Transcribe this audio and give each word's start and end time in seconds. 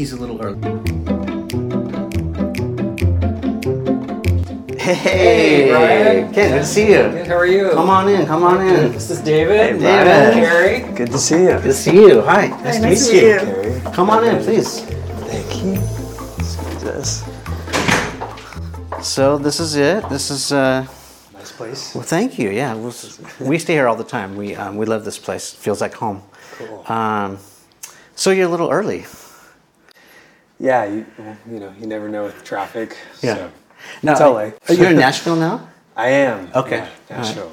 he's 0.00 0.12
a 0.12 0.16
little 0.16 0.40
early. 0.40 0.58
Hey, 4.78 5.68
Brian. 5.68 6.32
Ken, 6.32 6.52
good 6.52 6.58
to 6.60 6.64
see 6.64 6.86
you. 6.92 7.02
Good, 7.12 7.26
how 7.26 7.34
are 7.36 7.44
you? 7.44 7.68
Come 7.72 7.90
on 7.90 8.08
in, 8.08 8.24
come 8.24 8.42
on 8.42 8.66
in. 8.66 8.92
This 8.92 9.10
is 9.10 9.20
David. 9.20 9.78
David. 9.78 10.08
I'm 10.08 10.32
Carrie. 10.32 10.94
Good 10.94 11.10
to 11.10 11.18
see 11.18 11.42
you. 11.42 11.50
Good 11.50 11.62
to 11.64 11.74
see 11.74 11.92
you. 11.92 12.22
Hi. 12.22 12.46
Nice, 12.46 12.76
to, 12.76 12.82
nice 12.82 13.12
meet 13.12 13.20
to 13.20 13.26
you. 13.26 13.72
meet 13.74 13.92
Come 13.92 14.08
on 14.08 14.24
in, 14.24 14.42
please. 14.42 14.80
Thank 14.80 15.64
you. 15.64 15.72
Let's 15.74 16.82
this. 16.82 17.24
So 19.06 19.36
this 19.36 19.60
is 19.60 19.76
it. 19.76 20.08
This 20.08 20.30
is. 20.30 20.50
Uh, 20.50 20.86
Nice 21.34 21.52
place. 21.52 21.94
well, 21.94 22.04
thank 22.04 22.38
you. 22.38 22.48
Yeah, 22.48 22.72
we'll, 22.74 22.94
we 23.38 23.58
stay 23.58 23.74
here 23.74 23.86
all 23.86 23.96
the 23.96 24.10
time. 24.16 24.34
We 24.36 24.56
um, 24.56 24.78
we 24.78 24.86
love 24.86 25.04
this 25.04 25.18
place. 25.18 25.52
feels 25.52 25.82
like 25.82 25.92
home. 25.92 26.22
Cool. 26.56 26.84
Um, 26.88 27.38
so 28.16 28.30
you're 28.30 28.46
a 28.46 28.50
little 28.50 28.70
early. 28.70 29.04
Yeah, 30.60 30.84
you, 30.84 31.06
you 31.50 31.58
know, 31.58 31.72
you 31.80 31.86
never 31.86 32.08
know 32.08 32.24
with 32.24 32.44
traffic. 32.44 32.96
Yeah. 33.22 33.34
So. 33.36 33.50
No, 34.02 34.12
It's 34.12 34.20
LA. 34.20 34.50
Are 34.68 34.74
you 34.78 34.86
in 34.90 34.96
Nashville 34.96 35.36
now? 35.36 35.66
I 35.96 36.08
am. 36.10 36.50
Okay. 36.54 36.86
Yeah, 37.08 37.16
Nashville. 37.16 37.50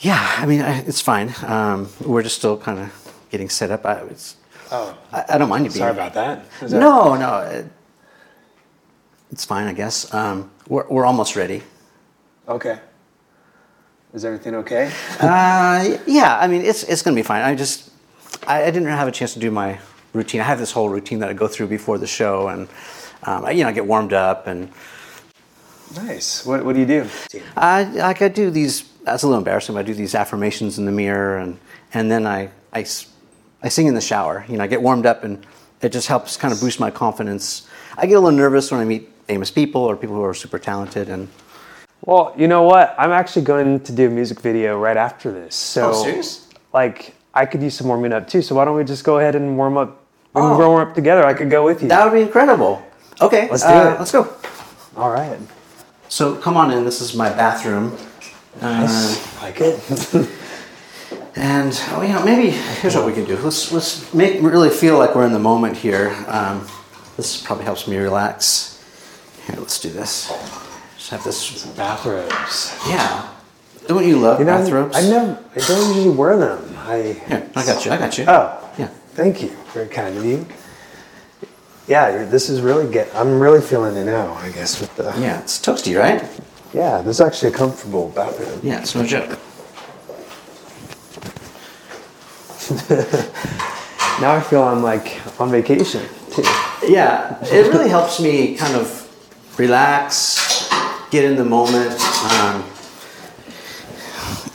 Yeah, 0.00 0.34
I 0.38 0.46
mean 0.46 0.60
I, 0.60 0.80
it's 0.80 1.00
fine. 1.00 1.32
Um, 1.46 1.88
we're 2.04 2.22
just 2.24 2.36
still 2.36 2.58
kind 2.58 2.78
of 2.80 3.14
getting 3.30 3.48
set 3.48 3.70
up. 3.70 3.86
I, 3.86 4.00
it's, 4.10 4.36
Oh, 4.72 4.96
I, 5.12 5.24
I 5.28 5.38
don't 5.38 5.48
mind 5.48 5.64
you 5.64 5.70
being. 5.70 5.78
sorry 5.78 5.92
about 5.92 6.14
that. 6.14 6.50
That- 6.60 6.70
No, 6.72 7.14
no, 7.14 7.38
it, 7.38 7.66
it's 9.30 9.44
fine. 9.44 9.66
I 9.68 9.72
guess 9.72 10.12
um, 10.12 10.50
we're 10.68 10.86
we're 10.88 11.04
almost 11.06 11.36
ready. 11.36 11.62
Okay. 12.48 12.78
Is 14.12 14.24
everything 14.24 14.54
okay? 14.56 14.90
Uh, 15.20 15.98
yeah, 16.06 16.36
I 16.38 16.48
mean 16.48 16.62
it's 16.62 16.82
it's 16.84 17.02
gonna 17.02 17.14
be 17.16 17.22
fine. 17.22 17.42
I 17.42 17.54
just 17.54 17.90
I, 18.46 18.64
I 18.64 18.70
didn't 18.70 18.88
have 18.88 19.06
a 19.08 19.12
chance 19.12 19.32
to 19.34 19.38
do 19.38 19.50
my 19.50 19.78
routine. 20.14 20.40
I 20.40 20.44
have 20.44 20.58
this 20.58 20.72
whole 20.72 20.88
routine 20.88 21.18
that 21.18 21.28
I 21.28 21.34
go 21.34 21.46
through 21.46 21.66
before 21.66 21.98
the 21.98 22.06
show, 22.06 22.48
and 22.48 22.68
um, 23.24 23.44
I, 23.44 23.50
you 23.50 23.62
know 23.62 23.68
I 23.68 23.72
get 23.72 23.86
warmed 23.86 24.14
up, 24.14 24.46
and 24.46 24.70
Nice. 25.96 26.44
What, 26.46 26.64
what 26.64 26.74
do 26.74 26.80
you 26.80 26.86
do? 26.86 27.06
I 27.56 27.84
like 27.84 28.22
I 28.22 28.28
do 28.28 28.50
these. 28.50 28.82
That's 29.04 29.22
a 29.22 29.26
little 29.26 29.38
embarrassing. 29.38 29.74
But 29.74 29.80
I 29.80 29.82
do 29.82 29.94
these 29.94 30.14
affirmations 30.14 30.78
in 30.78 30.86
the 30.86 30.92
mirror, 30.92 31.38
and 31.38 31.58
and 31.92 32.10
then 32.10 32.26
I 32.26 32.50
I 32.72 32.82
sing 32.82 33.86
in 33.86 33.94
the 33.94 34.00
shower. 34.00 34.44
You 34.48 34.56
know, 34.56 34.64
I 34.64 34.66
get 34.66 34.82
warmed 34.82 35.06
up, 35.06 35.24
and 35.24 35.44
it 35.82 35.92
just 35.92 36.08
helps 36.08 36.36
kind 36.36 36.52
of 36.52 36.60
boost 36.60 36.80
my 36.80 36.90
confidence. 36.90 37.68
I 37.96 38.06
get 38.06 38.14
a 38.14 38.20
little 38.20 38.36
nervous 38.36 38.70
when 38.70 38.80
I 38.80 38.84
meet 38.84 39.10
famous 39.26 39.50
people 39.50 39.82
or 39.82 39.96
people 39.96 40.16
who 40.16 40.24
are 40.24 40.34
super 40.34 40.58
talented, 40.58 41.08
and 41.08 41.28
Well, 42.04 42.34
you 42.36 42.48
know 42.48 42.62
what? 42.62 42.94
I'm 42.98 43.12
actually 43.12 43.42
going 43.42 43.80
to 43.80 43.92
do 43.92 44.08
a 44.08 44.10
music 44.10 44.40
video 44.40 44.78
right 44.78 44.96
after 44.96 45.30
this. 45.32 45.54
So, 45.54 45.92
Oh, 45.94 46.22
like, 46.72 47.14
I 47.32 47.46
could 47.46 47.62
use 47.62 47.74
some 47.74 47.86
warming 47.88 48.12
up 48.12 48.28
too. 48.28 48.42
So 48.42 48.54
why 48.54 48.64
don't 48.64 48.76
we 48.76 48.84
just 48.84 49.04
go 49.04 49.18
ahead 49.18 49.34
and 49.34 49.56
warm 49.56 49.76
up? 49.76 50.03
We 50.34 50.40
can 50.40 50.50
Oh. 50.50 50.58
warm 50.68 50.88
up 50.88 50.94
together. 50.94 51.24
I 51.24 51.32
could 51.34 51.50
go 51.50 51.64
with 51.64 51.82
you. 51.82 51.88
that 51.88 52.04
would 52.04 52.12
be 52.12 52.22
incredible. 52.22 52.82
Okay, 53.20 53.48
Let's 53.48 53.62
do 53.62 53.68
uh, 53.68 53.92
it. 53.94 53.98
Let's 54.00 54.10
go. 54.10 54.28
All 54.96 55.10
right. 55.10 55.38
So 56.08 56.34
come 56.36 56.56
on 56.56 56.70
in. 56.72 56.84
This 56.84 57.00
is 57.00 57.14
my 57.14 57.28
bathroom. 57.30 57.96
Uh, 58.60 59.16
like 59.42 59.60
it. 59.60 59.78
and 61.36 61.80
oh, 61.92 62.02
you 62.02 62.12
know, 62.12 62.24
maybe 62.24 62.50
here's 62.50 62.94
what 62.96 63.06
we 63.06 63.12
can 63.12 63.24
do. 63.24 63.36
Let's 63.36 63.70
let's 63.72 64.12
make 64.12 64.42
really 64.42 64.70
feel 64.70 64.98
like 64.98 65.14
we're 65.14 65.26
in 65.26 65.32
the 65.32 65.38
moment 65.38 65.76
here. 65.76 66.14
Um, 66.26 66.66
this 67.16 67.40
probably 67.40 67.64
helps 67.64 67.86
me 67.86 67.96
relax. 67.96 68.82
Here, 69.46 69.56
let's 69.58 69.78
do 69.80 69.90
this. 69.90 70.32
Just 70.96 71.10
have 71.10 71.22
this. 71.24 71.64
Bathrobes. 71.76 72.76
Yeah. 72.88 73.28
Don't 73.86 74.06
you 74.06 74.18
love 74.18 74.38
You 74.40 74.46
know, 74.46 74.58
bathrobes? 74.58 74.96
I 74.96 75.02
never. 75.02 75.38
I 75.54 75.58
don't 75.60 75.94
usually 75.94 76.14
wear 76.14 76.36
them. 76.36 76.74
I. 76.78 76.96
Here, 77.28 77.50
I 77.54 77.66
got 77.66 77.84
you. 77.84 77.90
I 77.92 77.96
got 77.98 78.18
you. 78.18 78.24
Oh, 78.26 78.70
Yeah. 78.78 78.88
Thank 79.14 79.42
you. 79.42 79.50
Very 79.72 79.88
kind 79.88 80.16
of 80.16 80.24
you. 80.24 80.46
Yeah, 81.86 82.24
this 82.24 82.48
is 82.48 82.60
really 82.60 82.90
get. 82.90 83.14
I'm 83.14 83.38
really 83.40 83.60
feeling 83.60 83.96
it 83.96 84.04
now. 84.04 84.34
I 84.34 84.50
guess 84.50 84.80
with 84.80 84.94
the. 84.96 85.04
Yeah, 85.18 85.40
it's 85.40 85.58
toasty, 85.58 85.98
right? 85.98 86.22
Yeah, 86.72 87.02
this 87.02 87.16
is 87.16 87.20
actually 87.20 87.52
a 87.52 87.56
comfortable 87.56 88.08
bathroom. 88.10 88.60
Yeah, 88.62 88.80
it's 88.80 88.94
no 88.94 89.04
joke. 89.04 89.38
Now 94.20 94.32
I 94.32 94.40
feel 94.40 94.62
I'm 94.62 94.80
like 94.80 95.20
on 95.40 95.50
vacation 95.50 96.00
too. 96.30 96.42
Yeah, 96.86 97.36
it 97.42 97.66
really 97.72 97.88
helps 97.88 98.20
me 98.20 98.54
kind 98.54 98.76
of 98.76 99.10
relax, 99.58 100.68
get 101.10 101.24
in 101.24 101.36
the 101.36 101.44
moment. 101.44 102.00
Um, 102.32 102.64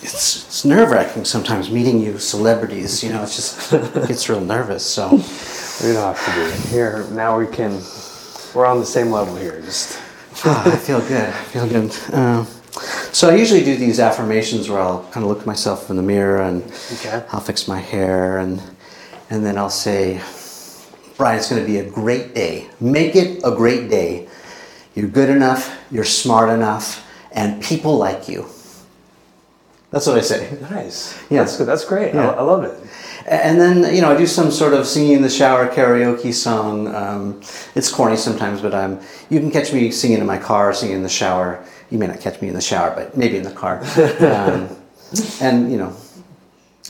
it's 0.09 0.45
it's 0.45 0.65
nerve 0.65 0.91
wracking 0.91 1.25
sometimes 1.25 1.69
meeting 1.69 1.99
you 1.99 2.17
celebrities. 2.19 3.03
You 3.03 3.11
know, 3.13 3.23
it's 3.23 3.35
just 3.35 3.73
it 3.73 4.07
gets 4.07 4.27
real 4.29 4.41
nervous. 4.41 4.85
So 4.85 5.09
We 5.11 5.93
don't 5.93 6.15
have 6.15 6.25
to 6.25 6.31
do 6.33 6.45
it 6.47 6.59
here. 6.69 7.05
Now 7.11 7.37
we 7.39 7.47
can. 7.47 7.81
We're 8.53 8.65
on 8.65 8.79
the 8.79 8.85
same 8.85 9.11
level 9.11 9.35
here. 9.35 9.61
Just. 9.61 9.99
ah, 10.45 10.63
I 10.73 10.75
feel 10.77 10.99
good. 11.01 11.29
I 11.29 11.43
feel 11.53 11.67
good. 11.67 11.91
Um, 12.13 12.45
so 13.11 13.29
I 13.29 13.35
usually 13.35 13.63
do 13.63 13.75
these 13.75 13.99
affirmations 13.99 14.69
where 14.69 14.79
I'll 14.79 15.03
kind 15.11 15.23
of 15.23 15.29
look 15.29 15.39
at 15.41 15.45
myself 15.45 15.89
in 15.89 15.95
the 15.97 16.03
mirror 16.03 16.41
and 16.41 16.63
Okay. 16.93 17.23
I'll 17.31 17.39
fix 17.41 17.67
my 17.67 17.79
hair 17.79 18.37
and 18.39 18.61
and 19.29 19.45
then 19.45 19.57
I'll 19.57 19.69
say, 19.69 20.21
Brian, 21.17 21.37
it's 21.37 21.49
going 21.49 21.61
to 21.61 21.67
be 21.67 21.77
a 21.77 21.89
great 21.89 22.33
day. 22.33 22.67
Make 22.79 23.15
it 23.15 23.41
a 23.43 23.51
great 23.51 23.89
day. 23.89 24.27
You're 24.95 25.07
good 25.09 25.29
enough. 25.29 25.77
You're 25.91 26.03
smart 26.03 26.49
enough, 26.49 27.05
and 27.31 27.61
people 27.61 27.95
like 27.97 28.27
you. 28.27 28.47
That's 29.91 30.05
what 30.05 30.17
I 30.17 30.21
say. 30.21 30.57
Nice. 30.69 31.17
Yeah. 31.31 31.39
That's 31.39 31.57
good. 31.57 31.67
That's 31.67 31.83
great. 31.85 32.13
Yeah. 32.13 32.29
I, 32.29 32.33
I 32.35 32.41
love 32.41 32.63
it. 32.63 32.77
And 33.27 33.59
then 33.59 33.93
you 33.95 34.01
know 34.01 34.11
I 34.11 34.17
do 34.17 34.25
some 34.27 34.51
sort 34.51 34.73
of 34.73 34.85
singing 34.87 35.13
in 35.13 35.21
the 35.21 35.29
shower 35.29 35.67
karaoke 35.67 36.33
song. 36.33 36.93
Um, 36.95 37.41
it's 37.75 37.91
corny 37.91 38.15
sometimes, 38.17 38.61
but 38.61 38.73
I'm, 38.73 38.99
you 39.29 39.39
can 39.39 39.51
catch 39.51 39.73
me 39.73 39.91
singing 39.91 40.19
in 40.19 40.25
my 40.25 40.37
car, 40.37 40.73
singing 40.73 40.95
in 40.97 41.03
the 41.03 41.09
shower. 41.09 41.63
You 41.89 41.97
may 41.97 42.07
not 42.07 42.19
catch 42.21 42.41
me 42.41 42.47
in 42.49 42.53
the 42.53 42.61
shower, 42.61 42.93
but 42.95 43.17
maybe 43.17 43.37
in 43.37 43.43
the 43.43 43.51
car. 43.51 43.81
Um, 44.19 44.75
and 45.41 45.71
you 45.71 45.77
know, 45.79 45.91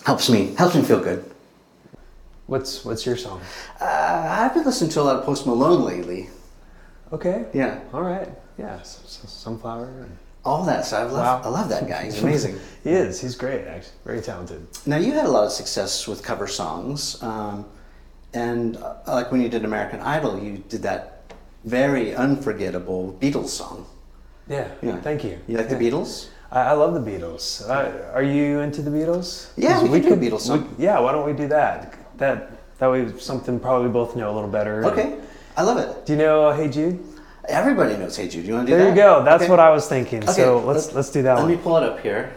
helps 0.05 0.29
me 0.29 0.53
helps 0.55 0.75
me 0.75 0.81
feel 0.81 0.99
good. 1.01 1.23
What's 2.47 2.83
What's 2.83 3.05
your 3.05 3.15
song? 3.15 3.39
Uh, 3.79 3.85
I've 4.41 4.53
been 4.53 4.65
listening 4.65 4.89
to 4.91 5.01
a 5.01 5.03
lot 5.03 5.15
of 5.17 5.23
Post 5.25 5.45
Malone 5.47 5.83
lately. 5.85 6.29
Okay. 7.13 7.45
Yeah, 7.53 7.79
All 7.93 8.01
right. 8.03 8.27
Yeah. 8.57 8.75
s- 8.81 8.99
s- 9.05 9.31
sunflower. 9.31 9.85
and- 9.85 10.17
all 10.45 10.63
that 10.65 10.85
stuff. 10.85 11.09
I 11.09 11.11
love, 11.11 11.45
I 11.45 11.49
love 11.49 11.69
that 11.69 11.87
guy. 11.87 12.05
He's 12.05 12.21
amazing. 12.21 12.59
He 12.83 12.91
is. 12.91 13.19
He's 13.21 13.35
great. 13.35 13.65
Actually, 13.67 13.91
very 14.05 14.21
talented. 14.21 14.65
now 14.85 14.97
you 14.97 15.11
had 15.11 15.25
a 15.25 15.29
lot 15.31 15.45
of 15.45 15.51
success 15.51 16.07
with 16.07 16.23
cover 16.23 16.47
songs, 16.47 17.21
um, 17.21 17.65
and 18.33 18.77
uh, 18.77 18.95
like 19.07 19.31
when 19.31 19.41
you 19.41 19.49
did 19.49 19.65
American 19.65 19.99
Idol, 20.01 20.39
you 20.39 20.63
did 20.69 20.81
that 20.83 21.33
very 21.65 22.15
unforgettable 22.15 23.17
Beatles 23.19 23.49
song. 23.49 23.85
Yeah. 24.47 24.67
Yeah. 24.81 24.97
Thank 25.01 25.23
you. 25.23 25.37
You 25.47 25.57
like 25.57 25.69
Yeah. 25.69 25.77
the 25.77 25.89
Beatles? 25.91 26.29
I, 26.51 26.61
I 26.61 26.71
love 26.71 26.93
the 26.93 27.11
Beatles. 27.11 27.67
Uh, 27.69 28.11
are 28.13 28.23
you 28.23 28.59
into 28.61 28.81
the 28.81 28.89
Beatles? 28.89 29.49
Yeah, 29.57 29.83
we 29.83 29.99
could 29.99 30.03
do 30.03 30.13
a 30.13 30.17
Beatles 30.31 30.41
song. 30.41 30.73
we- 30.77 30.85
yeah, 30.85 30.99
why 30.99 31.11
don't 31.11 31.25
we 31.25 31.33
do 31.33 31.47
that? 31.49 31.95
That 32.17 32.51
that 32.79 32.89
way 32.89 33.11
something 33.19 33.59
probably 33.59 33.89
both 33.89 34.15
know 34.15 34.31
a 34.31 34.33
little 34.33 34.49
better. 34.49 34.85
Okay, 34.85 35.17
I 35.57 35.63
love 35.63 35.77
it. 35.77 36.05
Do 36.05 36.13
you 36.13 36.19
know 36.19 36.51
Hey 36.53 36.69
Jude? 36.69 36.97
Everybody 37.49 37.97
knows 37.97 38.15
Hey 38.15 38.27
Jude. 38.27 38.43
Do 38.43 38.47
you 38.49 38.53
want 38.55 38.67
to 38.67 38.73
do 38.73 38.77
There 38.77 38.87
that? 38.89 38.95
There 38.95 39.05
you 39.07 39.11
go. 39.19 39.23
That's 39.25 39.43
Okay. 39.43 39.49
what 39.49 39.59
I 39.59 39.69
was 39.71 39.87
thinking. 39.87 40.23
Okay, 40.23 40.31
So 40.33 40.59
let's 40.59 40.93
let's 40.93 41.09
do 41.09 41.23
that 41.23 41.33
Let 41.35 41.41
one. 41.43 41.51
me 41.51 41.57
pull 41.57 41.77
it 41.77 41.83
up 41.83 41.99
here. 42.01 42.33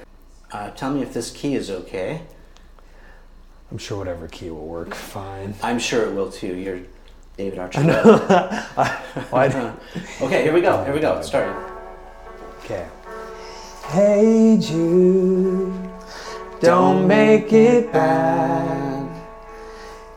Uh, 0.51 0.71
tell 0.71 0.91
me 0.91 1.03
if 1.03 1.13
this 1.13 1.31
key 1.31 1.55
is 1.55 1.71
okay. 1.71 2.23
I'm 3.71 3.79
sure 3.79 3.99
whatever 3.99 4.27
key 4.29 4.51
will 4.51 4.67
work 4.67 4.95
fine. 4.95 5.55
I'm 5.63 5.79
sure 5.79 6.05
it 6.07 6.13
will 6.15 6.31
too. 6.31 6.55
You're 6.55 6.81
David 7.37 7.59
Archibald. 7.65 8.21
Why? 9.31 9.47
okay, 10.23 10.43
here 10.43 10.53
we 10.53 10.61
go. 10.61 10.83
Here 10.85 10.93
we 10.95 11.01
go. 11.01 11.21
Starting. 11.23 11.55
Okay. 12.65 12.87
Hey 13.89 14.57
Jude, 14.61 15.73
don't 16.61 17.07
make 17.07 17.53
it 17.53 17.93
bad. 17.93 19.02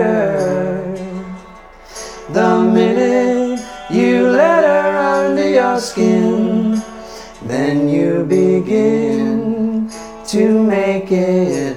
her. 0.00 0.96
The 2.30 2.60
minute 2.62 3.60
you 3.90 4.28
let 4.28 4.62
her 4.64 4.96
under 5.26 5.48
your 5.48 5.80
skin, 5.80 6.82
then 7.42 7.88
you 7.88 8.24
begin 8.24 9.90
to 10.26 10.62
make 10.62 11.10
it 11.10 11.67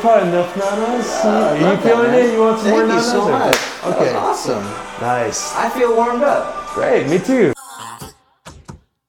uh, 0.00 0.02
probably 0.02 0.28
enough 0.28 0.56
nanas 0.56 1.24
are 1.24 1.56
you 1.56 1.76
feeling 1.82 2.14
it 2.14 2.32
you 2.32 2.40
want 2.40 2.60
some 2.60 2.70
more 2.70 2.86
Thank 2.86 2.92
you 2.92 3.00
so 3.02 3.28
much. 3.28 3.56
okay 3.84 4.12
That 4.12 4.22
was 4.22 4.48
awesome. 4.48 4.64
nice 5.00 5.54
I 5.56 5.68
feel 5.70 5.94
warmed 5.96 6.22
up. 6.22 6.68
great 6.74 7.06
me 7.08 7.18
too 7.18 7.52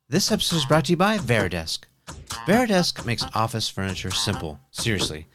This 0.10 0.32
episode 0.32 0.58
is 0.58 0.66
brought 0.66 0.86
to 0.86 0.92
you 0.92 0.98
by 0.98 1.18
VariDesk. 1.20 1.80
VariDesk 2.46 3.06
makes 3.06 3.24
office 3.34 3.70
furniture 3.70 4.12
simple. 4.12 4.60
Seriously. 4.72 5.26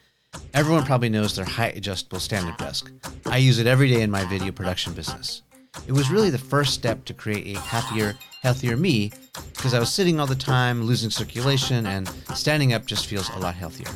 Everyone 0.52 0.84
probably 0.84 1.08
knows 1.08 1.34
their 1.34 1.46
height 1.46 1.78
adjustable 1.78 2.20
stand 2.20 2.46
up 2.46 2.58
desk. 2.58 2.92
I 3.24 3.38
use 3.38 3.58
it 3.58 3.66
every 3.66 3.88
day 3.88 4.02
in 4.02 4.10
my 4.10 4.24
video 4.26 4.52
production 4.52 4.92
business. 4.92 5.40
It 5.86 5.92
was 5.92 6.10
really 6.10 6.28
the 6.28 6.36
first 6.38 6.74
step 6.74 7.06
to 7.06 7.14
create 7.14 7.56
a 7.56 7.60
happier, 7.60 8.16
healthier 8.42 8.76
me 8.76 9.12
because 9.54 9.72
I 9.72 9.78
was 9.78 9.90
sitting 9.90 10.20
all 10.20 10.26
the 10.26 10.34
time, 10.36 10.82
losing 10.82 11.08
circulation, 11.10 11.86
and 11.86 12.06
standing 12.34 12.74
up 12.74 12.84
just 12.84 13.06
feels 13.06 13.30
a 13.30 13.38
lot 13.38 13.54
healthier. 13.54 13.90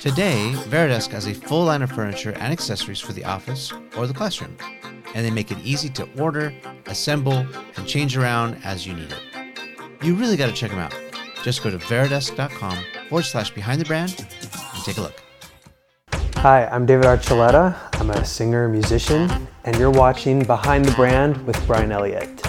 Today, 0.00 0.52
VariDesk 0.54 1.10
has 1.10 1.26
a 1.26 1.34
full 1.34 1.64
line 1.64 1.82
of 1.82 1.90
furniture 1.90 2.30
and 2.30 2.52
accessories 2.52 3.00
for 3.00 3.12
the 3.12 3.24
office 3.24 3.72
or 3.96 4.06
the 4.06 4.14
classroom, 4.14 4.56
and 5.12 5.26
they 5.26 5.30
make 5.30 5.50
it 5.50 5.58
easy 5.64 5.88
to 5.88 6.08
order, 6.16 6.54
assemble, 6.86 7.44
and 7.76 7.84
change 7.84 8.16
around 8.16 8.60
as 8.62 8.86
you 8.86 8.94
need 8.94 9.10
it. 9.10 10.04
You 10.04 10.14
really 10.14 10.36
got 10.36 10.46
to 10.46 10.52
check 10.52 10.70
them 10.70 10.78
out. 10.78 10.94
Just 11.42 11.64
go 11.64 11.70
to 11.70 11.78
varidesk.com 11.78 12.78
forward 13.08 13.24
slash 13.24 13.50
behind 13.50 13.80
the 13.80 13.86
brand 13.86 14.14
and 14.20 14.84
take 14.84 14.98
a 14.98 15.00
look. 15.00 15.20
Hi, 16.36 16.66
I'm 16.66 16.86
David 16.86 17.06
Archuleta. 17.06 17.76
I'm 18.00 18.10
a 18.10 18.24
singer, 18.24 18.68
musician, 18.68 19.28
and 19.64 19.76
you're 19.78 19.90
watching 19.90 20.44
Behind 20.44 20.84
the 20.84 20.92
Brand 20.92 21.44
with 21.44 21.60
Brian 21.66 21.90
Elliott. 21.90 22.40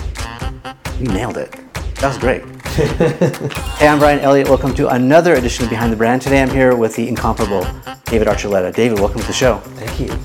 You 1.00 1.08
nailed 1.08 1.38
it. 1.38 1.52
That 1.96 2.10
was 2.10 2.20
great. 2.20 2.44
Hey, 2.80 3.88
I'm 3.88 4.00
Brian 4.00 4.20
Elliott. 4.20 4.48
Welcome 4.48 4.74
to 4.76 4.88
another 4.88 5.34
edition 5.36 5.66
of 5.66 5.70
Behind 5.70 5.92
the 5.92 5.98
Brand. 5.98 6.22
Today 6.22 6.42
I'm 6.42 6.50
here 6.50 6.78
with 6.78 6.96
the 6.96 7.10
incomparable 7.10 7.68
David 8.06 8.30
Archuleta. 8.30 8.74
David, 8.74 9.00
welcome 9.00 9.20
to 9.20 9.28
the 9.28 9.34
show. 9.34 9.58
Thank 9.58 10.00
you. 10.00 10.18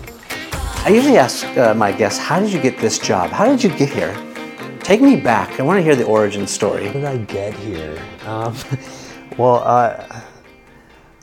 I 0.84 0.90
usually 0.90 1.16
ask 1.16 1.44
uh, 1.56 1.74
my 1.74 1.90
guests, 1.90 2.20
how 2.20 2.38
did 2.38 2.52
you 2.52 2.60
get 2.60 2.78
this 2.78 2.96
job? 3.00 3.30
How 3.30 3.44
did 3.44 3.64
you 3.64 3.70
get 3.70 3.88
here? 3.88 4.14
Take 4.80 5.00
me 5.00 5.16
back. 5.16 5.58
I 5.58 5.64
want 5.64 5.78
to 5.78 5.82
hear 5.82 5.96
the 5.96 6.04
origin 6.04 6.46
story. 6.46 6.86
How 6.86 6.92
did 6.92 7.04
I 7.04 7.16
get 7.16 7.54
here? 7.54 8.00
Um, 8.24 8.54
well, 9.36 9.56
uh, 9.64 10.06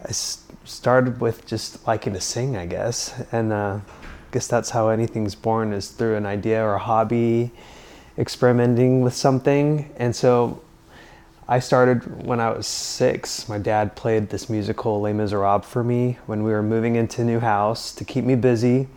I 0.04 0.10
s- 0.10 0.44
started 0.66 1.22
with 1.22 1.46
just 1.46 1.88
liking 1.88 2.12
to 2.12 2.20
sing, 2.20 2.58
I 2.58 2.66
guess, 2.66 3.14
and 3.32 3.54
uh, 3.54 3.80
I 3.80 4.34
guess 4.34 4.48
that's 4.48 4.70
how 4.72 4.90
anything's 4.90 5.36
born 5.36 5.72
is 5.72 5.92
through 5.92 6.18
an 6.18 6.26
idea 6.26 6.62
or 6.62 6.74
a 6.74 6.80
hobby, 6.80 7.52
experimenting 8.18 9.00
with 9.02 9.14
something. 9.14 9.90
And 9.96 10.14
so 10.14 10.62
I 11.48 11.60
started 11.60 12.26
when 12.26 12.40
I 12.40 12.52
was 12.52 12.68
six. 12.68 13.50
My 13.50 13.58
dad 13.58 13.96
played 13.96 14.30
this 14.30 14.50
musical 14.50 15.02
Les 15.02 15.14
Miserables 15.14 15.66
for 15.66 15.84
me 15.84 16.18
when 16.26 16.44
we 16.44 16.52
were 16.52 16.64
moving 16.64 16.96
into 16.96 17.22
a 17.22 17.26
new 17.26 17.40
house 17.40 17.94
to 17.96 18.06
keep 18.06 18.24
me 18.24 18.36
busy. 18.36 18.88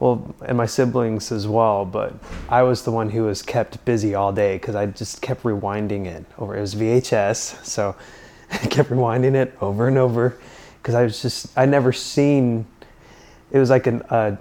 Well, 0.00 0.34
and 0.44 0.56
my 0.56 0.66
siblings 0.66 1.30
as 1.30 1.46
well, 1.46 1.84
but 1.84 2.14
I 2.48 2.62
was 2.62 2.84
the 2.84 2.90
one 2.90 3.10
who 3.10 3.24
was 3.24 3.42
kept 3.42 3.84
busy 3.84 4.14
all 4.14 4.32
day 4.32 4.56
because 4.56 4.74
I 4.74 4.86
just 4.86 5.22
kept 5.22 5.42
rewinding 5.42 6.06
it 6.06 6.24
over. 6.38 6.56
It 6.56 6.60
was 6.60 6.74
VHS, 6.74 7.64
so 7.64 7.94
I 8.50 8.56
kept 8.68 8.90
rewinding 8.90 9.34
it 9.34 9.56
over 9.60 9.88
and 9.88 9.98
over 9.98 10.36
because 10.82 10.94
I 10.94 11.04
was 11.04 11.22
just, 11.22 11.56
I 11.56 11.66
never 11.66 11.92
seen, 11.92 12.66
it 13.50 13.58
was 13.58 13.70
like 13.70 13.86
an, 13.86 14.02
a 14.10 14.36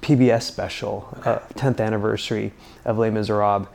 PBS 0.00 0.42
special, 0.42 1.16
uh, 1.24 1.38
10th 1.54 1.80
anniversary 1.80 2.52
of 2.84 2.98
Les 2.98 3.10
Miserables, 3.10 3.68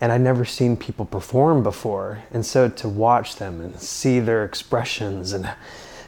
and 0.00 0.12
I'd 0.12 0.20
never 0.20 0.44
seen 0.44 0.76
people 0.76 1.04
perform 1.04 1.62
before. 1.62 2.22
And 2.30 2.44
so 2.46 2.68
to 2.68 2.88
watch 2.88 3.36
them 3.36 3.60
and 3.60 3.78
see 3.80 4.20
their 4.20 4.44
expressions 4.44 5.32
and 5.32 5.50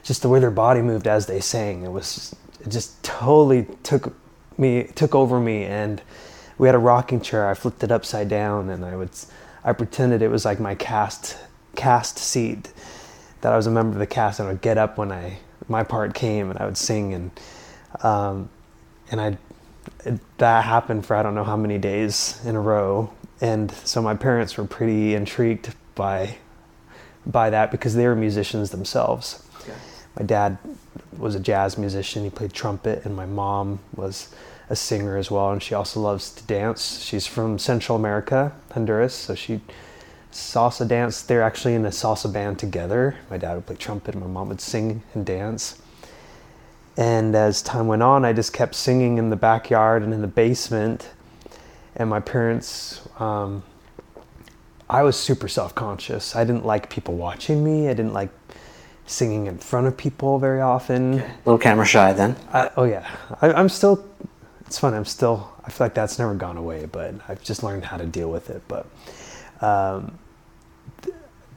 just 0.03 0.23
the 0.23 0.29
way 0.29 0.41
their 0.41 0.51
body 0.51 0.81
moved 0.81 1.07
as 1.07 1.27
they 1.27 1.41
sang, 1.41 1.83
it 1.83 1.91
was 1.91 2.35
it 2.61 2.69
just 2.69 3.03
totally 3.03 3.67
took 3.83 4.15
me 4.59 4.85
took 4.95 5.15
over 5.15 5.41
me. 5.41 5.65
And 5.65 6.01
we 6.59 6.69
had 6.69 6.75
a 6.75 6.79
rocking 6.79 7.21
chair. 7.21 7.49
I 7.49 7.55
flipped 7.55 7.83
it 7.83 7.91
upside 7.91 8.29
down, 8.29 8.69
and 8.71 8.85
I 8.85 8.97
would 8.97 9.11
I 9.65 9.73
pretended 9.73 10.23
it 10.23 10.29
was 10.29 10.45
like 10.45 10.61
my 10.61 10.75
cast 10.75 11.37
cast 11.77 12.19
seat 12.19 12.73
that 13.41 13.53
I 13.53 13.57
was 13.57 13.67
a 13.67 13.71
member 13.71 13.95
of 13.95 13.99
the 13.99 14.07
cast, 14.07 14.39
and 14.39 14.49
I 14.49 14.53
would 14.53 14.61
get 14.61 14.79
up 14.79 14.99
when 14.99 15.11
I 15.11 15.39
my 15.69 15.83
part 15.83 16.15
came, 16.15 16.51
and 16.51 16.59
I 16.59 16.65
would 16.65 16.79
sing 16.79 17.15
and. 17.15 17.31
Um, 18.03 18.51
and 19.11 19.21
I 19.21 19.37
that 20.39 20.65
happened 20.65 21.05
for 21.05 21.17
I 21.17 21.23
don't 21.23 21.35
know 21.35 21.45
how 21.45 21.57
many 21.57 21.79
days 21.79 22.41
in 22.45 22.57
a 22.57 22.61
row, 22.61 23.11
and 23.41 23.71
so 23.85 24.03
my 24.03 24.15
parents 24.15 24.57
were 24.57 24.65
pretty 24.65 25.15
intrigued 25.15 25.75
by 25.95 26.37
by 27.27 27.51
that 27.51 27.71
because 27.71 27.95
they 27.95 28.07
were 28.07 28.17
musicians 28.17 28.71
themselves. 28.71 29.43
My 30.19 30.25
dad 30.25 30.59
was 31.17 31.35
a 31.35 31.41
jazz 31.41 31.79
musician; 31.79 32.25
he 32.25 32.31
played 32.31 32.53
trumpet, 32.53 33.05
and 33.05 33.15
my 33.15 33.27
mom 33.27 33.79
was 33.95 34.35
a 34.69 34.77
singer 34.77 35.17
as 35.17 35.31
well, 35.31 35.51
and 35.51 35.63
she 35.63 35.75
also 35.75 36.01
loves 36.01 36.33
to 36.33 36.45
dance. 36.45 37.01
She's 37.03 37.27
from 37.27 37.59
Central 37.59 37.97
America, 37.97 38.53
Honduras, 38.73 39.15
so 39.15 39.35
she 39.35 39.61
salsa 40.33 40.87
dance. 40.87 41.23
They're 41.23 41.43
actually 41.43 41.75
in 41.75 41.85
a 41.85 41.91
salsa 41.91 42.33
band 42.33 42.59
together. 42.59 43.17
My 43.29 43.37
dad 43.37 43.55
would 43.55 43.67
play 43.67 43.77
trumpet, 43.77 44.15
and 44.15 44.23
my 44.23 44.31
mom 44.31 44.49
would 44.49 44.61
sing 44.61 45.03
and 45.15 45.27
dance. 45.27 45.81
And 46.97 47.35
as 47.35 47.63
time 47.63 47.87
went 47.87 48.03
on, 48.03 48.25
I 48.25 48.33
just 48.33 48.53
kept 48.53 48.75
singing 48.75 49.19
in 49.19 49.31
the 49.31 49.37
backyard 49.37 50.03
and 50.03 50.13
in 50.13 50.21
the 50.21 50.29
basement. 50.29 51.09
And 52.01 52.09
my 52.09 52.21
parents, 52.21 53.07
um, 53.19 53.63
I 54.89 55.03
was 55.03 55.17
super 55.17 55.49
self 55.49 55.75
conscious. 55.75 56.35
I 56.35 56.45
didn't 56.45 56.65
like 56.65 56.89
people 56.89 57.15
watching 57.15 57.63
me, 57.63 57.91
I 57.91 57.93
didn't 57.93 58.15
like 58.15 58.31
singing 59.05 59.47
in 59.49 59.59
front 59.59 59.87
of 59.87 59.99
people 59.99 60.39
very 60.39 60.63
often. 60.63 61.19
A 61.21 61.37
little 61.45 61.59
camera 61.59 61.85
shy 61.85 62.15
then. 62.15 62.37
I, 62.55 62.71
oh, 62.79 62.85
yeah. 62.85 63.07
I, 63.43 63.53
I'm 63.53 63.69
still, 63.69 64.03
it's 64.67 64.79
fun. 64.79 64.95
I'm 64.95 65.05
still, 65.05 65.53
I 65.63 65.71
feel 65.71 65.85
like 65.85 65.93
that's 65.93 66.19
never 66.19 66.33
gone 66.33 66.57
away, 66.57 66.87
but 66.87 67.17
I've 67.29 67.43
just 67.43 67.63
learned 67.63 67.85
how 67.85 67.99
to 67.99 68.07
deal 68.07 68.31
with 68.31 68.49
it. 68.49 68.63
But 68.67 68.87
um, 69.61 70.19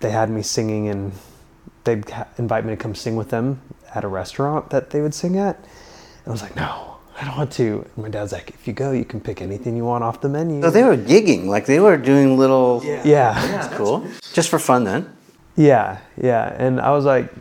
they 0.01 0.11
had 0.11 0.29
me 0.29 0.41
singing 0.41 0.89
and 0.89 1.13
they'd 1.85 2.03
invite 2.37 2.65
me 2.65 2.71
to 2.71 2.77
come 2.77 2.95
sing 2.95 3.15
with 3.15 3.29
them 3.29 3.61
at 3.95 4.03
a 4.03 4.09
restaurant 4.09 4.71
that 4.71 4.89
they 4.89 4.99
would 4.99 5.13
sing 5.13 5.37
at. 5.37 5.55
And 5.55 6.27
I 6.27 6.31
was 6.31 6.41
like, 6.41 6.57
no, 6.57 6.92
I 7.19 7.25
don't 7.25 7.37
want 7.37 7.51
to. 7.53 7.85
And 7.95 8.03
my 8.03 8.09
dad's 8.09 8.31
like, 8.31 8.49
if 8.49 8.67
you 8.67 8.73
go, 8.73 8.91
you 8.91 9.05
can 9.05 9.21
pick 9.21 9.41
anything 9.41 9.75
you 9.75 9.85
want 9.85 10.03
off 10.03 10.21
the 10.21 10.29
menu. 10.29 10.61
So 10.61 10.71
they 10.71 10.83
were 10.83 10.97
gigging, 10.97 11.45
like 11.45 11.65
they 11.65 11.79
were 11.79 11.97
doing 11.97 12.37
little. 12.37 12.81
Yeah. 12.83 13.01
yeah. 13.05 13.33
That's 13.47 13.73
cool. 13.75 14.07
Just 14.33 14.49
for 14.49 14.59
fun 14.59 14.83
then. 14.83 15.15
Yeah, 15.55 15.99
yeah. 16.19 16.55
And 16.57 16.81
I 16.81 16.91
was 16.91 17.05
like, 17.05 17.31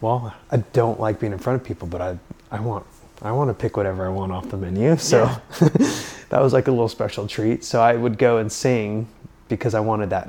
well, 0.00 0.34
I 0.50 0.56
don't 0.56 0.98
like 0.98 1.20
being 1.20 1.32
in 1.32 1.38
front 1.38 1.60
of 1.60 1.66
people, 1.66 1.86
but 1.86 2.00
I, 2.00 2.18
I 2.50 2.60
want, 2.60 2.84
I 3.22 3.30
want 3.30 3.48
to 3.50 3.54
pick 3.54 3.76
whatever 3.76 4.04
I 4.04 4.08
want 4.08 4.32
off 4.32 4.48
the 4.48 4.56
menu. 4.56 4.96
So 4.96 5.26
that 6.28 6.40
was 6.40 6.52
like 6.52 6.66
a 6.66 6.72
little 6.72 6.88
special 6.88 7.28
treat. 7.28 7.62
So 7.62 7.80
I 7.80 7.94
would 7.94 8.18
go 8.18 8.38
and 8.38 8.50
sing 8.50 9.06
because 9.48 9.74
I 9.74 9.80
wanted 9.80 10.10
that 10.10 10.28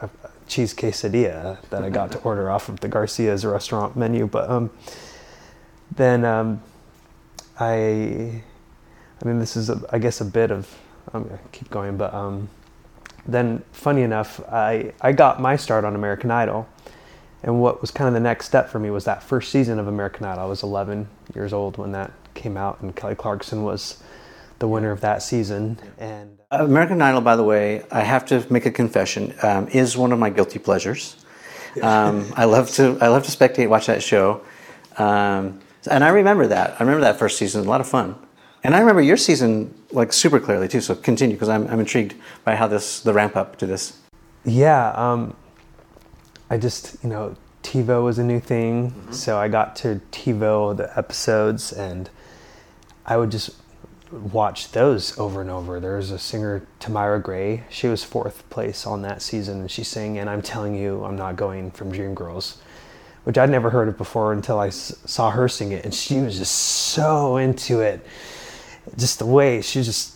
uh, 0.00 0.08
cheese 0.48 0.72
quesadilla 0.72 1.60
that 1.68 1.82
I 1.82 1.90
got 1.90 2.12
to 2.12 2.18
order 2.20 2.50
off 2.50 2.70
of 2.70 2.80
the 2.80 2.88
Garcia's 2.88 3.44
restaurant 3.44 3.96
menu. 3.96 4.26
But 4.26 4.48
um, 4.48 4.70
then 5.94 6.24
um, 6.24 6.62
I, 7.58 8.42
I 9.22 9.24
mean, 9.24 9.38
this 9.38 9.56
is, 9.56 9.70
a, 9.70 9.82
I 9.90 9.98
guess, 9.98 10.20
a 10.20 10.24
bit 10.24 10.50
of, 10.50 10.68
I'm 11.12 11.24
gonna 11.24 11.38
keep 11.52 11.70
going, 11.70 11.96
but 11.96 12.12
um, 12.12 12.48
then 13.26 13.62
funny 13.72 14.02
enough, 14.02 14.40
I, 14.48 14.92
I 15.00 15.12
got 15.12 15.40
my 15.40 15.56
start 15.56 15.84
on 15.84 15.94
American 15.94 16.30
Idol. 16.30 16.68
And 17.42 17.60
what 17.60 17.80
was 17.80 17.90
kind 17.90 18.08
of 18.08 18.14
the 18.14 18.20
next 18.20 18.46
step 18.46 18.68
for 18.70 18.78
me 18.78 18.90
was 18.90 19.04
that 19.04 19.22
first 19.22 19.50
season 19.50 19.78
of 19.78 19.86
American 19.86 20.26
Idol. 20.26 20.44
I 20.44 20.46
was 20.46 20.62
11 20.62 21.08
years 21.34 21.52
old 21.52 21.76
when 21.76 21.92
that 21.92 22.12
came 22.34 22.56
out, 22.56 22.80
and 22.80 22.94
Kelly 22.94 23.14
Clarkson 23.14 23.62
was 23.62 24.02
the 24.58 24.66
winner 24.68 24.90
of 24.90 25.00
that 25.02 25.22
season. 25.22 25.78
And 25.98 26.38
American 26.50 27.00
Idol, 27.02 27.20
by 27.20 27.36
the 27.36 27.44
way, 27.44 27.84
I 27.90 28.00
have 28.00 28.26
to 28.26 28.44
make 28.50 28.66
a 28.66 28.70
confession, 28.70 29.34
um, 29.42 29.68
is 29.68 29.96
one 29.96 30.12
of 30.12 30.18
my 30.18 30.30
guilty 30.30 30.58
pleasures. 30.58 31.16
Um, 31.82 32.32
I 32.34 32.46
love 32.46 32.70
to 32.72 32.96
I 33.02 33.08
love 33.08 33.24
to 33.24 33.30
spectate, 33.30 33.68
watch 33.68 33.86
that 33.86 34.02
show, 34.02 34.40
um, 34.96 35.60
and 35.86 36.04
I 36.04 36.08
remember 36.08 36.46
that. 36.48 36.76
I 36.78 36.84
remember 36.84 37.00
that 37.02 37.18
first 37.18 37.38
season, 37.38 37.64
a 37.64 37.68
lot 37.68 37.80
of 37.80 37.88
fun, 37.88 38.16
and 38.64 38.74
I 38.74 38.80
remember 38.80 39.02
your 39.02 39.16
season 39.16 39.74
like 39.92 40.12
super 40.12 40.40
clearly 40.40 40.68
too. 40.68 40.80
So 40.80 40.94
continue 40.94 41.36
because 41.36 41.48
I'm 41.48 41.66
I'm 41.68 41.80
intrigued 41.80 42.14
by 42.44 42.56
how 42.56 42.66
this 42.66 43.00
the 43.00 43.12
ramp 43.12 43.36
up 43.36 43.56
to 43.58 43.66
this. 43.66 43.98
yeah, 44.44 44.90
um, 44.90 45.34
I 46.48 46.58
just, 46.58 46.96
you 47.02 47.08
know, 47.08 47.36
TiVo 47.62 48.04
was 48.04 48.18
a 48.18 48.24
new 48.24 48.38
thing. 48.38 48.94
So 49.10 49.38
I 49.38 49.48
got 49.48 49.74
to 49.76 50.00
TiVo 50.12 50.76
the 50.76 50.96
episodes 50.96 51.72
and 51.72 52.08
I 53.04 53.16
would 53.16 53.30
just 53.32 53.50
watch 54.12 54.70
those 54.70 55.18
over 55.18 55.40
and 55.40 55.50
over. 55.50 55.80
There 55.80 55.96
was 55.96 56.12
a 56.12 56.18
singer, 56.18 56.64
Tamyra 56.78 57.20
Gray. 57.20 57.64
She 57.68 57.88
was 57.88 58.04
fourth 58.04 58.48
place 58.50 58.86
on 58.86 59.02
that 59.02 59.20
season 59.22 59.60
and 59.62 59.70
she 59.70 59.82
sang, 59.82 60.18
And 60.18 60.30
I'm 60.30 60.42
Telling 60.42 60.76
You, 60.76 61.04
I'm 61.04 61.16
Not 61.16 61.34
Going 61.34 61.72
from 61.72 61.90
Dreamgirls, 61.92 62.58
which 63.26 63.36
I'd 63.36 63.50
never 63.50 63.70
heard 63.70 63.88
of 63.88 63.98
before 63.98 64.32
until 64.32 64.58
I 64.60 64.68
s- 64.68 64.94
saw 65.04 65.30
her 65.30 65.48
sing 65.48 65.72
it, 65.72 65.84
and 65.84 65.92
she 65.92 66.20
was 66.20 66.38
just 66.38 66.54
so 66.54 67.36
into 67.36 67.80
it. 67.80 68.06
Just 68.96 69.18
the 69.18 69.26
way 69.26 69.60
she 69.62 69.80
was 69.80 69.86
just 69.86 70.14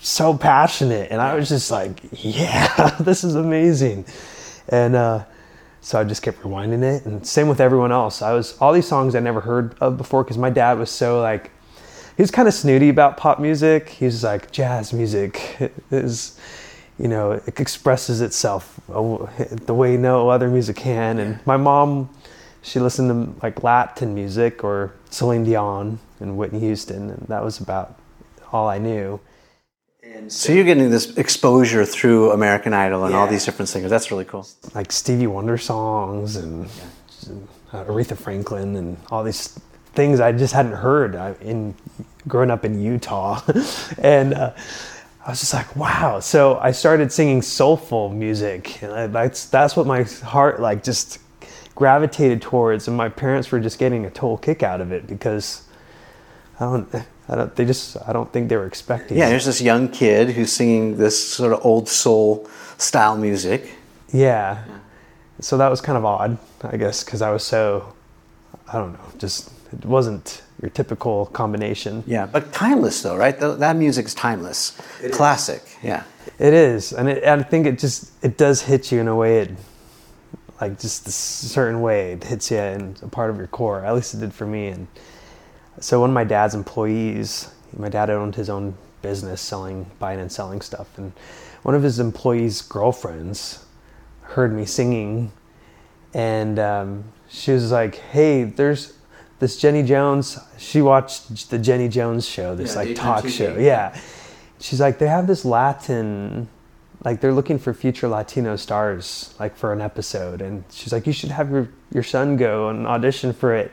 so 0.00 0.36
passionate, 0.36 1.10
and 1.10 1.20
I 1.20 1.34
was 1.34 1.48
just 1.48 1.70
like, 1.70 2.00
"Yeah, 2.12 2.94
this 3.00 3.24
is 3.24 3.34
amazing," 3.34 4.04
and. 4.68 4.96
uh 4.96 5.24
so 5.80 5.98
I 5.98 6.04
just 6.04 6.22
kept 6.22 6.42
rewinding 6.42 6.82
it, 6.82 7.06
and 7.06 7.24
same 7.24 7.48
with 7.48 7.60
everyone 7.60 7.92
else. 7.92 8.20
I 8.20 8.32
was 8.32 8.58
all 8.60 8.72
these 8.72 8.86
songs 8.86 9.14
I 9.14 9.20
never 9.20 9.40
heard 9.40 9.76
of 9.80 9.96
before 9.96 10.24
because 10.24 10.36
my 10.36 10.50
dad 10.50 10.76
was 10.76 10.90
so 10.90 11.20
like, 11.22 11.52
he 12.16 12.22
was 12.22 12.32
kind 12.32 12.48
of 12.48 12.52
snooty 12.52 12.88
about 12.88 13.16
pop 13.16 13.38
music. 13.38 13.88
He 13.88 14.04
was 14.04 14.24
like, 14.24 14.50
jazz 14.50 14.92
music 14.92 15.40
is, 15.92 16.38
you 16.98 17.06
know, 17.06 17.30
it 17.30 17.60
expresses 17.60 18.20
itself 18.20 18.78
the 18.88 19.72
way 19.74 19.96
no 19.96 20.28
other 20.28 20.48
music 20.48 20.76
can. 20.76 21.20
And 21.20 21.38
my 21.46 21.56
mom, 21.56 22.10
she 22.62 22.80
listened 22.80 23.08
to 23.08 23.40
like 23.42 23.62
Latin 23.62 24.14
music 24.14 24.64
or 24.64 24.94
Celine 25.10 25.44
Dion 25.44 25.98
and 26.20 26.36
Whitney 26.36 26.60
Houston, 26.60 27.10
and 27.10 27.26
that 27.28 27.44
was 27.44 27.60
about 27.60 27.98
all 28.52 28.68
I 28.68 28.78
knew. 28.78 29.20
So 30.28 30.52
you're 30.52 30.64
getting 30.64 30.90
this 30.90 31.16
exposure 31.16 31.84
through 31.84 32.32
American 32.32 32.74
Idol 32.74 33.04
and 33.04 33.14
all 33.14 33.26
these 33.26 33.44
different 33.44 33.68
singers. 33.68 33.90
That's 33.90 34.10
really 34.10 34.24
cool. 34.24 34.46
like 34.74 34.90
Stevie 34.90 35.26
Wonder 35.26 35.58
songs 35.58 36.36
and 36.36 36.66
uh, 37.72 37.84
Aretha 37.84 38.16
Franklin 38.16 38.76
and 38.76 38.96
all 39.10 39.22
these 39.22 39.58
things 39.94 40.20
I 40.20 40.32
just 40.32 40.54
hadn't 40.54 40.72
heard 40.72 41.14
I, 41.14 41.34
in 41.40 41.74
growing 42.26 42.50
up 42.50 42.64
in 42.64 42.80
Utah, 42.80 43.42
and 43.98 44.34
uh, 44.34 44.52
I 45.26 45.30
was 45.30 45.40
just 45.40 45.52
like, 45.54 45.74
wow. 45.76 46.20
So 46.20 46.58
I 46.58 46.72
started 46.72 47.12
singing 47.12 47.42
soulful 47.42 48.08
music, 48.08 48.82
and 48.82 48.92
I, 48.92 49.06
that's 49.06 49.46
that's 49.46 49.76
what 49.76 49.86
my 49.86 50.02
heart 50.02 50.60
like 50.60 50.82
just 50.82 51.18
gravitated 51.78 52.42
towards, 52.42 52.88
and 52.88 52.96
my 52.96 53.08
parents 53.08 53.52
were 53.52 53.60
just 53.60 53.78
getting 53.78 54.04
a 54.04 54.10
total 54.10 54.36
kick 54.36 54.64
out 54.64 54.80
of 54.80 54.90
it 54.90 55.06
because 55.06 55.62
I 56.58 56.64
don't. 56.64 56.88
I 57.28 57.34
don't. 57.36 57.54
They 57.54 57.64
just. 57.64 57.96
I 58.08 58.12
don't 58.12 58.32
think 58.32 58.48
they 58.48 58.56
were 58.56 58.66
expecting. 58.66 59.16
Yeah, 59.16 59.26
it. 59.26 59.30
there's 59.30 59.44
this 59.44 59.60
young 59.60 59.88
kid 59.88 60.30
who's 60.30 60.52
singing 60.52 60.96
this 60.98 61.16
sort 61.16 61.52
of 61.52 61.64
old 61.64 61.88
soul 61.88 62.48
style 62.78 63.16
music. 63.16 63.74
Yeah. 64.12 64.64
So 65.40 65.56
that 65.58 65.70
was 65.70 65.80
kind 65.80 65.96
of 65.96 66.04
odd, 66.04 66.36
I 66.64 66.76
guess, 66.76 67.04
because 67.04 67.22
I 67.22 67.30
was 67.30 67.44
so, 67.44 67.94
I 68.66 68.72
don't 68.72 68.92
know, 68.94 69.08
just 69.18 69.52
it 69.72 69.84
wasn't 69.84 70.42
your 70.60 70.70
typical 70.70 71.26
combination. 71.26 72.02
Yeah, 72.08 72.26
but 72.26 72.52
timeless 72.52 73.02
though, 73.02 73.16
right? 73.16 73.38
Th- 73.38 73.56
That 73.58 73.76
music's 73.76 74.14
timeless, 74.14 74.76
classic. 75.12 75.62
Yeah. 75.80 76.02
It 76.40 76.54
is, 76.54 76.92
and 76.92 77.08
it, 77.08 77.22
I 77.22 77.40
think 77.44 77.66
it 77.66 77.78
just 77.78 78.10
it 78.24 78.36
does 78.36 78.62
hit 78.62 78.90
you 78.90 79.00
in 79.00 79.06
a 79.06 79.14
way. 79.14 79.42
It 79.42 79.50
like 80.60 80.78
just 80.78 81.06
a 81.06 81.12
certain 81.12 81.80
way 81.80 82.12
it 82.12 82.24
hits 82.24 82.50
you 82.50 82.58
in 82.58 82.96
a 83.02 83.08
part 83.08 83.30
of 83.30 83.36
your 83.36 83.46
core. 83.46 83.84
At 83.84 83.94
least 83.94 84.14
it 84.14 84.20
did 84.20 84.32
for 84.32 84.46
me. 84.46 84.68
And 84.68 84.88
so 85.80 86.00
one 86.00 86.10
of 86.10 86.14
my 86.14 86.24
dad's 86.24 86.54
employees, 86.54 87.50
my 87.76 87.88
dad 87.88 88.10
owned 88.10 88.34
his 88.34 88.50
own 88.50 88.76
business 89.02 89.40
selling, 89.40 89.90
buying 89.98 90.18
and 90.18 90.30
selling 90.30 90.60
stuff, 90.60 90.98
and 90.98 91.12
one 91.62 91.74
of 91.74 91.82
his 91.82 92.00
employees' 92.00 92.62
girlfriends 92.62 93.64
heard 94.22 94.52
me 94.52 94.64
singing, 94.64 95.32
and 96.14 96.58
um, 96.58 97.04
she 97.28 97.52
was 97.52 97.70
like, 97.72 97.96
"Hey, 97.96 98.44
there's." 98.44 98.94
This 99.40 99.56
Jenny 99.56 99.84
Jones, 99.84 100.36
she 100.56 100.82
watched 100.82 101.50
the 101.50 101.60
Jenny 101.60 101.88
Jones 101.88 102.26
show, 102.26 102.56
this 102.56 102.74
Yeah, 102.74 102.80
like 102.80 102.96
talk 102.96 103.28
show. 103.28 103.56
Yeah. 103.56 103.96
She's 104.58 104.80
like, 104.80 104.98
they 104.98 105.06
have 105.06 105.28
this 105.28 105.44
Latin, 105.44 106.48
like 107.08 107.22
they're 107.22 107.32
looking 107.32 107.58
for 107.58 107.72
future 107.72 108.06
Latino 108.06 108.54
stars, 108.56 109.34
like 109.40 109.56
for 109.56 109.72
an 109.72 109.80
episode. 109.80 110.42
And 110.42 110.62
she's 110.70 110.92
like, 110.92 111.06
you 111.06 111.12
should 111.14 111.30
have 111.30 111.50
your, 111.50 111.70
your 111.90 112.02
son 112.02 112.36
go 112.36 112.68
and 112.68 112.86
audition 112.86 113.32
for 113.32 113.54
it. 113.54 113.72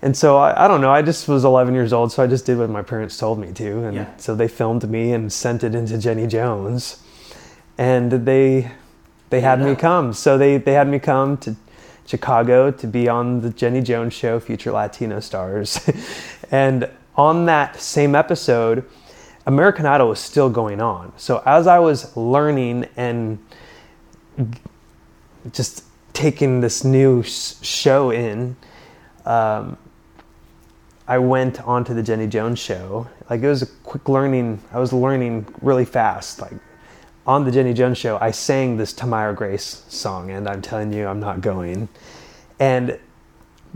And 0.00 0.16
so 0.16 0.38
I, 0.38 0.64
I 0.64 0.66
don't 0.66 0.80
know, 0.80 0.90
I 0.90 1.02
just 1.02 1.28
was 1.28 1.44
11 1.44 1.74
years 1.74 1.92
old, 1.92 2.12
so 2.12 2.22
I 2.22 2.26
just 2.26 2.46
did 2.46 2.56
what 2.56 2.70
my 2.70 2.80
parents 2.80 3.18
told 3.18 3.38
me 3.38 3.52
to. 3.52 3.84
And 3.84 3.94
Yeah. 3.94 4.16
so 4.16 4.34
they 4.34 4.48
filmed 4.48 4.88
me 4.88 5.12
and 5.12 5.30
sent 5.30 5.64
it 5.64 5.74
into 5.74 5.98
Jenny 5.98 6.26
Jones. 6.26 7.02
And 7.76 8.10
they, 8.10 8.70
they 9.28 9.42
had 9.42 9.60
me 9.60 9.74
come. 9.74 10.14
So 10.14 10.38
they, 10.38 10.56
they 10.56 10.72
had 10.72 10.88
me 10.88 10.98
come 10.98 11.36
to 11.38 11.56
Chicago 12.06 12.70
to 12.70 12.86
be 12.86 13.06
on 13.06 13.42
the 13.42 13.50
Jenny 13.50 13.82
Jones 13.82 14.14
show, 14.14 14.40
Future 14.40 14.72
Latino 14.72 15.20
Stars. 15.20 15.78
and 16.50 16.88
on 17.16 17.44
that 17.46 17.78
same 17.78 18.14
episode, 18.14 18.82
American 19.46 19.86
Idol 19.86 20.08
was 20.08 20.18
still 20.18 20.50
going 20.50 20.80
on. 20.80 21.12
So 21.16 21.42
as 21.46 21.66
I 21.66 21.78
was 21.78 22.16
learning 22.16 22.88
and 22.96 23.38
just 25.52 25.84
taking 26.12 26.60
this 26.60 26.84
new 26.84 27.22
show 27.22 28.10
in, 28.10 28.56
um, 29.24 29.78
I 31.08 31.18
went 31.18 31.62
onto 31.62 31.94
the 31.94 32.02
Jenny 32.02 32.26
Jones 32.26 32.58
show. 32.58 33.06
Like 33.30 33.42
it 33.42 33.48
was 33.48 33.62
a 33.62 33.66
quick 33.66 34.08
learning. 34.08 34.60
I 34.72 34.80
was 34.80 34.92
learning 34.92 35.46
really 35.62 35.84
fast. 35.84 36.40
Like 36.40 36.54
on 37.26 37.44
the 37.44 37.52
Jenny 37.52 37.72
Jones 37.72 37.98
show, 37.98 38.18
I 38.20 38.32
sang 38.32 38.76
this 38.76 38.92
Tamyra 38.92 39.34
Gray's 39.34 39.84
song, 39.88 40.30
and 40.30 40.48
I'm 40.48 40.62
telling 40.62 40.92
you, 40.92 41.06
I'm 41.06 41.20
not 41.20 41.40
going. 41.40 41.88
And 42.58 42.98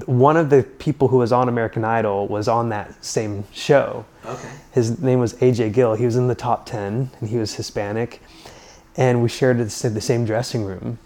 one 0.07 0.37
of 0.37 0.51
the 0.51 0.63
people 0.63 1.09
who 1.09 1.19
was 1.19 1.31
on 1.31 1.49
American 1.49 1.85
Idol 1.85 2.27
was 2.27 2.49
on 2.49 2.71
that 2.71 3.05
same 3.05 3.45
show. 3.53 4.05
Okay. 4.25 4.51
His 4.73 5.01
name 5.01 5.19
was 5.19 5.35
AJ 5.35 5.73
Gil. 5.73 5.95
He 5.95 6.05
was 6.05 6.17
in 6.17 6.29
the 6.29 6.35
top 6.35 6.67
10 6.67 7.11
and 7.21 7.29
he 7.31 7.37
was 7.39 7.55
Hispanic. 7.55 8.23
And 8.97 9.23
we 9.23 9.29
shared 9.29 9.59
the 9.59 9.71
same 10.01 10.25
dressing 10.25 10.65
room. 10.65 10.99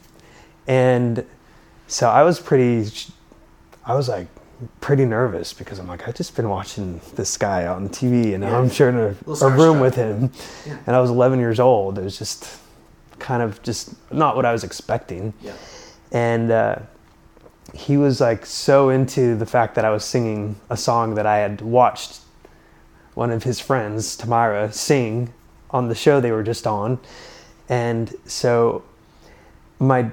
And 0.67 1.25
so 1.87 2.09
I 2.09 2.23
was 2.23 2.41
pretty, 2.41 2.91
I 3.85 3.95
was 3.95 4.09
like 4.09 4.27
pretty 4.81 5.05
nervous 5.05 5.53
because 5.53 5.79
I'm 5.79 5.87
like, 5.87 6.09
I've 6.09 6.15
just 6.15 6.35
been 6.35 6.49
watching 6.49 7.01
this 7.15 7.37
guy 7.37 7.67
on 7.67 7.89
TV 7.91 8.33
and 8.35 8.41
now 8.43 8.59
I'm 8.59 8.71
sharing 8.71 8.97
a, 8.97 9.15
a 9.45 9.51
room 9.51 9.81
with 9.81 9.95
him. 9.95 10.33
Yeah. 10.67 10.79
And 10.87 10.97
I 10.97 11.01
was 11.01 11.11
11 11.11 11.39
years 11.39 11.61
old. 11.61 11.99
It 11.99 12.05
was 12.05 12.19
just 12.19 12.59
kind 13.19 13.43
of 13.43 13.63
just 13.63 13.95
not 14.13 14.35
what 14.37 14.45
I 14.45 14.53
was 14.53 14.65
expecting 14.65 15.33
Yeah. 15.41 15.53
and 16.13 16.51
uh, 16.51 16.77
he 17.73 17.97
was 17.97 18.21
like 18.21 18.45
so 18.45 18.91
into 18.91 19.37
the 19.37 19.47
fact 19.47 19.77
that 19.77 19.85
I 19.85 19.91
was 19.91 20.05
singing 20.05 20.57
a 20.69 20.77
song 20.77 21.15
that 21.15 21.25
I 21.25 21.39
had 21.39 21.61
watched 21.61 22.21
one 23.15 23.31
of 23.31 23.43
his 23.45 23.61
friends, 23.61 24.17
Tamyra, 24.17 24.73
sing 24.73 25.33
on 25.71 25.89
the 25.89 25.95
show 25.95 26.21
they 26.21 26.31
were 26.33 26.43
just 26.43 26.67
on, 26.67 26.99
and 27.69 28.15
so 28.27 28.83
my, 29.79 30.11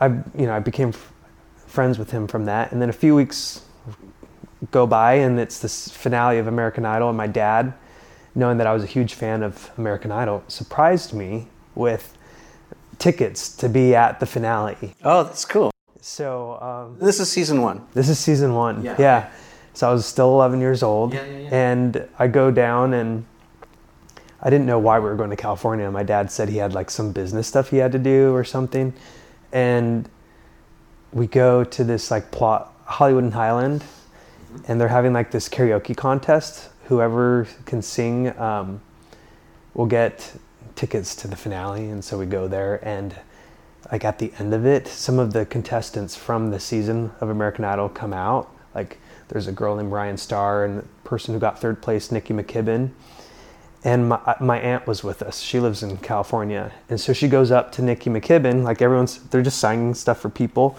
I 0.00 0.06
you 0.08 0.46
know 0.46 0.54
I 0.54 0.60
became 0.60 0.92
friends 1.66 1.98
with 1.98 2.10
him 2.10 2.26
from 2.26 2.44
that, 2.46 2.72
and 2.72 2.80
then 2.82 2.88
a 2.88 2.92
few 2.92 3.14
weeks 3.14 3.62
go 4.70 4.86
by, 4.86 5.14
and 5.14 5.38
it's 5.40 5.58
this 5.60 5.88
finale 5.90 6.38
of 6.38 6.46
American 6.46 6.84
Idol, 6.84 7.08
and 7.08 7.16
my 7.16 7.26
dad, 7.26 7.72
knowing 8.34 8.58
that 8.58 8.66
I 8.66 8.72
was 8.74 8.82
a 8.82 8.86
huge 8.86 9.14
fan 9.14 9.42
of 9.42 9.70
American 9.78 10.12
Idol, 10.12 10.42
surprised 10.48 11.12
me 11.14 11.46
with 11.74 12.16
tickets 12.98 13.56
to 13.56 13.68
be 13.68 13.94
at 13.94 14.20
the 14.20 14.26
finale. 14.26 14.94
Oh, 15.02 15.22
that's 15.24 15.44
cool. 15.46 15.70
So 16.02 16.58
um, 16.60 16.98
This 16.98 17.20
is 17.20 17.30
season 17.30 17.62
one. 17.62 17.86
this 17.94 18.08
is 18.08 18.18
season 18.18 18.54
one. 18.54 18.82
Yeah. 18.84 18.96
Yeah. 18.98 19.30
So 19.74 19.88
I 19.88 19.92
was 19.92 20.06
still 20.06 20.28
11 20.30 20.60
years 20.60 20.82
old. 20.82 21.14
Yeah, 21.14 21.24
yeah, 21.24 21.38
yeah. 21.38 21.48
And 21.52 22.08
I 22.18 22.26
go 22.26 22.50
down 22.50 22.94
and 22.94 23.24
I 24.42 24.50
didn't 24.50 24.66
know 24.66 24.78
why 24.78 24.98
we 24.98 25.08
were 25.08 25.16
going 25.16 25.30
to 25.30 25.36
California. 25.36 25.90
My 25.90 26.02
dad 26.02 26.30
said 26.30 26.48
he 26.48 26.56
had 26.56 26.72
like 26.72 26.90
some 26.90 27.12
business 27.12 27.46
stuff 27.46 27.70
he 27.70 27.76
had 27.76 27.92
to 27.92 27.98
do 27.98 28.34
or 28.34 28.44
something. 28.44 28.92
And 29.52 30.08
we 31.12 31.26
go 31.26 31.64
to 31.64 31.84
this 31.84 32.10
like 32.10 32.30
plot, 32.30 32.72
Hollywood 32.84 33.24
and 33.24 33.34
Highland, 33.34 33.84
and 34.66 34.80
they're 34.80 34.88
having 34.88 35.12
like 35.12 35.30
this 35.30 35.48
karaoke 35.48 35.96
contest. 35.96 36.70
Whoever 36.84 37.46
can 37.66 37.82
sing 37.82 38.36
um, 38.38 38.80
will 39.74 39.86
get 39.86 40.32
tickets 40.74 41.14
to 41.16 41.28
the 41.28 41.36
finale. 41.36 41.90
And 41.90 42.04
so 42.04 42.18
we 42.18 42.26
go 42.26 42.48
there 42.48 42.80
and 42.86 43.14
like 43.92 44.04
at 44.04 44.18
the 44.18 44.32
end 44.38 44.54
of 44.54 44.64
it, 44.66 44.86
some 44.86 45.18
of 45.18 45.32
the 45.32 45.44
contestants 45.46 46.16
from 46.16 46.50
the 46.50 46.60
season 46.60 47.12
of 47.20 47.28
American 47.28 47.64
Idol 47.64 47.88
come 47.88 48.12
out. 48.12 48.50
Like 48.74 48.98
there's 49.30 49.46
a 49.46 49.52
girl 49.52 49.76
named 49.76 49.92
Ryan 49.92 50.16
Starr 50.16 50.64
and 50.64 50.78
the 50.78 50.82
person 51.04 51.32
who 51.32 51.40
got 51.40 51.60
third 51.60 51.80
place, 51.80 52.10
Nikki 52.10 52.34
McKibbin. 52.34 52.90
And 53.82 54.08
my, 54.08 54.16
uh, 54.16 54.34
my 54.40 54.58
aunt 54.58 54.86
was 54.86 55.02
with 55.02 55.22
us. 55.22 55.40
She 55.40 55.58
lives 55.60 55.82
in 55.82 55.96
California. 55.98 56.72
And 56.90 57.00
so 57.00 57.12
she 57.12 57.28
goes 57.28 57.50
up 57.50 57.72
to 57.72 57.82
Nikki 57.82 58.10
McKibbin, 58.10 58.64
like 58.64 58.82
everyone's, 58.82 59.22
they're 59.28 59.42
just 59.42 59.58
signing 59.58 59.94
stuff 59.94 60.20
for 60.20 60.28
people. 60.28 60.76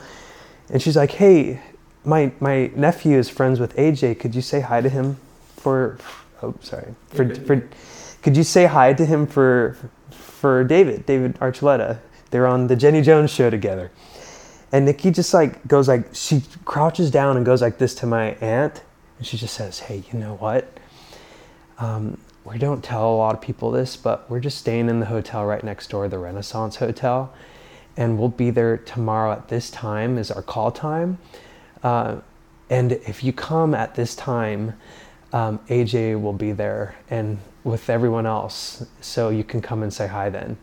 And 0.70 0.82
she's 0.82 0.96
like, 0.96 1.12
hey, 1.12 1.62
my, 2.04 2.32
my 2.40 2.72
nephew 2.76 3.18
is 3.18 3.30
friends 3.30 3.60
with 3.60 3.76
AJ. 3.76 4.20
Could 4.20 4.36
you 4.36 4.42
say 4.42 4.60
hi 4.60 4.82
to 4.82 4.90
him 4.90 5.18
for, 5.56 5.98
oh, 6.44 6.54
sorry. 6.62 6.94
For, 7.08 7.34
for, 7.34 7.70
could 8.22 8.38
you 8.38 8.44
say 8.44 8.66
hi 8.66 8.94
to 8.94 9.06
him 9.06 9.26
for, 9.26 9.78
for 10.12 10.64
David, 10.64 11.06
David 11.06 11.36
Archuleta? 11.40 12.00
They're 12.30 12.48
on 12.48 12.68
the 12.68 12.76
Jenny 12.76 13.02
Jones 13.02 13.32
show 13.32 13.50
together. 13.50 13.92
And 14.72 14.86
Nikki 14.86 15.12
just 15.12 15.34
like 15.34 15.68
goes 15.68 15.88
like, 15.88 16.14
she 16.14 16.44
crouches 16.66 17.12
down 17.12 17.38
and 17.38 17.46
goes 17.46 17.62
like 17.62 17.78
this 17.78 17.96
to 17.96 18.06
my 18.06 18.32
aunt. 18.36 18.84
And 19.18 19.28
she 19.28 19.38
just 19.38 19.54
says, 19.54 19.80
hey, 19.80 20.04
you 20.12 20.20
know 20.20 20.36
what? 20.36 20.72
Um, 21.80 22.18
we 22.46 22.58
don't 22.58 22.84
tell 22.84 23.14
a 23.14 23.16
lot 23.16 23.36
of 23.36 23.42
people 23.42 23.72
this, 23.72 23.98
but 23.98 24.30
we're 24.30 24.40
just 24.40 24.58
staying 24.58 24.90
in 24.90 25.00
the 25.00 25.06
hotel 25.08 25.46
right 25.46 25.64
next 25.64 25.90
door, 25.90 26.08
the 26.08 26.18
Renaissance 26.18 26.78
Hotel. 26.78 27.34
and 27.98 28.18
we'll 28.18 28.30
be 28.30 28.50
there 28.50 28.78
tomorrow 28.78 29.32
at 29.32 29.50
this 29.50 29.70
time 29.70 30.18
is 30.18 30.32
our 30.32 30.42
call 30.42 30.72
time. 30.72 31.18
Uh, 31.84 32.18
and 32.70 32.94
if 32.94 33.24
you 33.24 33.34
come 33.34 33.74
at 33.74 33.96
this 33.96 34.16
time, 34.16 34.74
um, 35.34 35.60
AJ 35.70 36.22
will 36.22 36.34
be 36.34 36.52
there 36.52 36.96
and 37.10 37.40
with 37.64 37.90
everyone 37.90 38.26
else, 38.26 38.86
so 39.02 39.30
you 39.30 39.44
can 39.44 39.62
come 39.62 39.84
and 39.84 39.94
say 39.94 40.08
hi 40.08 40.30
then. 40.30 40.58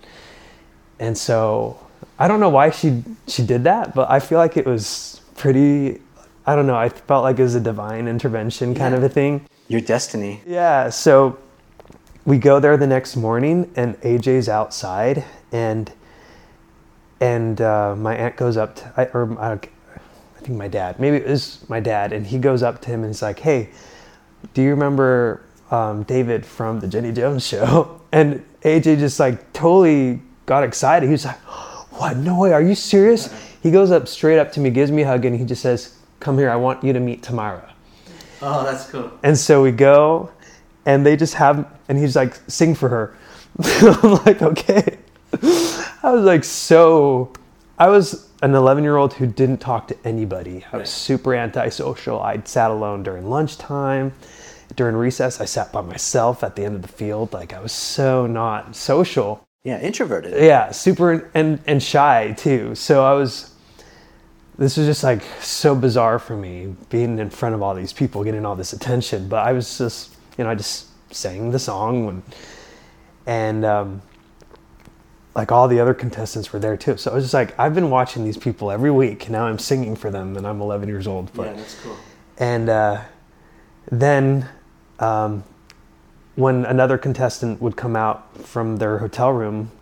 And 0.98 1.16
so 1.16 1.78
I 2.18 2.26
don't 2.28 2.40
know 2.40 2.48
why 2.48 2.70
she 2.70 3.02
she 3.26 3.44
did 3.44 3.64
that, 3.64 3.94
but 3.94 4.10
I 4.10 4.18
feel 4.20 4.38
like 4.38 4.56
it 4.56 4.66
was 4.66 5.20
pretty. 5.36 6.00
I 6.46 6.56
don't 6.56 6.66
know. 6.66 6.76
I 6.76 6.88
felt 6.88 7.22
like 7.22 7.38
it 7.38 7.42
was 7.42 7.54
a 7.54 7.60
divine 7.60 8.08
intervention 8.08 8.74
kind 8.74 8.92
Yeah. 8.92 8.98
of 8.98 9.04
a 9.04 9.08
thing. 9.08 9.42
Your 9.68 9.80
destiny. 9.82 10.40
Yeah, 10.46 10.88
so 10.88 11.36
we 12.24 12.38
go 12.38 12.58
there 12.58 12.76
the 12.76 12.86
next 12.86 13.16
morning, 13.16 13.70
and 13.76 14.00
AJ's 14.00 14.48
outside, 14.48 15.24
and 15.52 15.92
and 17.20 17.60
uh, 17.60 17.94
my 17.96 18.14
aunt 18.16 18.36
goes 18.36 18.56
up 18.56 18.76
to, 18.76 18.92
I, 18.96 19.04
or 19.06 19.38
I, 19.40 19.52
I 19.52 19.58
think 20.40 20.56
my 20.56 20.68
dad, 20.68 21.00
maybe 21.00 21.16
it 21.18 21.26
was 21.26 21.64
my 21.68 21.80
dad, 21.80 22.12
and 22.12 22.26
he 22.26 22.38
goes 22.38 22.62
up 22.62 22.80
to 22.82 22.88
him 22.90 23.00
and 23.02 23.10
he's 23.10 23.22
like, 23.22 23.38
"Hey, 23.40 23.70
do 24.54 24.62
you 24.62 24.70
remember 24.70 25.42
um, 25.70 26.02
David 26.04 26.46
from 26.46 26.80
the 26.80 26.86
Jenny 26.88 27.12
Jones 27.12 27.46
show?" 27.52 28.00
And 28.12 28.44
AJ 28.62 28.98
just 29.00 29.20
like 29.20 29.52
totally 29.52 30.22
got 30.46 30.64
excited. 30.64 31.06
He 31.06 31.12
was 31.12 31.24
like, 31.26 31.36
"What? 31.98 32.16
No 32.16 32.38
way! 32.38 32.52
Are 32.52 32.62
you 32.62 32.74
serious?" 32.74 33.32
He 33.62 33.70
goes 33.70 33.90
up 33.90 34.08
straight 34.08 34.38
up 34.38 34.52
to 34.52 34.60
me, 34.60 34.70
gives 34.70 34.90
me 34.90 35.02
a 35.02 35.06
hug, 35.06 35.24
and 35.24 35.38
he 35.38 35.44
just 35.44 35.62
says, 35.62 35.94
"Come 36.20 36.38
here. 36.38 36.50
I 36.50 36.56
want 36.56 36.82
you 36.82 36.92
to 36.92 37.00
meet 37.00 37.22
Tamyra." 37.22 37.70
Oh, 38.40 38.64
that's 38.64 38.88
cool. 38.88 39.10
And 39.22 39.36
so 39.36 39.62
we 39.62 39.72
go, 39.72 40.30
and 40.86 41.04
they 41.04 41.16
just 41.16 41.34
have, 41.34 41.66
and 41.88 41.98
he's 41.98 42.14
like, 42.14 42.34
sing 42.46 42.74
for 42.74 42.88
her. 42.88 43.16
I'm 43.64 44.14
like, 44.24 44.42
okay. 44.42 44.98
I 46.02 46.12
was 46.12 46.24
like, 46.24 46.44
so, 46.44 47.32
I 47.78 47.88
was 47.88 48.28
an 48.42 48.54
11 48.54 48.84
year 48.84 48.96
old 48.96 49.14
who 49.14 49.26
didn't 49.26 49.58
talk 49.58 49.88
to 49.88 49.96
anybody. 50.04 50.64
I 50.72 50.76
was 50.78 50.90
super 50.90 51.34
antisocial. 51.34 52.20
I 52.20 52.40
sat 52.44 52.70
alone 52.70 53.02
during 53.02 53.28
lunchtime. 53.28 54.12
During 54.76 54.96
recess, 54.96 55.40
I 55.40 55.46
sat 55.46 55.72
by 55.72 55.80
myself 55.80 56.44
at 56.44 56.54
the 56.54 56.64
end 56.64 56.76
of 56.76 56.82
the 56.82 56.88
field. 56.88 57.32
Like, 57.32 57.52
I 57.52 57.60
was 57.60 57.72
so 57.72 58.26
not 58.26 58.76
social. 58.76 59.47
Yeah, 59.68 59.80
introverted. 59.80 60.42
Yeah, 60.42 60.70
super 60.70 61.30
and 61.34 61.60
and 61.66 61.82
shy 61.82 62.32
too. 62.32 62.74
So 62.74 63.04
I 63.04 63.12
was 63.12 63.52
this 64.56 64.78
was 64.78 64.86
just 64.86 65.04
like 65.04 65.22
so 65.40 65.74
bizarre 65.74 66.18
for 66.18 66.36
me 66.36 66.74
being 66.88 67.18
in 67.18 67.28
front 67.28 67.54
of 67.54 67.60
all 67.62 67.74
these 67.74 67.92
people 67.92 68.24
getting 68.24 68.46
all 68.46 68.56
this 68.56 68.72
attention, 68.72 69.28
but 69.28 69.46
I 69.46 69.52
was 69.52 69.76
just, 69.76 70.14
you 70.38 70.44
know, 70.44 70.50
I 70.50 70.54
just 70.54 70.86
sang 71.14 71.50
the 71.50 71.58
song 71.58 72.06
when, 72.06 72.22
and 73.26 73.64
um 73.66 74.02
like 75.34 75.52
all 75.52 75.68
the 75.68 75.80
other 75.80 75.92
contestants 75.92 76.50
were 76.50 76.58
there 76.58 76.78
too. 76.78 76.96
So 76.96 77.10
I 77.10 77.14
was 77.14 77.24
just 77.24 77.34
like 77.34 77.56
I've 77.60 77.74
been 77.74 77.90
watching 77.90 78.24
these 78.24 78.38
people 78.38 78.70
every 78.70 78.90
week. 78.90 79.24
and 79.24 79.32
Now 79.32 79.46
I'm 79.48 79.58
singing 79.58 79.96
for 79.96 80.10
them 80.10 80.34
and 80.38 80.46
I'm 80.46 80.62
11 80.62 80.88
years 80.88 81.06
old, 81.06 81.30
but 81.34 81.48
yeah, 81.48 81.52
that's 81.52 81.74
cool. 81.82 81.96
and 82.38 82.70
uh, 82.70 83.02
then 83.92 84.48
um, 84.98 85.44
when 86.38 86.64
another 86.66 86.96
contestant 86.96 87.60
would 87.60 87.76
come 87.76 87.96
out 87.96 88.36
from 88.38 88.76
their 88.76 88.98
hotel 88.98 89.32
room, 89.32 89.72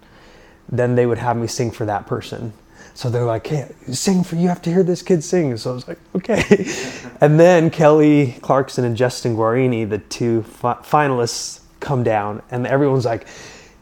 then 0.70 0.94
they 0.94 1.04
would 1.04 1.18
have 1.18 1.36
me 1.36 1.46
sing 1.46 1.70
for 1.70 1.84
that 1.84 2.06
person. 2.06 2.50
So 2.94 3.10
they're 3.10 3.26
like, 3.26 3.46
"Hey, 3.46 3.70
sing 3.92 4.24
for 4.24 4.36
you 4.36 4.48
have 4.48 4.62
to 4.62 4.72
hear 4.72 4.82
this 4.82 5.02
kid 5.02 5.22
sing." 5.22 5.54
So 5.58 5.70
I 5.70 5.74
was 5.74 5.86
like, 5.86 5.98
"Okay." 6.14 6.66
and 7.20 7.38
then 7.38 7.68
Kelly 7.68 8.38
Clarkson 8.40 8.86
and 8.86 8.96
Justin 8.96 9.36
Guarini, 9.36 9.86
the 9.88 9.98
two 9.98 10.44
fi- 10.44 10.78
finalists, 10.82 11.60
come 11.80 12.02
down, 12.02 12.40
and 12.50 12.66
everyone's 12.66 13.04
like, 13.04 13.26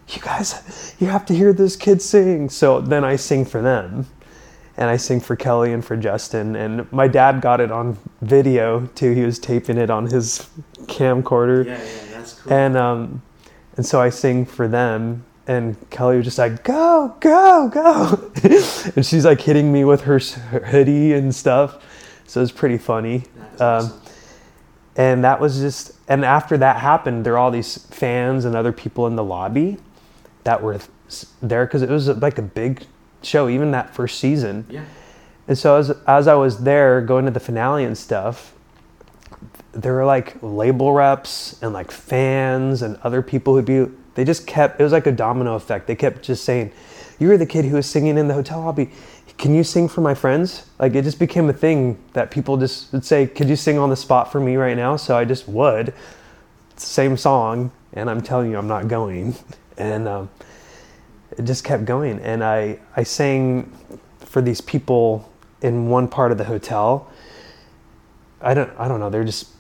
"You 0.08 0.20
guys, 0.20 0.96
you 0.98 1.06
have 1.06 1.24
to 1.26 1.34
hear 1.34 1.52
this 1.52 1.76
kid 1.76 2.02
sing." 2.02 2.50
So 2.50 2.80
then 2.80 3.04
I 3.04 3.14
sing 3.14 3.44
for 3.44 3.62
them 3.62 4.06
and 4.76 4.90
I 4.90 4.96
sing 4.96 5.20
for 5.20 5.36
Kelly 5.36 5.72
and 5.72 5.84
for 5.84 5.96
Justin. 5.96 6.56
And 6.56 6.90
my 6.92 7.06
dad 7.06 7.40
got 7.40 7.60
it 7.60 7.70
on 7.70 7.96
video 8.20 8.86
too. 8.96 9.12
He 9.12 9.22
was 9.22 9.38
taping 9.38 9.78
it 9.78 9.90
on 9.90 10.06
his 10.06 10.48
camcorder, 10.86 11.66
Yeah, 11.66 11.72
yeah, 11.82 12.03
cool. 12.44 12.52
and 12.52 12.76
um, 12.76 13.22
and 13.76 13.84
so 13.84 14.00
I 14.00 14.10
sing 14.10 14.44
for 14.46 14.68
them. 14.68 15.24
And 15.46 15.76
Kelly 15.90 16.16
was 16.16 16.24
just 16.24 16.38
like, 16.38 16.64
"Go, 16.64 17.14
go, 17.20 17.68
go!" 17.68 18.30
and 18.96 19.04
she's 19.04 19.26
like 19.26 19.42
hitting 19.42 19.70
me 19.70 19.84
with 19.84 20.00
her, 20.02 20.18
her 20.18 20.60
hoodie 20.60 21.12
and 21.12 21.34
stuff. 21.34 21.84
So 22.26 22.40
it's 22.40 22.50
pretty 22.52 22.78
funny. 22.78 23.24
Um, 23.60 23.60
awesome. 23.60 24.00
and 24.96 25.24
that 25.24 25.40
was 25.40 25.58
just 25.60 25.92
and 26.08 26.24
after 26.24 26.56
that 26.58 26.76
happened 26.76 27.24
there 27.26 27.34
are 27.34 27.38
all 27.38 27.50
these 27.50 27.78
fans 27.86 28.44
and 28.46 28.56
other 28.56 28.72
people 28.72 29.06
in 29.06 29.16
the 29.16 29.22
lobby 29.24 29.76
that 30.44 30.62
were 30.62 30.78
there 31.42 31.66
because 31.66 31.82
it 31.82 31.90
was 31.90 32.08
like 32.08 32.38
a 32.38 32.42
big 32.42 32.84
show 33.22 33.48
even 33.48 33.70
that 33.72 33.94
first 33.94 34.18
season 34.18 34.66
Yeah. 34.68 34.84
and 35.46 35.56
so 35.56 35.76
as, 35.76 35.90
as 36.06 36.26
i 36.26 36.34
was 36.34 36.64
there 36.64 37.00
going 37.00 37.24
to 37.26 37.30
the 37.30 37.38
finale 37.40 37.84
and 37.84 37.96
stuff 37.96 38.53
there 39.74 39.94
were 39.94 40.04
like 40.04 40.36
label 40.42 40.92
reps 40.92 41.60
and 41.62 41.72
like 41.72 41.90
fans 41.90 42.82
and 42.82 42.96
other 43.02 43.22
people 43.22 43.54
who'd 43.54 43.64
be 43.64 43.86
they 44.14 44.24
just 44.24 44.46
kept 44.46 44.80
it 44.80 44.82
was 44.82 44.92
like 44.92 45.06
a 45.06 45.12
domino 45.12 45.54
effect. 45.54 45.86
They 45.86 45.96
kept 45.96 46.22
just 46.22 46.44
saying 46.44 46.72
you 47.18 47.28
were 47.28 47.36
the 47.36 47.46
kid 47.46 47.64
who 47.64 47.76
was 47.76 47.86
singing 47.86 48.16
in 48.16 48.28
the 48.28 48.34
hotel 48.34 48.60
lobby. 48.60 48.90
Can 49.36 49.54
you 49.54 49.64
sing 49.64 49.88
for 49.88 50.00
my 50.00 50.14
friends? 50.14 50.66
Like 50.78 50.94
it 50.94 51.02
just 51.02 51.18
became 51.18 51.48
a 51.48 51.52
thing 51.52 51.98
that 52.12 52.30
people 52.30 52.56
just 52.56 52.92
would 52.92 53.04
say 53.04 53.26
could 53.26 53.48
you 53.48 53.56
sing 53.56 53.78
on 53.78 53.90
the 53.90 53.96
spot 53.96 54.30
for 54.30 54.40
me 54.40 54.56
right 54.56 54.76
now? 54.76 54.96
So 54.96 55.16
i 55.16 55.24
just 55.24 55.48
would. 55.48 55.92
Same 56.76 57.16
song 57.16 57.72
and 57.92 58.08
i'm 58.10 58.20
telling 58.20 58.50
you 58.50 58.58
i'm 58.58 58.68
not 58.68 58.88
going. 58.88 59.34
And 59.76 60.06
um, 60.06 60.30
it 61.36 61.42
just 61.42 61.64
kept 61.64 61.84
going. 61.84 62.20
And 62.20 62.44
i 62.44 62.78
i 62.96 63.02
sang 63.02 63.72
for 64.20 64.40
these 64.40 64.60
people 64.60 65.28
in 65.62 65.88
one 65.88 66.06
part 66.06 66.30
of 66.30 66.38
the 66.38 66.44
hotel. 66.44 67.10
I 68.40 68.54
don't 68.54 68.70
i 68.78 68.86
don't 68.86 69.00
know 69.00 69.10
they're 69.10 69.24
just 69.24 69.53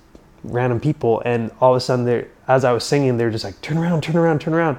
random 0.44 0.78
people 0.78 1.22
and 1.24 1.50
all 1.60 1.72
of 1.72 1.76
a 1.76 1.80
sudden 1.80 2.04
they 2.04 2.26
as 2.46 2.64
i 2.64 2.72
was 2.72 2.84
singing 2.84 3.16
they're 3.16 3.30
just 3.30 3.44
like 3.44 3.58
turn 3.62 3.78
around 3.78 4.02
turn 4.02 4.16
around 4.16 4.40
turn 4.40 4.54
around. 4.54 4.78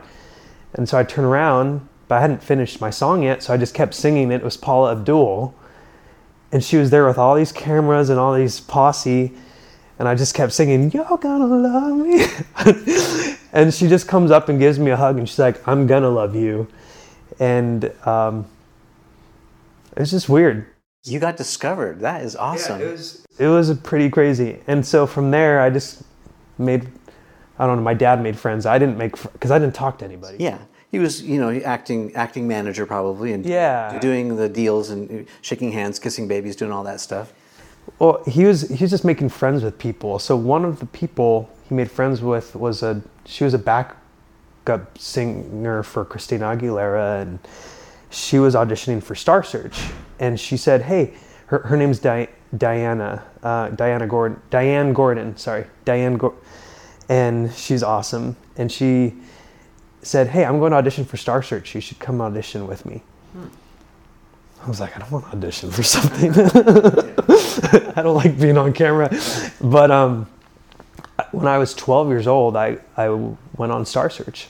And 0.73 0.87
so 0.87 0.97
i 0.97 1.03
turn 1.03 1.25
around 1.25 1.87
but 2.07 2.15
i 2.15 2.21
hadn't 2.21 2.43
finished 2.43 2.79
my 2.79 2.89
song 2.89 3.23
yet 3.23 3.43
so 3.43 3.53
i 3.53 3.57
just 3.57 3.73
kept 3.73 3.93
singing 3.93 4.31
it. 4.31 4.43
Was 4.43 4.57
paula 4.57 4.91
abdul 4.91 5.55
and 6.51 6.63
she 6.63 6.77
was 6.77 6.89
there 6.91 7.05
with 7.05 7.17
all 7.17 7.35
these 7.35 7.51
cameras 7.51 8.09
and 8.09 8.19
all 8.19 8.33
these 8.33 8.59
posse 8.59 9.33
and 9.97 10.07
i 10.07 10.15
just 10.15 10.35
kept 10.35 10.53
singing 10.53 10.91
you're 10.91 11.17
gonna 11.17 11.45
love 11.45 11.97
me. 11.97 12.25
And 13.55 13.73
she 13.73 13.87
just 13.87 14.05
comes 14.05 14.31
up 14.31 14.49
and 14.49 14.59
gives 14.59 14.77
me 14.79 14.91
a 14.91 14.97
hug 14.97 15.17
and 15.17 15.27
she's 15.29 15.39
like 15.39 15.65
i'm 15.67 15.87
gonna 15.87 16.09
love 16.09 16.35
you. 16.35 16.67
And 17.39 17.91
um, 18.05 18.45
it's 19.95 20.11
just 20.11 20.27
weird 20.29 20.67
You 21.05 21.19
got 21.19 21.37
discovered. 21.37 21.99
That 22.01 22.23
is 22.23 22.35
awesome. 22.35 22.81
it 22.81 22.91
was 22.91 23.25
it 23.37 23.47
was 23.47 23.73
pretty 23.79 24.09
crazy. 24.09 24.59
And 24.67 24.85
so 24.85 25.05
from 25.05 25.31
there, 25.31 25.61
I 25.61 25.69
just 25.69 26.03
made 26.57 26.87
I 27.59 27.65
don't 27.67 27.77
know. 27.77 27.83
My 27.83 27.93
dad 27.93 28.21
made 28.21 28.37
friends. 28.37 28.65
I 28.65 28.77
didn't 28.79 28.97
make 28.97 29.21
because 29.33 29.51
I 29.51 29.59
didn't 29.59 29.75
talk 29.75 29.99
to 29.99 30.05
anybody. 30.05 30.37
Yeah. 30.39 30.57
He 30.91 30.99
was, 30.99 31.21
you 31.21 31.39
know, 31.39 31.51
acting 31.65 32.15
acting 32.15 32.47
manager 32.47 32.85
probably, 32.85 33.33
and 33.33 33.45
Yeah. 33.45 33.99
doing 33.99 34.35
the 34.35 34.49
deals 34.49 34.89
and 34.89 35.27
uh, 35.27 35.29
shaking 35.41 35.71
hands, 35.71 35.99
kissing 35.99 36.27
babies, 36.27 36.55
doing 36.55 36.71
all 36.71 36.83
that 36.85 36.99
stuff. 36.99 37.33
Well, 37.99 38.23
he 38.25 38.45
was 38.45 38.61
he 38.69 38.83
was 38.83 38.91
just 38.91 39.05
making 39.05 39.29
friends 39.29 39.63
with 39.63 39.77
people. 39.77 40.17
So 40.19 40.35
one 40.35 40.65
of 40.65 40.79
the 40.79 40.85
people 40.87 41.49
he 41.69 41.75
made 41.75 41.91
friends 41.91 42.21
with 42.21 42.55
was 42.55 42.81
a 42.81 43.01
she 43.25 43.43
was 43.43 43.53
a 43.53 43.59
backup 43.59 44.97
singer 44.97 45.83
for 45.83 46.03
Christina 46.03 46.45
Aguilera, 46.45 47.21
and 47.21 47.39
she 48.09 48.39
was 48.39 48.55
auditioning 48.55 49.03
for 49.03 49.13
Star 49.15 49.43
Search. 49.43 49.79
And 50.19 50.39
she 50.39 50.57
said, 50.57 50.83
"Hey, 50.83 51.13
her 51.47 51.59
her 51.59 51.77
name's 51.77 51.99
Di- 51.99 52.29
Diana 52.57 53.23
uh, 53.43 53.69
Diana 53.69 54.07
Gordon 54.07 54.41
Diane 54.49 54.93
Gordon. 54.93 55.35
Sorry, 55.37 55.65
Diane 55.83 56.17
Gordon, 56.17 56.39
and 57.09 57.53
she's 57.53 57.83
awesome. 57.83 58.35
And 58.57 58.71
she 58.71 59.13
said, 60.01 60.27
"Hey, 60.27 60.45
I'm 60.45 60.59
going 60.59 60.71
to 60.71 60.77
audition 60.77 61.05
for 61.05 61.17
Star 61.17 61.43
Search. 61.43 61.75
You 61.75 61.81
should 61.81 61.99
come 61.99 62.21
audition 62.21 62.67
with 62.67 62.85
me." 62.85 63.03
I 64.65 64.67
was 64.67 64.79
like, 64.79 64.95
I 64.95 64.99
don't 64.99 65.11
want 65.11 65.25
to 65.25 65.37
audition 65.37 65.69
for 65.69 65.83
something. 65.95 66.31
I 67.95 68.01
don't 68.01 68.15
like 68.15 68.39
being 68.39 68.57
on 68.57 68.73
camera. 68.73 69.15
But 69.61 69.91
um, 69.91 70.27
when 71.31 71.45
I 71.47 71.59
was 71.59 71.75
12 71.75 72.09
years 72.09 72.25
old, 72.25 72.57
I, 72.57 72.79
I 72.97 73.09
went 73.09 73.71
on 73.71 73.85
Star 73.85 74.09
Search. 74.09 74.47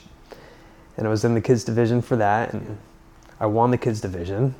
And 0.96 1.06
I 1.06 1.10
was 1.10 1.26
in 1.26 1.34
the 1.34 1.42
kids 1.42 1.64
division 1.64 2.00
for 2.00 2.16
that. 2.16 2.54
And 2.54 2.78
I 3.38 3.44
won 3.44 3.70
the 3.70 3.76
kids 3.76 4.00
division. 4.00 4.54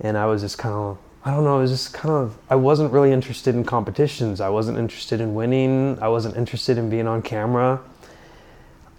And 0.00 0.16
I 0.16 0.26
was 0.26 0.42
just 0.42 0.58
kind 0.58 0.74
of, 0.74 0.98
I 1.24 1.30
don't 1.30 1.44
know, 1.44 1.58
it 1.58 1.62
was 1.62 1.70
just 1.70 1.92
kind 1.92 2.14
of, 2.14 2.36
I 2.48 2.54
wasn't 2.54 2.92
really 2.92 3.12
interested 3.12 3.54
in 3.54 3.64
competitions. 3.64 4.40
I 4.40 4.48
wasn't 4.48 4.78
interested 4.78 5.20
in 5.20 5.34
winning. 5.34 5.98
I 6.00 6.08
wasn't 6.08 6.36
interested 6.36 6.78
in 6.78 6.88
being 6.90 7.06
on 7.06 7.22
camera. 7.22 7.80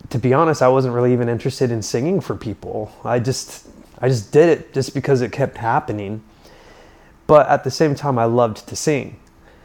To 0.10 0.20
be 0.20 0.34
honest, 0.34 0.62
I 0.62 0.68
wasn't 0.68 0.94
really 0.94 1.14
even 1.14 1.30
interested 1.30 1.72
in 1.72 1.82
singing 1.82 2.22
for 2.22 2.36
people. 2.36 2.92
I 3.04 3.20
just, 3.20 3.68
I 4.00 4.10
just 4.10 4.32
did 4.32 4.50
it 4.50 4.74
just 4.74 4.94
because 4.94 5.22
it 5.22 5.32
kept 5.32 5.58
happening. 5.58 6.24
But 7.28 7.48
at 7.50 7.64
the 7.64 7.72
same 7.72 7.94
time, 7.94 8.18
I 8.18 8.26
loved 8.26 8.68
to 8.68 8.76
sing. 8.76 9.20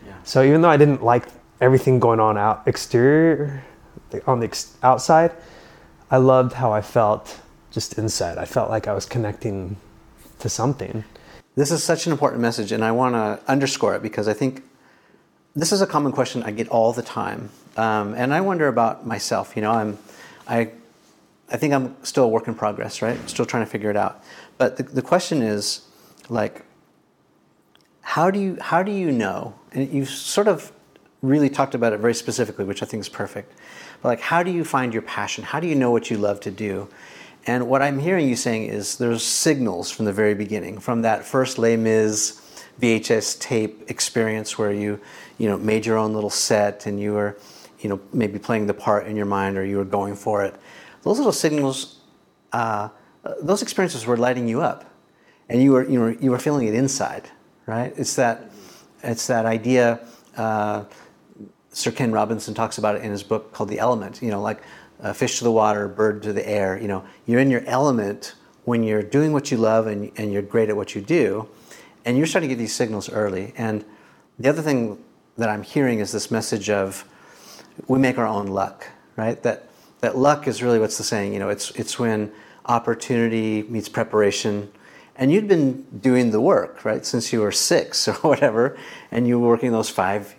Yeah. 0.04 0.14
So 0.24 0.42
even 0.42 0.62
though 0.62 0.70
I 0.70 0.76
didn't 0.76 1.02
like 1.02 1.24
everything 1.60 2.00
going 2.00 2.20
on 2.20 2.36
out 2.36 2.62
exterior, 2.66 3.62
on 4.26 4.40
the 4.40 4.46
ex- 4.46 4.76
outside, 4.82 5.32
I 6.10 6.18
loved 6.18 6.54
how 6.54 6.72
I 6.72 6.82
felt 6.82 7.40
just 7.70 7.98
inside. 7.98 8.36
I 8.36 8.44
felt 8.44 8.68
like 8.68 8.86
I 8.86 8.92
was 8.92 9.06
connecting 9.06 9.76
to 10.40 10.48
something. 10.48 11.04
This 11.54 11.70
is 11.70 11.84
such 11.84 12.06
an 12.06 12.12
important 12.12 12.40
message, 12.40 12.72
and 12.72 12.82
I 12.82 12.92
want 12.92 13.14
to 13.14 13.40
underscore 13.50 13.94
it 13.94 14.02
because 14.02 14.26
I 14.26 14.32
think 14.32 14.64
this 15.54 15.70
is 15.70 15.82
a 15.82 15.86
common 15.86 16.12
question 16.12 16.42
I 16.42 16.50
get 16.50 16.68
all 16.68 16.94
the 16.94 17.02
time, 17.02 17.50
um, 17.76 18.14
and 18.14 18.32
I 18.32 18.40
wonder 18.40 18.68
about 18.68 19.06
myself. 19.06 19.54
You 19.54 19.60
know, 19.62 19.70
I'm, 19.70 19.98
I, 20.48 20.70
I 21.50 21.58
think 21.58 21.74
I'm 21.74 21.94
still 22.04 22.24
a 22.24 22.28
work 22.28 22.48
in 22.48 22.54
progress, 22.54 23.02
right? 23.02 23.18
Still 23.28 23.44
trying 23.44 23.64
to 23.64 23.70
figure 23.70 23.90
it 23.90 23.96
out. 23.96 24.24
But 24.56 24.78
the, 24.78 24.84
the 24.84 25.02
question 25.02 25.42
is, 25.42 25.82
like, 26.30 26.64
how 28.00 28.30
do 28.30 28.40
you 28.40 28.56
how 28.60 28.82
do 28.82 28.90
you 28.90 29.12
know? 29.12 29.54
And 29.72 29.92
you've 29.92 30.08
sort 30.08 30.48
of 30.48 30.72
really 31.20 31.50
talked 31.50 31.74
about 31.74 31.92
it 31.92 32.00
very 32.00 32.14
specifically, 32.14 32.64
which 32.64 32.82
I 32.82 32.86
think 32.86 33.02
is 33.02 33.10
perfect. 33.10 33.52
But 34.00 34.08
like, 34.08 34.20
how 34.20 34.42
do 34.42 34.50
you 34.50 34.64
find 34.64 34.92
your 34.92 35.02
passion? 35.02 35.44
How 35.44 35.60
do 35.60 35.66
you 35.66 35.74
know 35.74 35.90
what 35.90 36.10
you 36.10 36.16
love 36.16 36.40
to 36.40 36.50
do? 36.50 36.88
And 37.46 37.68
what 37.68 37.82
I'm 37.82 37.98
hearing 37.98 38.28
you 38.28 38.36
saying 38.36 38.64
is 38.64 38.98
there's 38.98 39.22
signals 39.22 39.90
from 39.90 40.04
the 40.04 40.12
very 40.12 40.34
beginning, 40.34 40.78
from 40.78 41.02
that 41.02 41.24
first 41.24 41.58
Les 41.58 41.76
Mis 41.76 42.40
VHS 42.80 43.40
tape 43.40 43.90
experience 43.90 44.56
where 44.58 44.72
you, 44.72 45.00
you 45.38 45.48
know, 45.48 45.58
made 45.58 45.84
your 45.84 45.98
own 45.98 46.14
little 46.14 46.30
set 46.30 46.86
and 46.86 47.00
you 47.00 47.12
were, 47.14 47.36
you 47.80 47.88
know, 47.88 48.00
maybe 48.12 48.38
playing 48.38 48.66
the 48.66 48.74
part 48.74 49.06
in 49.06 49.16
your 49.16 49.26
mind 49.26 49.58
or 49.58 49.64
you 49.64 49.76
were 49.76 49.84
going 49.84 50.14
for 50.14 50.44
it. 50.44 50.54
Those 51.02 51.18
little 51.18 51.32
signals, 51.32 51.98
uh, 52.52 52.88
those 53.40 53.62
experiences 53.62 54.06
were 54.06 54.16
lighting 54.16 54.46
you 54.46 54.60
up, 54.60 54.84
and 55.48 55.60
you 55.60 55.72
were, 55.72 55.88
you 55.88 56.00
were, 56.00 56.12
you 56.12 56.30
were 56.30 56.38
feeling 56.38 56.68
it 56.68 56.74
inside, 56.74 57.28
right? 57.66 57.92
It's 57.96 58.14
that, 58.16 58.50
it's 59.02 59.26
that 59.26 59.46
idea. 59.46 60.06
Uh, 60.36 60.84
Sir 61.70 61.90
Ken 61.90 62.12
Robinson 62.12 62.54
talks 62.54 62.78
about 62.78 62.96
it 62.96 63.02
in 63.02 63.10
his 63.10 63.22
book 63.22 63.52
called 63.52 63.68
The 63.68 63.78
Element. 63.78 64.22
You 64.22 64.30
know, 64.30 64.40
like 64.40 64.62
fish 65.12 65.38
to 65.38 65.44
the 65.44 65.50
water, 65.50 65.88
bird 65.88 66.22
to 66.22 66.32
the 66.32 66.48
air. 66.48 66.78
You 66.80 66.86
know, 66.86 67.04
you're 67.26 67.40
in 67.40 67.50
your 67.50 67.64
element 67.66 68.34
when 68.64 68.84
you're 68.84 69.02
doing 69.02 69.32
what 69.32 69.50
you 69.50 69.56
love 69.56 69.88
and, 69.88 70.12
and 70.16 70.32
you're 70.32 70.42
great 70.42 70.68
at 70.68 70.76
what 70.76 70.94
you 70.94 71.00
do, 71.00 71.48
and 72.04 72.16
you're 72.16 72.26
starting 72.26 72.48
to 72.48 72.54
get 72.54 72.60
these 72.60 72.74
signals 72.74 73.10
early. 73.10 73.52
And 73.56 73.84
the 74.38 74.48
other 74.48 74.62
thing 74.62 75.02
that 75.36 75.48
I'm 75.48 75.62
hearing 75.62 75.98
is 75.98 76.12
this 76.12 76.30
message 76.30 76.70
of 76.70 77.04
we 77.88 77.98
make 77.98 78.18
our 78.18 78.26
own 78.26 78.46
luck, 78.46 78.86
right? 79.16 79.42
That 79.42 79.68
that 80.00 80.16
luck 80.16 80.46
is 80.46 80.62
really 80.62 80.78
what's 80.78 80.98
the 80.98 81.04
saying. 81.04 81.32
You 81.32 81.40
know, 81.40 81.48
it's 81.48 81.70
it's 81.72 81.98
when 81.98 82.30
opportunity 82.66 83.64
meets 83.64 83.88
preparation. 83.88 84.70
And 85.16 85.30
you'd 85.30 85.48
been 85.48 85.82
doing 86.00 86.30
the 86.30 86.40
work, 86.40 86.84
right, 86.84 87.04
since 87.04 87.32
you 87.32 87.40
were 87.40 87.52
six 87.52 88.08
or 88.08 88.14
whatever, 88.14 88.78
and 89.10 89.26
you 89.26 89.40
were 89.40 89.48
working 89.48 89.72
those 89.72 89.90
five, 89.90 90.34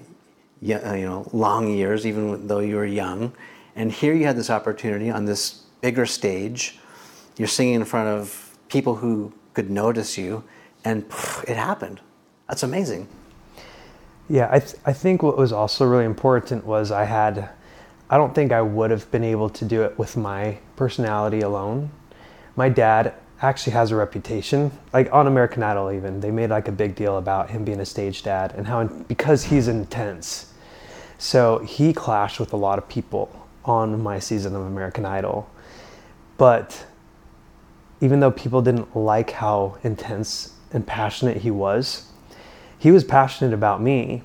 you 0.62 0.80
know, 0.80 1.30
long 1.34 1.69
years, 1.69 2.08
even 2.08 2.47
though 2.47 2.60
you 2.60 2.78
were 2.78 2.86
young 2.86 3.34
and 3.75 3.91
here 3.91 4.13
you 4.13 4.25
had 4.25 4.36
this 4.36 4.49
opportunity 4.49 5.09
on 5.09 5.25
this 5.25 5.63
bigger 5.81 6.05
stage. 6.05 6.79
You're 7.38 7.47
singing 7.47 7.75
in 7.75 7.86
front 7.86 8.07
of 8.07 8.57
people 8.69 8.95
who 8.95 9.33
could 9.53 9.69
notice 9.69 10.17
you, 10.17 10.43
and 10.86 11.07
pff, 11.07 11.43
it 11.49 11.57
happened. 11.57 11.99
That's 12.47 12.63
amazing. 12.63 13.07
Yeah, 14.29 14.47
I, 14.51 14.59
th- 14.59 14.75
I 14.86 14.93
think 14.93 15.21
what 15.21 15.38
was 15.38 15.51
also 15.51 15.86
really 15.86 16.05
important 16.05 16.65
was 16.65 16.91
I 16.91 17.03
had, 17.03 17.49
I 18.09 18.17
don't 18.17 18.33
think 18.33 18.51
I 18.51 18.62
would 18.62 18.91
have 18.91 19.09
been 19.12 19.23
able 19.23 19.49
to 19.49 19.65
do 19.65 19.83
it 19.83 19.97
with 19.97 20.15
my 20.15 20.59
personality 20.75 21.41
alone. 21.41 21.91
My 22.55 22.69
dad 22.69 23.13
actually 23.41 23.73
has 23.73 23.91
a 23.91 23.95
reputation, 23.95 24.71
like 24.93 25.12
on 25.12 25.27
American 25.27 25.62
Idol, 25.63 25.91
even. 25.91 26.21
They 26.21 26.31
made 26.31 26.49
like 26.49 26.67
a 26.67 26.71
big 26.71 26.95
deal 26.95 27.17
about 27.17 27.49
him 27.49 27.65
being 27.65 27.81
a 27.81 27.86
stage 27.86 28.23
dad 28.23 28.53
and 28.55 28.65
how, 28.65 28.86
because 28.86 29.43
he's 29.43 29.67
intense. 29.67 30.53
So 31.17 31.59
he 31.59 31.91
clashed 31.91 32.39
with 32.39 32.53
a 32.53 32.57
lot 32.57 32.77
of 32.77 32.88
people 32.88 33.42
on 33.65 34.02
my 34.02 34.19
season 34.19 34.56
of 34.56 34.63
American 34.63 35.06
Idol. 35.06 35.49
But 36.38 36.86
even 38.02 38.19
though 38.19 38.32
people 38.32 38.62
didn't 38.62 38.95
like 38.95 39.32
how 39.32 39.78
intense 39.84 40.54
and 40.71 40.86
passionate 40.86 41.38
he 41.38 41.52
was, 41.52 42.12
he 42.78 42.91
was 42.91 43.04
passionate 43.04 43.54
about 43.54 43.82
me. 43.82 44.23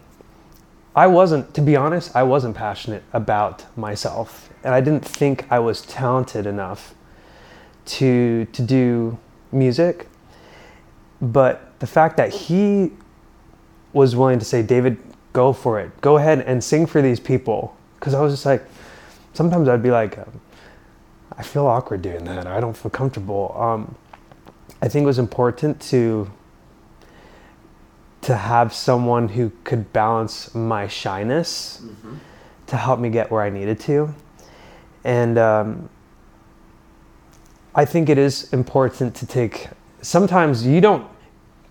I 0.97 1.07
wasn't, 1.07 1.55
to 1.55 1.61
be 1.61 1.77
honest, 1.77 2.17
I 2.17 2.25
wasn't 2.25 2.57
passionate 2.57 3.05
about 3.13 3.65
myself. 3.77 4.51
And 4.65 4.75
I 4.75 4.81
didn't 4.81 5.05
think 5.05 5.47
I 5.51 5.61
was 5.61 5.83
talented 5.83 6.45
enough 6.45 6.95
to, 7.87 8.47
to 8.47 8.63
do 8.63 9.19
music. 9.53 10.09
But 11.21 11.79
the 11.79 11.87
fact 11.87 12.17
that 12.17 12.31
he 12.33 12.93
was 13.93 14.17
willing 14.17 14.39
to 14.41 14.45
say, 14.45 14.63
David, 14.63 14.99
go 15.33 15.53
for 15.53 15.79
it. 15.79 16.01
Go 16.01 16.17
ahead 16.17 16.41
and 16.41 16.63
sing 16.63 16.87
for 16.87 17.01
these 17.01 17.21
people. 17.21 17.77
Because 17.95 18.15
I 18.15 18.21
was 18.21 18.33
just 18.33 18.47
like, 18.47 18.65
sometimes 19.39 19.69
I'd 19.69 19.85
be 19.85 19.93
like, 19.93 20.19
um, 20.19 20.41
I 21.37 21.45
feel 21.45 21.69
awkward 21.69 22.03
doing 22.03 22.25
that. 22.25 22.49
I 22.49 22.59
don't 22.59 22.77
feel 22.77 22.91
comfortable. 22.91 23.55
Um, 23.57 23.95
I 24.83 24.89
think 24.89 25.05
it 25.05 25.07
was 25.07 25.21
important 25.21 25.81
to 25.93 26.29
to 28.21 28.35
have 28.35 28.75
someone 28.75 29.29
who 29.29 29.53
could 29.63 29.93
balance 29.93 30.53
my 30.57 30.89
shyness 30.89 31.81
mm-hmm. 31.81 32.17
to 32.67 32.77
help 32.77 32.99
me 32.99 33.11
get 33.11 33.31
where 33.31 33.43
I 33.43 33.49
needed 33.49 33.79
to, 33.89 34.13
and 35.05 35.39
um, 35.39 35.89
I 37.77 37.85
think 37.85 38.09
it 38.09 38.19
is 38.19 38.53
important 38.53 39.15
to 39.21 39.25
take. 39.27 39.69
Sometimes 40.03 40.67
you 40.67 40.81
don't. 40.81 41.07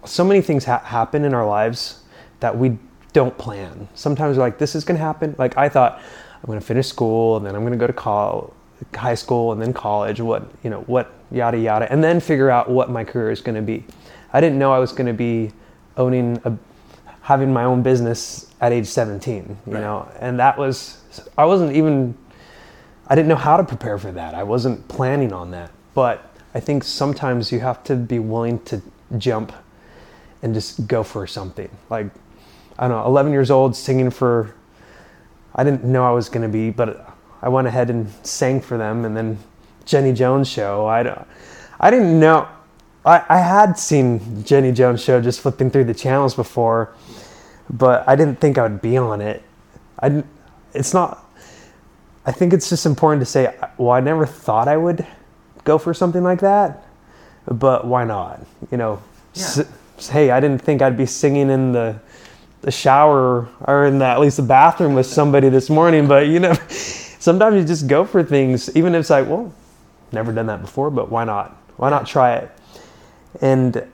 So 0.06 0.24
many 0.24 0.42
things 0.42 0.64
ha- 0.64 0.86
happen 0.86 1.26
in 1.26 1.34
our 1.34 1.46
lives 1.46 2.04
that 2.40 2.58
we 2.58 2.78
don't 3.12 3.38
plan. 3.38 3.90
Sometimes 3.94 4.38
we're 4.38 4.44
like, 4.44 4.58
this 4.58 4.74
is 4.74 4.86
going 4.86 4.98
to 4.98 5.04
happen. 5.04 5.36
Like 5.38 5.58
I 5.58 5.68
thought 5.68 6.02
I'm 6.42 6.48
going 6.48 6.60
to 6.60 6.66
finish 6.66 6.88
school 6.88 7.38
and 7.38 7.46
then 7.46 7.56
I'm 7.56 7.62
going 7.62 7.74
to 7.74 7.80
go 7.80 7.88
to 7.88 7.94
college, 7.94 8.52
high 8.96 9.16
school 9.16 9.52
and 9.52 9.62
then 9.62 9.74
college, 9.74 10.22
what, 10.22 10.50
you 10.64 10.70
know, 10.70 10.82
what, 10.82 11.14
yada, 11.32 11.58
yada, 11.58 11.92
and 11.92 12.04
then 12.04 12.20
figure 12.20 12.50
out 12.50 12.70
what 12.70 12.90
my 12.90 13.04
career 13.04 13.32
is 13.32 13.42
going 13.42 13.56
to 13.56 13.62
be. 13.62 13.84
I 14.34 14.42
didn't 14.42 14.60
know 14.60 14.72
I 14.72 14.80
was 14.80 14.92
going 14.92 15.08
to 15.08 15.14
be 15.14 15.52
owning 15.98 16.40
a, 16.46 16.54
having 17.22 17.52
my 17.52 17.64
own 17.64 17.82
business 17.82 18.54
at 18.62 18.72
age 18.72 18.88
17, 18.88 19.58
you 19.66 19.74
right. 19.74 19.82
know, 19.82 20.10
and 20.20 20.40
that 20.40 20.58
was, 20.58 21.02
I 21.38 21.46
wasn't 21.46 21.76
even, 21.76 22.16
I 23.08 23.16
didn't 23.16 23.28
know 23.28 23.36
how 23.36 23.58
to 23.58 23.64
prepare 23.64 23.98
for 23.98 24.12
that. 24.12 24.34
I 24.34 24.44
wasn't 24.44 24.88
planning 24.88 25.34
on 25.34 25.52
that. 25.52 25.72
But 25.94 26.32
I 26.54 26.60
think 26.60 26.84
sometimes 26.84 27.52
you 27.52 27.60
have 27.60 27.84
to 27.86 27.96
be 27.96 28.20
willing 28.20 28.60
to 28.66 28.82
jump 29.18 29.52
and 30.42 30.54
just 30.54 30.88
go 30.88 31.04
for 31.04 31.26
something. 31.26 31.70
Like, 31.90 32.08
I 32.78 32.88
don't 32.88 32.98
know, 32.98 33.06
11 33.06 33.32
years 33.32 33.50
old, 33.50 33.76
singing 33.76 34.12
for 34.12 34.54
I 35.56 35.64
didn't 35.64 35.84
know 35.84 36.06
I 36.06 36.12
was 36.12 36.30
going 36.30 36.44
to 36.44 36.52
be, 36.52 36.70
but 36.70 37.10
I 37.42 37.50
went 37.50 37.68
ahead 37.68 37.90
and 37.90 38.12
sang 38.24 38.62
for 38.62 38.78
them. 38.78 39.06
And 39.06 39.16
then 39.16 39.38
Jenny 39.86 40.14
Jones 40.14 40.48
show. 40.48 40.86
I, 40.86 41.26
I 41.80 41.90
didn't 41.92 42.20
know. 42.20 42.48
I, 43.06 43.24
I 43.30 43.38
had 43.40 43.80
seen 43.80 44.44
Jenny 44.44 44.72
Jones 44.72 45.04
show 45.04 45.22
just 45.22 45.40
flipping 45.40 45.72
through 45.72 45.86
the 45.86 45.94
channels 45.94 46.36
before, 46.36 46.94
but 47.70 48.08
I 48.08 48.16
didn't 48.16 48.40
think 48.42 48.58
I 48.58 48.64
would 48.64 48.82
be 48.82 48.98
on 48.98 49.22
it. 49.22 49.44
I 50.00 50.10
didn't, 50.10 50.26
it's 50.74 50.94
not. 50.94 51.24
I 52.26 52.34
think 52.34 52.52
it's 52.52 52.70
just 52.70 52.86
important 52.86 53.22
to 53.22 53.26
say, 53.26 53.56
well, 53.78 53.92
I 53.92 54.02
never 54.02 54.26
thought 54.26 54.68
I 54.68 54.76
would 54.76 55.08
go 55.64 55.78
for 55.78 55.94
something 55.94 56.24
like 56.24 56.42
that, 56.42 56.86
but 57.50 57.88
why 57.88 58.04
not? 58.04 58.46
You 58.70 58.78
know, 58.78 59.02
yeah. 59.34 59.44
s- 59.98 60.10
hey, 60.10 60.32
I 60.32 60.42
didn't 60.42 60.62
think 60.62 60.82
I'd 60.82 60.98
be 60.98 61.06
singing 61.06 61.50
in 61.50 61.72
the 61.72 62.00
the 62.68 62.72
shower 62.72 63.48
or 63.62 63.86
in 63.86 63.98
the, 63.98 64.06
at 64.06 64.20
least 64.20 64.36
the 64.36 64.44
bathroom 64.44 64.94
with 64.94 65.06
somebody 65.06 65.48
this 65.48 65.70
morning. 65.70 66.06
But 66.06 66.28
you 66.28 66.42
know, 66.42 66.54
sometimes 66.68 67.56
you 67.56 67.64
just 67.64 67.88
go 67.88 68.04
for 68.04 68.22
things, 68.22 68.76
even 68.76 68.94
if 68.94 69.00
it's 69.00 69.10
like, 69.10 69.26
well, 69.26 69.54
never 70.12 70.34
done 70.34 70.48
that 70.48 70.60
before, 70.60 70.92
but 70.92 71.10
why 71.10 71.24
not? 71.24 71.56
Why 71.78 71.90
not 71.90 72.06
try 72.06 72.36
it? 72.36 72.52
And 73.40 73.88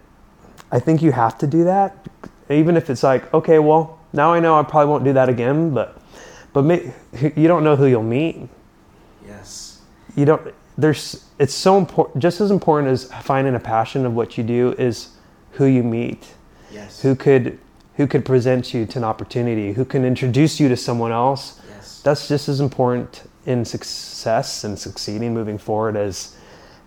I 0.72 0.80
think 0.80 1.04
you 1.04 1.12
have 1.12 1.38
to 1.38 1.46
do 1.46 1.66
that, 1.66 2.08
even 2.50 2.76
if 2.76 2.90
it's 2.90 3.04
like, 3.04 3.32
okay, 3.32 3.60
well, 3.60 4.00
now 4.12 4.34
I 4.34 4.40
know 4.40 4.58
I 4.58 4.64
probably 4.64 4.90
won't 4.90 5.04
do 5.04 5.14
that 5.14 5.30
again, 5.30 5.72
but 5.72 6.02
but 6.52 6.64
may, 6.64 6.92
you 7.36 7.48
don't 7.48 7.64
know 7.64 7.76
who 7.76 7.86
you'll 7.86 8.02
meet. 8.02 8.50
Yes. 9.28 9.82
You 10.16 10.26
don't. 10.26 10.52
There's. 10.80 11.26
It's 11.38 11.54
so 11.54 11.78
important. 11.78 12.24
Just 12.24 12.42
as 12.42 12.50
important 12.50 12.92
as 12.92 13.06
finding 13.22 13.54
a 13.54 13.60
passion 13.60 14.04
of 14.04 14.16
what 14.16 14.36
you 14.36 14.44
do 14.44 14.74
is 14.80 15.10
who 15.52 15.66
you 15.66 15.84
meet. 15.84 16.34
Yes. 16.72 17.02
Who 17.02 17.16
could 17.16 17.60
who 17.96 18.08
could 18.08 18.26
present 18.26 18.74
you 18.74 18.86
to 18.86 18.98
an 18.98 19.04
opportunity, 19.04 19.74
who 19.74 19.86
can 19.86 20.04
introduce 20.04 20.60
you 20.60 20.68
to 20.70 20.78
someone 20.78 21.12
else. 21.12 21.60
Yes. 21.70 22.02
That's 22.02 22.28
just 22.28 22.50
as 22.50 22.60
important 22.60 23.24
in 23.46 23.66
success 23.66 24.64
and 24.64 24.78
succeeding 24.78 25.34
moving 25.34 25.58
forward 25.58 25.96
as 25.96 26.36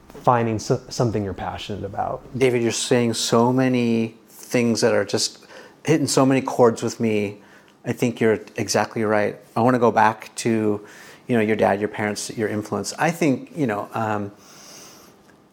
finding 0.09 0.59
so, 0.59 0.81
something 0.89 1.23
you're 1.23 1.35
passionate 1.35 1.85
about. 1.85 2.27
David, 2.37 2.63
you're 2.63 2.73
saying 2.73 3.15
so 3.15 3.53
many 3.53 4.17
things 4.29 4.81
that 4.81 4.93
are 4.93 5.05
just 5.05 5.47
hitting 5.85 6.07
so 6.07 6.27
many 6.27 6.41
chords 6.41 6.83
with 6.83 6.99
me. 6.99 7.41
I 7.85 7.93
think 7.93 8.21
you're 8.21 8.41
exactly 8.57 9.05
right. 9.05 9.39
I 9.55 9.61
want 9.61 9.75
to 9.75 9.79
go 9.79 9.93
back 9.93 10.35
to, 10.37 10.85
you 11.29 11.37
know, 11.37 11.41
your 11.41 11.55
dad, 11.55 11.79
your 11.79 11.89
parents, 11.89 12.37
your 12.37 12.49
influence. 12.49 12.93
I 12.99 13.13
think, 13.13 13.57
you 13.57 13.69
know, 13.69 13.89
um, 13.95 14.33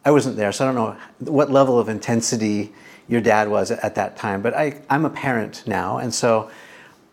I 0.06 0.12
wasn't 0.12 0.36
there, 0.36 0.52
so 0.52 0.66
I 0.66 0.72
don't 0.72 0.76
know 0.76 1.32
what 1.32 1.50
level 1.50 1.80
of 1.80 1.90
intensity 1.90 2.74
your 3.08 3.22
dad 3.22 3.50
was 3.50 3.72
at 3.72 3.96
that 3.96 4.18
time. 4.18 4.42
But 4.42 4.54
I, 4.54 4.82
I'm 4.90 5.06
a 5.06 5.10
parent 5.10 5.64
now, 5.66 5.98
and 5.98 6.14
so 6.14 6.50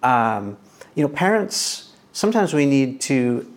um, 0.02 0.56
you 0.94 1.02
know, 1.02 1.08
parents 1.08 1.90
sometimes 2.12 2.52
we 2.52 2.66
need 2.66 3.00
to 3.02 3.50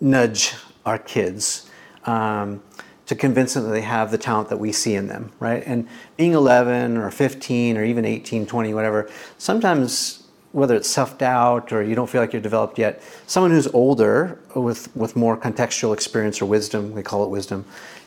nudge 0.00 0.54
our 0.86 0.98
kids 0.98 1.70
um, 2.06 2.62
to 3.06 3.14
convince 3.14 3.54
them 3.54 3.64
that 3.64 3.70
they 3.70 3.80
have 3.82 4.10
the 4.10 4.18
talent 4.18 4.48
that 4.48 4.58
we 4.58 4.72
see 4.72 4.94
in 4.94 5.08
them, 5.08 5.32
right? 5.40 5.62
And 5.66 5.86
being 6.16 6.32
11 6.32 6.96
or 6.96 7.10
15 7.10 7.76
or 7.76 7.84
even 7.84 8.04
18, 8.04 8.46
20, 8.46 8.74
whatever, 8.74 9.10
sometimes 9.36 10.26
whether 10.52 10.74
it's 10.74 10.88
self-doubt 10.88 11.72
or 11.72 11.82
you 11.82 11.94
don't 11.94 12.08
feel 12.08 12.20
like 12.20 12.32
you're 12.32 12.42
developed 12.42 12.78
yet, 12.78 13.02
someone 13.26 13.50
who's 13.50 13.68
older 13.68 14.38
with, 14.54 14.94
with 14.96 15.14
more 15.14 15.36
contextual 15.36 15.92
experience 15.92 16.40
or 16.40 16.46
wisdom, 16.46 16.92
we 16.92 17.02
call 17.02 17.24
it 17.24 17.30
wisdom, 17.30 17.64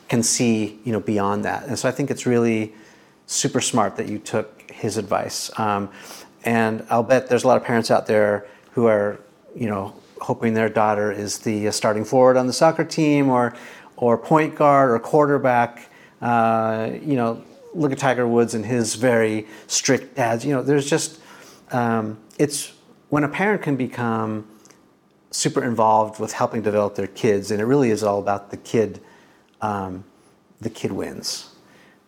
can 0.08 0.22
see, 0.22 0.78
you 0.84 0.92
know, 0.92 1.00
beyond 1.00 1.44
that. 1.44 1.66
And 1.66 1.78
so 1.78 1.88
I 1.88 1.92
think 1.92 2.10
it's 2.10 2.26
really 2.26 2.74
super 3.26 3.60
smart 3.60 3.96
that 3.96 4.08
you 4.08 4.18
took 4.18 4.70
his 4.70 4.96
advice. 4.96 5.50
Um, 5.58 5.90
and 6.44 6.84
I'll 6.90 7.02
bet 7.02 7.28
there's 7.28 7.44
a 7.44 7.48
lot 7.48 7.56
of 7.56 7.64
parents 7.64 7.90
out 7.90 8.06
there 8.06 8.46
who 8.72 8.86
are, 8.86 9.18
you 9.54 9.68
know, 9.68 9.94
hoping 10.20 10.54
their 10.54 10.68
daughter 10.68 11.10
is 11.10 11.38
the 11.38 11.70
starting 11.70 12.04
forward 12.04 12.36
on 12.36 12.46
the 12.46 12.52
soccer 12.52 12.84
team 12.84 13.30
or, 13.30 13.54
or 13.96 14.18
point 14.18 14.54
guard 14.54 14.90
or 14.90 14.98
quarterback. 14.98 15.88
Uh, 16.20 16.90
you 17.02 17.16
know, 17.16 17.42
look 17.74 17.92
at 17.92 17.98
Tiger 17.98 18.26
Woods 18.26 18.54
and 18.54 18.64
his 18.64 18.94
very 18.94 19.46
strict 19.66 20.16
dads. 20.16 20.44
You 20.44 20.54
know, 20.54 20.62
there's 20.62 20.88
just, 20.88 21.20
um, 21.72 22.18
it's 22.38 22.72
when 23.08 23.24
a 23.24 23.28
parent 23.28 23.62
can 23.62 23.76
become 23.76 24.46
super 25.30 25.64
involved 25.64 26.20
with 26.20 26.32
helping 26.32 26.62
develop 26.62 26.94
their 26.94 27.08
kids, 27.08 27.50
and 27.50 27.60
it 27.60 27.64
really 27.64 27.90
is 27.90 28.02
all 28.02 28.18
about 28.18 28.50
the 28.50 28.56
kid, 28.56 29.00
um, 29.64 30.04
the 30.60 30.70
kid 30.70 30.92
wins. 30.92 31.50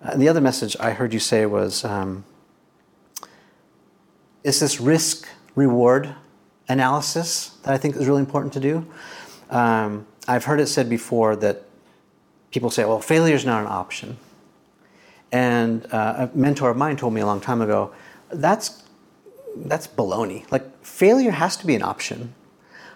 And 0.01 0.21
the 0.21 0.29
other 0.29 0.41
message 0.41 0.77
I 0.79 0.91
heard 0.91 1.13
you 1.13 1.21
say 1.21 1.47
was, 1.47 1.85
um, 1.85 2.25
is 4.45 4.61
this 4.61 4.81
risk 4.81 5.27
reward 5.55 6.15
analysis 6.69 7.57
that 7.63 7.73
I 7.73 7.79
think 7.79 7.97
is 7.97 8.07
really 8.07 8.21
important 8.21 8.53
to 8.55 8.61
do. 8.61 8.87
Um, 9.51 10.07
I've 10.29 10.45
heard 10.45 10.61
it 10.61 10.67
said 10.67 10.89
before 10.89 11.37
that 11.37 11.63
people 12.51 12.71
say, 12.71 12.85
well, 12.85 13.01
failure 13.01 13.35
is 13.35 13.45
not 13.45 13.61
an 13.63 13.69
option. 13.69 14.19
And 15.33 15.87
uh, 15.93 16.29
a 16.35 16.37
mentor 16.37 16.71
of 16.71 16.77
mine 16.77 16.97
told 16.97 17.15
me 17.15 17.21
a 17.21 17.27
long 17.27 17.41
time 17.41 17.61
ago, 17.63 17.93
that's, 18.31 18.85
that's 19.57 19.87
baloney. 19.87 20.51
Like, 20.51 20.85
failure 20.85 21.31
has 21.31 21.57
to 21.59 21.67
be 21.67 21.75
an 21.75 21.83
option. 21.83 22.35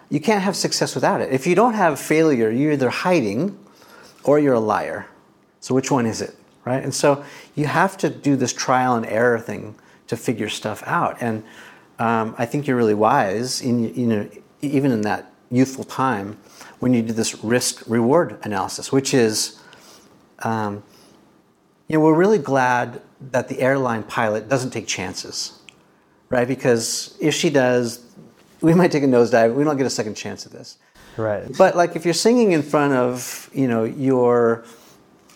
You 0.09 0.19
can't 0.19 0.43
have 0.43 0.55
success 0.55 0.93
without 0.93 1.21
it. 1.21 1.31
If 1.31 1.47
you 1.47 1.55
don't 1.55 1.73
have 1.73 1.99
failure, 1.99 2.49
you're 2.51 2.73
either 2.73 2.89
hiding 2.89 3.57
or 4.23 4.39
you're 4.39 4.53
a 4.53 4.59
liar. 4.59 5.07
So, 5.59 5.75
which 5.75 5.91
one 5.91 6.05
is 6.05 6.21
it? 6.21 6.35
Right? 6.65 6.83
And 6.83 6.93
so, 6.93 7.23
you 7.55 7.65
have 7.65 7.97
to 7.97 8.09
do 8.09 8.35
this 8.35 8.53
trial 8.53 8.95
and 8.95 9.05
error 9.05 9.39
thing 9.39 9.75
to 10.07 10.17
figure 10.17 10.49
stuff 10.49 10.83
out. 10.85 11.17
And 11.21 11.43
um, 11.99 12.35
I 12.37 12.45
think 12.45 12.67
you're 12.67 12.75
really 12.75 12.93
wise 12.93 13.61
in 13.61 13.93
you 13.95 14.07
know 14.07 14.29
even 14.61 14.91
in 14.91 15.01
that 15.01 15.31
youthful 15.51 15.83
time 15.83 16.37
when 16.79 16.93
you 16.93 17.01
do 17.01 17.13
this 17.13 17.43
risk 17.43 17.83
reward 17.87 18.39
analysis, 18.43 18.91
which 18.91 19.13
is 19.13 19.59
um, 20.39 20.83
you 21.87 21.97
know 21.97 22.03
we're 22.03 22.15
really 22.15 22.39
glad 22.39 23.01
that 23.31 23.47
the 23.47 23.61
airline 23.61 24.03
pilot 24.03 24.49
doesn't 24.49 24.71
take 24.71 24.87
chances, 24.87 25.59
right? 26.29 26.47
Because 26.47 27.15
if 27.19 27.35
she 27.35 27.49
does, 27.49 28.03
we 28.61 28.73
might 28.73 28.91
take 28.91 29.03
a 29.03 29.07
nosedive. 29.07 29.53
We 29.53 29.63
don't 29.63 29.77
get 29.77 29.85
a 29.85 29.91
second 29.91 30.15
chance 30.15 30.45
at 30.45 30.51
this. 30.51 30.77
Right. 31.17 31.45
But 31.57 31.75
like 31.75 31.95
if 31.95 32.05
you're 32.05 32.13
singing 32.13 32.53
in 32.53 32.61
front 32.61 32.93
of 32.93 33.49
you 33.53 33.67
know 33.67 33.83
your 33.83 34.63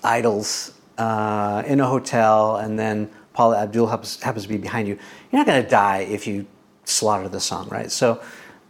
idols 0.03 0.73
uh, 0.97 1.63
in 1.65 1.79
a 1.79 1.85
hotel 1.87 2.57
and 2.57 2.79
then 2.79 3.09
Paula 3.33 3.63
Abdul 3.63 3.87
happens, 3.87 4.21
happens 4.21 4.43
to 4.43 4.49
be 4.49 4.57
behind 4.57 4.87
you, 4.87 4.97
you're 5.31 5.39
not 5.39 5.45
going 5.45 5.61
to 5.61 5.69
die 5.69 5.99
if 5.99 6.25
you 6.25 6.45
slaughter 6.85 7.27
the 7.27 7.39
song, 7.39 7.67
right? 7.69 7.91
So 7.91 8.21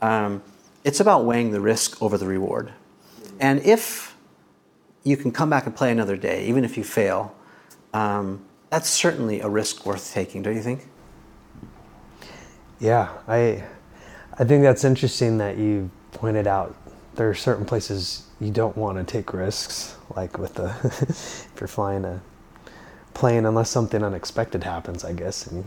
um, 0.02 0.42
it's 0.84 1.00
about 1.00 1.26
weighing 1.26 1.52
the 1.52 1.62
risk 1.62 2.02
over 2.02 2.18
the 2.18 2.26
reward. 2.26 2.74
And 3.40 3.60
if 3.64 4.16
you 5.04 5.18
can 5.18 5.32
come 5.32 5.50
back 5.50 5.68
and 5.68 5.76
play 5.76 5.92
another 5.92 6.18
day, 6.18 6.48
even 6.48 6.66
if 6.66 6.78
you 6.78 6.84
fail, 6.84 7.36
um, 7.94 8.44
that's 8.72 8.90
certainly 8.90 9.40
a 9.42 9.48
risk 9.48 9.86
worth 9.86 10.14
taking, 10.14 10.42
don't 10.42 10.56
you 10.56 10.64
think? 10.64 10.88
Yeah, 12.80 13.10
I, 13.28 13.64
I 14.40 14.44
think 14.46 14.64
that's 14.64 14.84
interesting 14.84 15.38
that 15.38 15.58
you 15.58 15.92
pointed 16.12 16.48
out 16.48 16.76
there 17.16 17.30
are 17.30 17.36
certain 17.36 17.66
places 17.66 18.24
you 18.40 18.52
don't 18.52 18.76
want 18.76 18.98
to 18.98 19.04
take 19.04 19.34
risks, 19.34 19.96
like 20.16 20.38
with 20.38 20.56
the 20.56 20.76
if 20.84 21.60
you're 21.60 21.68
flying 21.68 22.06
a 22.06 22.22
plane, 23.14 23.46
unless 23.46 23.70
something 23.70 24.04
unexpected 24.04 24.64
happens, 24.64 25.04
I 25.04 25.14
guess. 25.14 25.48
And 25.48 25.66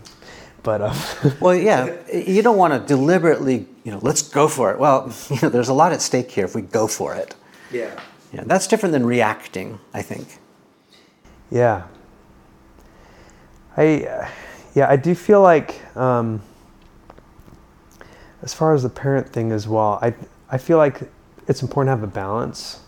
but 0.62 0.82
um, 0.82 0.96
well, 1.40 1.54
yeah, 1.54 1.96
you 2.12 2.42
don't 2.42 2.56
want 2.56 2.74
to 2.74 2.86
deliberately, 2.86 3.66
you 3.84 3.92
know, 3.92 3.98
let's 4.02 4.22
go 4.22 4.48
for 4.48 4.70
it. 4.70 4.78
Well, 4.78 5.12
you 5.30 5.38
know, 5.42 5.48
there's 5.48 5.68
a 5.68 5.74
lot 5.74 5.92
at 5.92 6.02
stake 6.02 6.30
here 6.30 6.44
if 6.44 6.54
we 6.54 6.62
go 6.62 6.86
for 6.86 7.14
it. 7.14 7.34
Yeah. 7.72 7.98
Yeah, 8.32 8.44
that's 8.44 8.66
different 8.66 8.92
than 8.92 9.06
reacting. 9.06 9.80
I 9.94 10.02
think. 10.02 10.38
Yeah. 11.50 11.84
I, 13.76 14.04
uh, 14.04 14.28
yeah, 14.74 14.90
I 14.90 14.96
do 14.96 15.14
feel 15.14 15.40
like, 15.40 15.80
um, 15.96 16.42
as 18.42 18.52
far 18.52 18.74
as 18.74 18.82
the 18.82 18.88
parent 18.88 19.28
thing 19.28 19.52
as 19.52 19.66
well, 19.66 19.98
I, 20.02 20.14
I 20.50 20.58
feel 20.58 20.78
like 20.78 21.00
it's 21.48 21.62
important 21.62 21.88
to 21.88 21.98
have 21.98 22.02
a 22.02 22.12
balance 22.12 22.80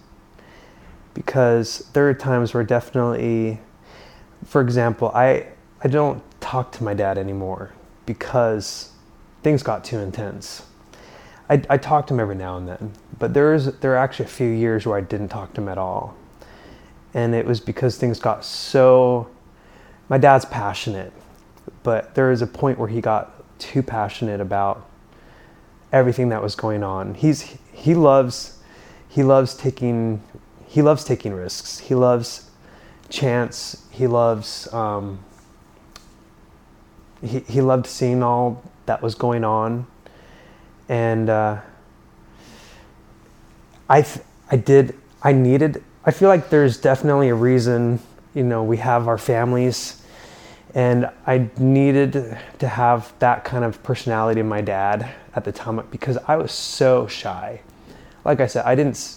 because 1.14 1.88
there 1.92 2.08
are 2.08 2.14
times 2.14 2.54
where 2.54 2.62
definitely, 2.62 3.58
for 4.44 4.60
example, 4.60 5.10
I, 5.14 5.46
I 5.82 5.88
don't 5.88 6.22
talk 6.40 6.70
to 6.72 6.84
my 6.84 6.94
dad 6.94 7.18
anymore 7.18 7.72
because 8.06 8.92
things 9.42 9.62
got 9.62 9.82
too 9.82 9.98
intense. 9.98 10.62
I, 11.48 11.62
I 11.68 11.78
talk 11.78 12.06
to 12.08 12.14
him 12.14 12.20
every 12.20 12.36
now 12.36 12.58
and 12.58 12.68
then, 12.68 12.92
but 13.18 13.34
there 13.34 13.54
is 13.54 13.72
there 13.80 13.94
are 13.94 13.96
actually 13.96 14.26
a 14.26 14.28
few 14.28 14.48
years 14.48 14.86
where 14.86 14.96
I 14.96 15.00
didn't 15.00 15.28
talk 15.28 15.52
to 15.54 15.60
him 15.60 15.68
at 15.68 15.78
all, 15.78 16.14
and 17.12 17.34
it 17.34 17.44
was 17.44 17.60
because 17.60 17.96
things 17.96 18.20
got 18.20 18.44
so. 18.44 19.28
My 20.08 20.18
dad's 20.18 20.44
passionate, 20.44 21.12
but 21.82 22.14
there 22.14 22.30
is 22.30 22.42
a 22.42 22.46
point 22.46 22.78
where 22.78 22.88
he 22.88 23.00
got 23.00 23.58
too 23.58 23.82
passionate 23.82 24.40
about 24.40 24.89
everything 25.92 26.28
that 26.30 26.42
was 26.42 26.54
going 26.54 26.82
on. 26.82 27.14
He's 27.14 27.56
he 27.72 27.94
loves 27.94 28.58
he 29.08 29.22
loves 29.22 29.54
taking 29.54 30.22
he 30.66 30.82
loves 30.82 31.04
taking 31.04 31.32
risks. 31.32 31.78
He 31.78 31.94
loves 31.94 32.50
chance. 33.08 33.86
He 33.90 34.06
loves 34.06 34.72
um, 34.72 35.20
he, 37.22 37.40
he 37.40 37.60
loved 37.60 37.86
seeing 37.86 38.22
all 38.22 38.62
that 38.86 39.02
was 39.02 39.14
going 39.14 39.44
on. 39.44 39.86
And 40.88 41.28
uh, 41.28 41.60
I, 43.88 44.06
I 44.50 44.56
did, 44.56 44.96
I 45.22 45.32
needed, 45.32 45.82
I 46.04 46.10
feel 46.10 46.28
like 46.28 46.50
there's 46.50 46.78
definitely 46.78 47.28
a 47.28 47.34
reason, 47.34 48.00
you 48.34 48.42
know, 48.42 48.64
we 48.64 48.78
have 48.78 49.06
our 49.06 49.18
families. 49.18 49.99
And 50.74 51.10
I 51.26 51.48
needed 51.58 52.38
to 52.58 52.68
have 52.68 53.12
that 53.18 53.44
kind 53.44 53.64
of 53.64 53.82
personality 53.82 54.40
in 54.40 54.48
my 54.48 54.60
dad 54.60 55.10
at 55.34 55.44
the 55.44 55.52
time 55.52 55.84
because 55.90 56.16
I 56.28 56.36
was 56.36 56.52
so 56.52 57.06
shy. 57.06 57.60
Like 58.24 58.40
I 58.40 58.46
said, 58.46 58.64
I 58.64 58.74
didn't 58.74 59.16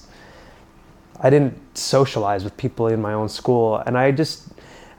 I 1.20 1.30
didn't 1.30 1.78
socialize 1.78 2.44
with 2.44 2.58
people 2.58 2.88
in 2.88 3.02
my 3.02 3.14
own 3.14 3.30
school 3.30 3.78
and 3.78 3.98
I 3.98 4.12
just 4.12 4.50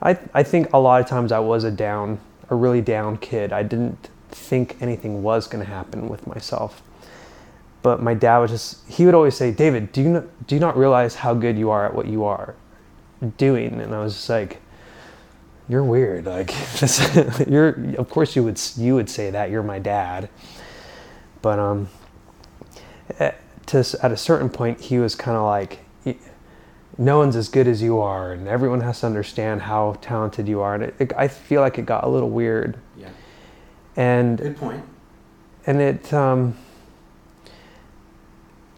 I 0.01 0.17
I 0.33 0.43
think 0.43 0.71
a 0.73 0.79
lot 0.79 1.01
of 1.01 1.07
times 1.07 1.31
I 1.31 1.39
was 1.39 1.63
a 1.65 1.71
down 1.71 2.19
a 2.49 2.55
really 2.55 2.81
down 2.81 3.17
kid. 3.17 3.51
I 3.51 3.63
didn't 3.63 4.09
think 4.29 4.77
anything 4.81 5.23
was 5.23 5.47
going 5.47 5.63
to 5.65 5.69
happen 5.69 6.09
with 6.09 6.27
myself. 6.27 6.81
But 7.81 8.01
my 8.01 8.13
dad 8.13 8.39
was 8.39 8.51
just, 8.51 8.87
he 8.87 9.05
would 9.05 9.15
always 9.15 9.35
say, 9.35 9.51
David, 9.51 9.91
do 9.91 10.01
you, 10.01 10.09
not, 10.09 10.47
do 10.47 10.55
you 10.55 10.61
not 10.61 10.77
realize 10.77 11.15
how 11.15 11.33
good 11.33 11.57
you 11.57 11.69
are 11.69 11.85
at 11.85 11.93
what 11.93 12.07
you 12.07 12.23
are 12.23 12.55
doing? 13.37 13.79
And 13.79 13.93
I 13.93 13.99
was 13.99 14.13
just 14.13 14.29
like, 14.29 14.61
you're 15.67 15.83
weird. 15.83 16.25
Like, 16.25 16.53
you're, 17.47 17.95
of 17.97 18.09
course 18.09 18.35
you 18.35 18.43
would, 18.43 18.61
you 18.77 18.95
would 18.95 19.09
say 19.09 19.29
that. 19.31 19.49
You're 19.49 19.63
my 19.63 19.79
dad. 19.79 20.29
But, 21.41 21.59
um, 21.59 21.89
at, 23.19 23.39
to, 23.67 23.79
at 24.01 24.11
a 24.11 24.17
certain 24.17 24.49
point, 24.49 24.81
he 24.81 24.99
was 24.99 25.15
kind 25.15 25.37
of 25.37 25.43
like, 25.43 25.79
no 26.97 27.17
one's 27.17 27.35
as 27.35 27.49
good 27.49 27.67
as 27.67 27.81
you 27.81 27.99
are, 27.99 28.31
and 28.31 28.47
everyone 28.47 28.81
has 28.81 29.01
to 29.01 29.05
understand 29.05 29.63
how 29.63 29.97
talented 30.01 30.47
you 30.47 30.61
are. 30.61 30.75
And 30.75 30.83
it, 30.83 30.95
it, 30.99 31.13
I 31.17 31.27
feel 31.27 31.61
like 31.61 31.77
it 31.77 31.85
got 31.85 32.03
a 32.03 32.07
little 32.07 32.29
weird. 32.29 32.77
Yeah. 32.97 33.09
And 33.95 34.37
good 34.37 34.57
point. 34.57 34.83
And 35.67 35.81
it, 35.81 36.13
um, 36.13 36.55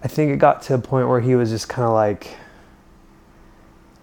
I 0.03 0.07
think 0.07 0.31
it 0.31 0.37
got 0.37 0.61
to 0.63 0.75
a 0.75 0.79
point 0.79 1.07
where 1.07 1.19
he 1.19 1.35
was 1.35 1.49
just 1.49 1.69
kind 1.69 1.85
of 1.85 1.93
like, 1.93 2.35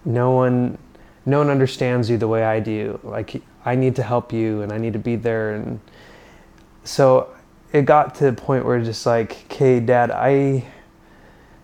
no 0.04 0.30
one, 0.32 0.78
no 1.26 1.38
one 1.38 1.50
understands 1.50 2.10
you 2.10 2.18
the 2.18 2.28
way 2.28 2.44
I 2.44 2.60
do. 2.60 2.98
Like 3.02 3.42
I 3.64 3.74
need 3.74 3.96
to 3.96 4.02
help 4.02 4.32
you, 4.32 4.62
and 4.62 4.72
I 4.72 4.78
need 4.78 4.92
to 4.92 4.98
be 4.98 5.16
there. 5.16 5.54
And 5.54 5.80
so 6.84 7.34
it 7.72 7.82
got 7.82 8.14
to 8.16 8.24
the 8.24 8.32
point 8.32 8.64
where 8.64 8.82
just 8.82 9.06
like, 9.06 9.44
okay, 9.46 9.80
Dad, 9.80 10.10
I 10.10 10.64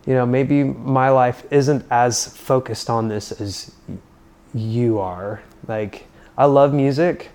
you 0.07 0.15
know, 0.15 0.27
maybe 0.27 0.65
my 0.65 1.11
life 1.11 1.45
isn't 1.51 1.85
as 1.91 2.27
focused 2.37 2.89
on 2.89 3.09
this 3.09 3.33
as 3.33 3.73
you 4.55 4.99
are. 4.99 5.43
Like, 5.69 6.07
I 6.39 6.47
love 6.47 6.73
music, 6.73 7.31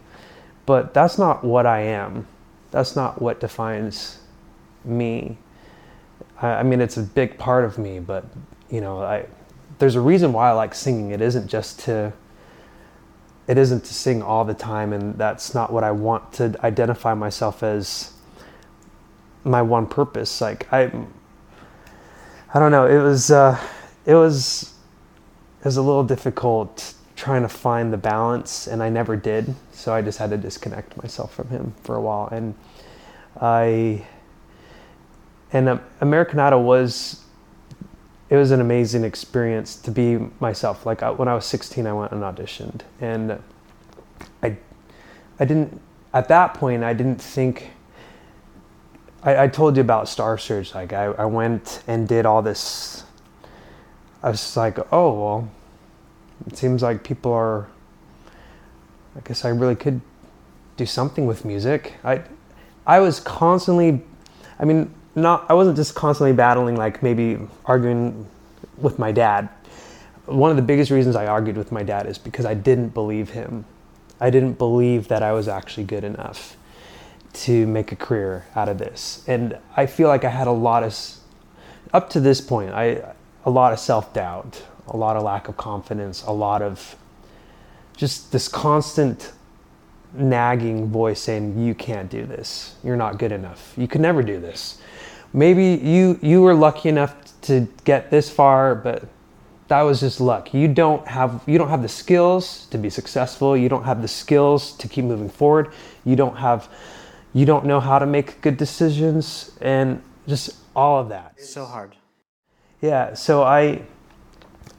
but 0.66 0.94
that's 0.94 1.18
not 1.18 1.44
what 1.44 1.66
I 1.66 1.82
am. 1.82 2.28
That's 2.72 2.96
not 2.96 3.22
what 3.22 3.40
defines 3.40 4.20
me. 4.84 5.38
I, 6.42 6.48
I 6.48 6.64
mean, 6.64 6.82
it's 6.82 6.98
a 6.98 7.04
big 7.04 7.38
part 7.38 7.66
of 7.66 7.78
me, 7.78 8.00
but, 8.00 8.26
you 8.70 8.82
know, 8.82 9.02
I, 9.02 9.28
there's 9.80 9.96
a 9.96 10.02
reason 10.02 10.34
why 10.34 10.50
I 10.50 10.54
like 10.54 10.74
singing. 10.74 11.12
It 11.12 11.22
isn't 11.22 11.48
just 11.48 11.80
to 11.82 12.14
it 13.48 13.58
isn't 13.60 13.84
to 13.86 13.94
sing 13.94 14.24
all 14.24 14.44
the 14.44 14.56
time 14.56 14.92
and 14.92 15.16
that's 15.20 15.54
not 15.54 15.72
what 15.72 15.84
I 15.84 15.92
want 15.92 16.34
to 16.34 16.56
identify 16.64 17.14
myself 17.14 17.62
as 17.62 18.12
my 19.44 19.62
one 19.62 19.86
purpose. 19.86 20.42
Like 20.42 20.72
I 20.74 20.92
I 22.54 22.60
don't 22.60 22.72
know, 22.72 22.88
it 22.88 23.02
was 23.04 23.32
uh 23.32 23.60
it 24.06 24.16
was 24.16 24.74
it 25.60 25.66
was 25.66 25.78
a 25.78 25.82
little 25.82 26.04
difficult 26.04 26.94
trying 27.16 27.44
to 27.44 27.50
find 27.50 27.94
the 27.94 27.98
balance 27.98 28.68
and 28.68 28.82
I 28.82 28.90
never 28.90 29.16
did. 29.16 29.54
So 29.72 29.94
I 29.94 30.02
just 30.02 30.18
had 30.18 30.32
to 30.32 30.38
disconnect 30.38 31.02
myself 31.02 31.34
from 31.34 31.50
him 31.50 31.76
for 31.84 31.96
a 31.96 32.02
while 32.02 32.30
and 32.32 32.56
I 33.40 34.06
and 35.54 35.80
American 36.02 36.40
Idol 36.40 36.64
was 36.64 37.25
it 38.30 38.38
was 38.38 38.52
an 38.52 38.62
amazing 38.62 39.04
experience 39.04 39.76
to 39.78 39.92
be 39.92 40.18
myself. 40.40 40.86
Like 40.86 41.04
I, 41.04 41.12
when 41.12 41.28
I 41.28 41.36
was 41.36 41.46
16, 41.46 41.86
I 41.86 41.94
went 41.94 42.12
and 42.12 42.22
auditioned, 42.22 42.82
and 43.00 43.40
I, 44.42 44.58
I 45.40 45.46
didn't 45.46 45.80
at 46.14 46.28
that 46.30 46.54
point. 46.56 46.84
I 46.84 46.94
didn't 46.94 47.22
think. 47.22 47.72
I, 49.24 49.44
I 49.44 49.48
told 49.48 49.76
you 49.76 49.82
about 49.82 50.10
Star 50.10 50.38
Search. 50.38 50.74
Like 50.74 50.94
I, 50.94 51.06
I 51.06 51.26
went 51.26 51.84
and 51.88 52.08
did 52.08 52.26
all 52.26 52.42
this. 52.42 53.04
I 54.24 54.30
was 54.30 54.58
like, 54.58 54.80
oh 54.92 55.12
well, 55.14 55.52
it 56.48 56.58
seems 56.58 56.82
like 56.82 57.04
people 57.04 57.32
are. 57.32 57.68
I 59.16 59.22
guess 59.24 59.46
I 59.46 59.50
really 59.50 59.76
could 59.76 60.02
do 60.78 60.86
something 60.86 61.26
with 61.26 61.46
music. 61.46 61.94
I, 62.04 62.22
I 62.86 63.00
was 63.00 63.20
constantly, 63.20 64.04
I 64.60 64.66
mean, 64.66 64.94
not 65.16 65.46
I 65.50 65.54
wasn't 65.54 65.78
just 65.78 65.96
constantly 65.96 66.34
battling 66.34 66.76
like 66.76 67.02
maybe 67.02 67.40
arguing 67.66 68.28
with 68.78 69.00
my 69.00 69.12
dad. 69.12 69.50
One 70.26 70.50
of 70.50 70.58
the 70.58 70.64
biggest 70.64 70.92
reasons 70.92 71.16
I 71.16 71.28
argued 71.28 71.58
with 71.58 71.72
my 71.72 71.84
dad 71.84 72.06
is 72.08 72.18
because 72.18 72.46
I 72.46 72.54
didn't 72.54 72.90
believe 72.90 73.30
him. 73.30 73.66
I 74.20 74.30
didn't 74.30 74.58
believe 74.58 75.08
that 75.08 75.24
I 75.24 75.32
was 75.34 75.48
actually 75.48 75.86
good 75.86 76.04
enough 76.04 76.58
to 77.34 77.68
make 77.68 77.92
a 77.92 77.96
career 77.96 78.46
out 78.56 78.70
of 78.70 78.78
this. 78.78 79.24
And 79.28 79.58
I 79.76 79.86
feel 79.86 80.08
like 80.08 80.24
I 80.24 80.30
had 80.30 80.48
a 80.48 80.52
lot 80.52 80.84
of 80.84 80.98
up 81.94 82.10
to 82.12 82.20
this 82.20 82.42
point, 82.42 82.72
I 82.72 83.14
a 83.46 83.50
lot 83.50 83.72
of 83.72 83.80
self-doubt, 83.80 84.64
a 84.88 84.98
lot 84.98 85.16
of 85.16 85.24
lack 85.24 85.48
of 85.48 85.56
confidence, 85.56 86.24
a 86.24 86.32
lot 86.32 86.62
of 86.62 86.96
just 87.96 88.32
this 88.32 88.48
constant 88.48 89.32
nagging 90.14 90.88
voice 90.88 91.22
saying 91.22 91.60
you 91.60 91.76
can't 91.76 92.10
do 92.10 92.26
this. 92.26 92.76
You're 92.84 92.96
not 92.96 93.20
good 93.20 93.32
enough. 93.32 93.74
You 93.78 93.88
could 93.88 94.02
never 94.02 94.24
do 94.24 94.40
this 94.40 94.82
maybe 95.36 95.66
you 95.84 96.18
you 96.22 96.42
were 96.42 96.56
lucky 96.56 96.90
enough 96.90 97.14
to 97.42 97.68
get 97.84 98.10
this 98.10 98.30
far, 98.30 98.74
but 98.74 99.08
that 99.68 99.82
was 99.82 100.00
just 100.00 100.20
luck. 100.22 100.54
You 100.54 100.68
don't 100.68 101.06
have 101.08 101.44
you 101.46 101.58
don't 101.58 101.70
have 101.70 101.82
the 101.82 101.90
skills 101.90 102.66
to 102.68 102.78
be 102.78 102.90
successful. 102.90 103.56
You 103.56 103.70
don't 103.70 103.84
have 103.84 104.02
the 104.02 104.08
skills 104.08 104.72
to 104.78 104.88
keep 104.88 105.06
moving 105.06 105.30
forward. 105.30 105.72
You 106.06 106.16
don't 106.16 106.38
have 106.38 106.70
you 107.34 107.46
don't 107.46 107.66
know 107.66 107.80
how 107.80 108.00
to 108.00 108.06
make 108.06 108.42
good 108.42 108.58
decisions 108.58 109.52
and 109.62 110.02
just 110.28 110.56
all 110.76 111.00
of 111.00 111.10
that. 111.10 111.34
It's 111.38 111.50
so 111.50 111.66
hard. 111.66 111.96
Yeah, 112.82 113.14
so 113.14 113.44
I 113.44 113.84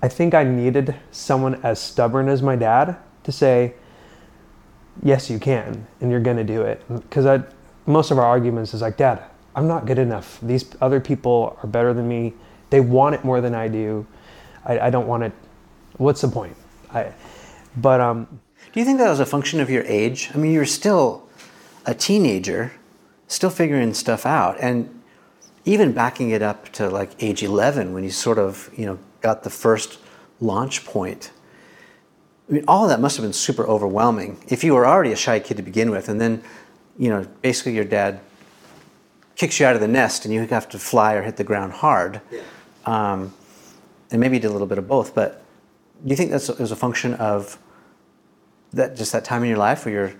I 0.02 0.08
think 0.08 0.34
I 0.34 0.44
needed 0.44 0.94
someone 1.10 1.60
as 1.62 1.80
stubborn 1.80 2.28
as 2.28 2.42
my 2.42 2.56
dad 2.56 2.96
to 3.24 3.32
say 3.32 3.74
yes 5.02 5.28
you 5.28 5.38
can 5.38 5.86
and 6.00 6.10
you're 6.10 6.20
going 6.20 6.38
to 6.38 6.44
do 6.44 6.62
it 6.62 6.82
because 6.88 7.26
I 7.26 7.42
most 7.84 8.10
of 8.10 8.18
our 8.18 8.24
arguments 8.24 8.72
is 8.72 8.80
like 8.80 8.96
dad 8.96 9.22
I'm 9.56 9.66
not 9.66 9.86
good 9.86 9.98
enough. 9.98 10.38
These 10.42 10.66
other 10.82 11.00
people 11.00 11.58
are 11.62 11.66
better 11.66 11.94
than 11.94 12.06
me. 12.06 12.34
They 12.68 12.80
want 12.80 13.14
it 13.14 13.24
more 13.24 13.40
than 13.40 13.54
I 13.54 13.68
do. 13.68 14.06
I, 14.66 14.78
I 14.78 14.90
don't 14.90 15.06
want 15.06 15.22
it. 15.22 15.32
What's 15.96 16.20
the 16.20 16.28
point? 16.28 16.54
I, 16.92 17.14
but 17.74 18.00
um, 18.02 18.40
do 18.72 18.80
you 18.80 18.84
think 18.84 18.98
that 18.98 19.08
was 19.08 19.18
a 19.18 19.26
function 19.26 19.60
of 19.60 19.70
your 19.70 19.82
age? 19.84 20.30
I 20.34 20.36
mean, 20.36 20.52
you're 20.52 20.66
still 20.66 21.26
a 21.86 21.94
teenager, 21.94 22.72
still 23.28 23.48
figuring 23.48 23.94
stuff 23.94 24.26
out, 24.26 24.58
and 24.60 25.02
even 25.64 25.92
backing 25.92 26.30
it 26.30 26.42
up 26.42 26.70
to 26.72 26.90
like 26.90 27.10
age 27.22 27.42
11 27.42 27.94
when 27.94 28.04
you 28.04 28.10
sort 28.10 28.38
of 28.38 28.70
you 28.76 28.84
know 28.84 28.98
got 29.22 29.42
the 29.42 29.50
first 29.50 29.98
launch 30.38 30.84
point. 30.84 31.30
I 32.48 32.52
mean, 32.52 32.64
all 32.68 32.84
of 32.84 32.90
that 32.90 33.00
must 33.00 33.16
have 33.16 33.24
been 33.24 33.32
super 33.32 33.66
overwhelming. 33.66 34.38
If 34.48 34.62
you 34.62 34.74
were 34.74 34.86
already 34.86 35.12
a 35.12 35.16
shy 35.16 35.40
kid 35.40 35.56
to 35.56 35.62
begin 35.62 35.90
with, 35.90 36.10
and 36.10 36.20
then 36.20 36.42
you 36.98 37.08
know 37.08 37.26
basically 37.40 37.74
your 37.74 37.84
dad 37.84 38.20
kicks 39.36 39.60
you 39.60 39.66
out 39.66 39.74
of 39.74 39.80
the 39.80 39.88
nest 39.88 40.24
and 40.24 40.34
you 40.34 40.46
have 40.46 40.68
to 40.70 40.78
fly 40.78 41.14
or 41.14 41.22
hit 41.22 41.36
the 41.36 41.44
ground 41.44 41.72
hard. 41.72 42.20
Yeah. 42.30 42.42
Um, 42.86 43.34
and 44.10 44.20
maybe 44.20 44.36
you 44.36 44.40
did 44.40 44.48
a 44.48 44.52
little 44.52 44.66
bit 44.66 44.78
of 44.78 44.88
both, 44.88 45.14
but 45.14 45.42
do 46.04 46.10
you 46.10 46.16
think 46.16 46.30
that's 46.30 46.48
was 46.48 46.72
a 46.72 46.76
function 46.76 47.14
of 47.14 47.58
that 48.72 48.96
just 48.96 49.12
that 49.12 49.24
time 49.24 49.42
in 49.42 49.48
your 49.48 49.58
life 49.58 49.84
where 49.84 49.94
your 49.94 50.12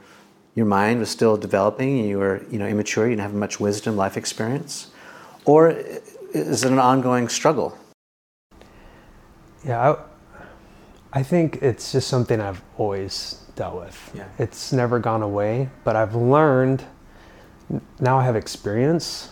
your 0.55 0.67
mind 0.67 0.99
was 0.99 1.11
still 1.11 1.37
developing 1.37 2.01
and 2.01 2.09
you 2.09 2.19
were 2.19 2.45
you 2.51 2.59
know 2.59 2.67
immature, 2.67 3.05
you 3.05 3.11
didn't 3.11 3.23
have 3.23 3.35
much 3.35 3.61
wisdom, 3.61 3.97
life 3.97 4.17
experience, 4.17 4.91
or 5.45 5.71
is 6.33 6.65
it 6.65 6.73
an 6.73 6.79
ongoing 6.79 7.29
struggle? 7.29 7.79
Yeah, 9.65 9.93
I, 11.13 11.19
I 11.21 11.23
think 11.23 11.63
it's 11.63 11.93
just 11.93 12.09
something 12.09 12.41
I've 12.41 12.63
always 12.79 13.43
dealt 13.55 13.77
with. 13.77 14.11
Yeah. 14.15 14.29
It's 14.39 14.73
never 14.73 14.99
gone 14.99 15.23
away, 15.23 15.69
but 15.85 15.97
I've 15.97 16.15
learned 16.15 16.85
now 18.01 18.19
I 18.19 18.25
have 18.25 18.37
experience, 18.37 19.31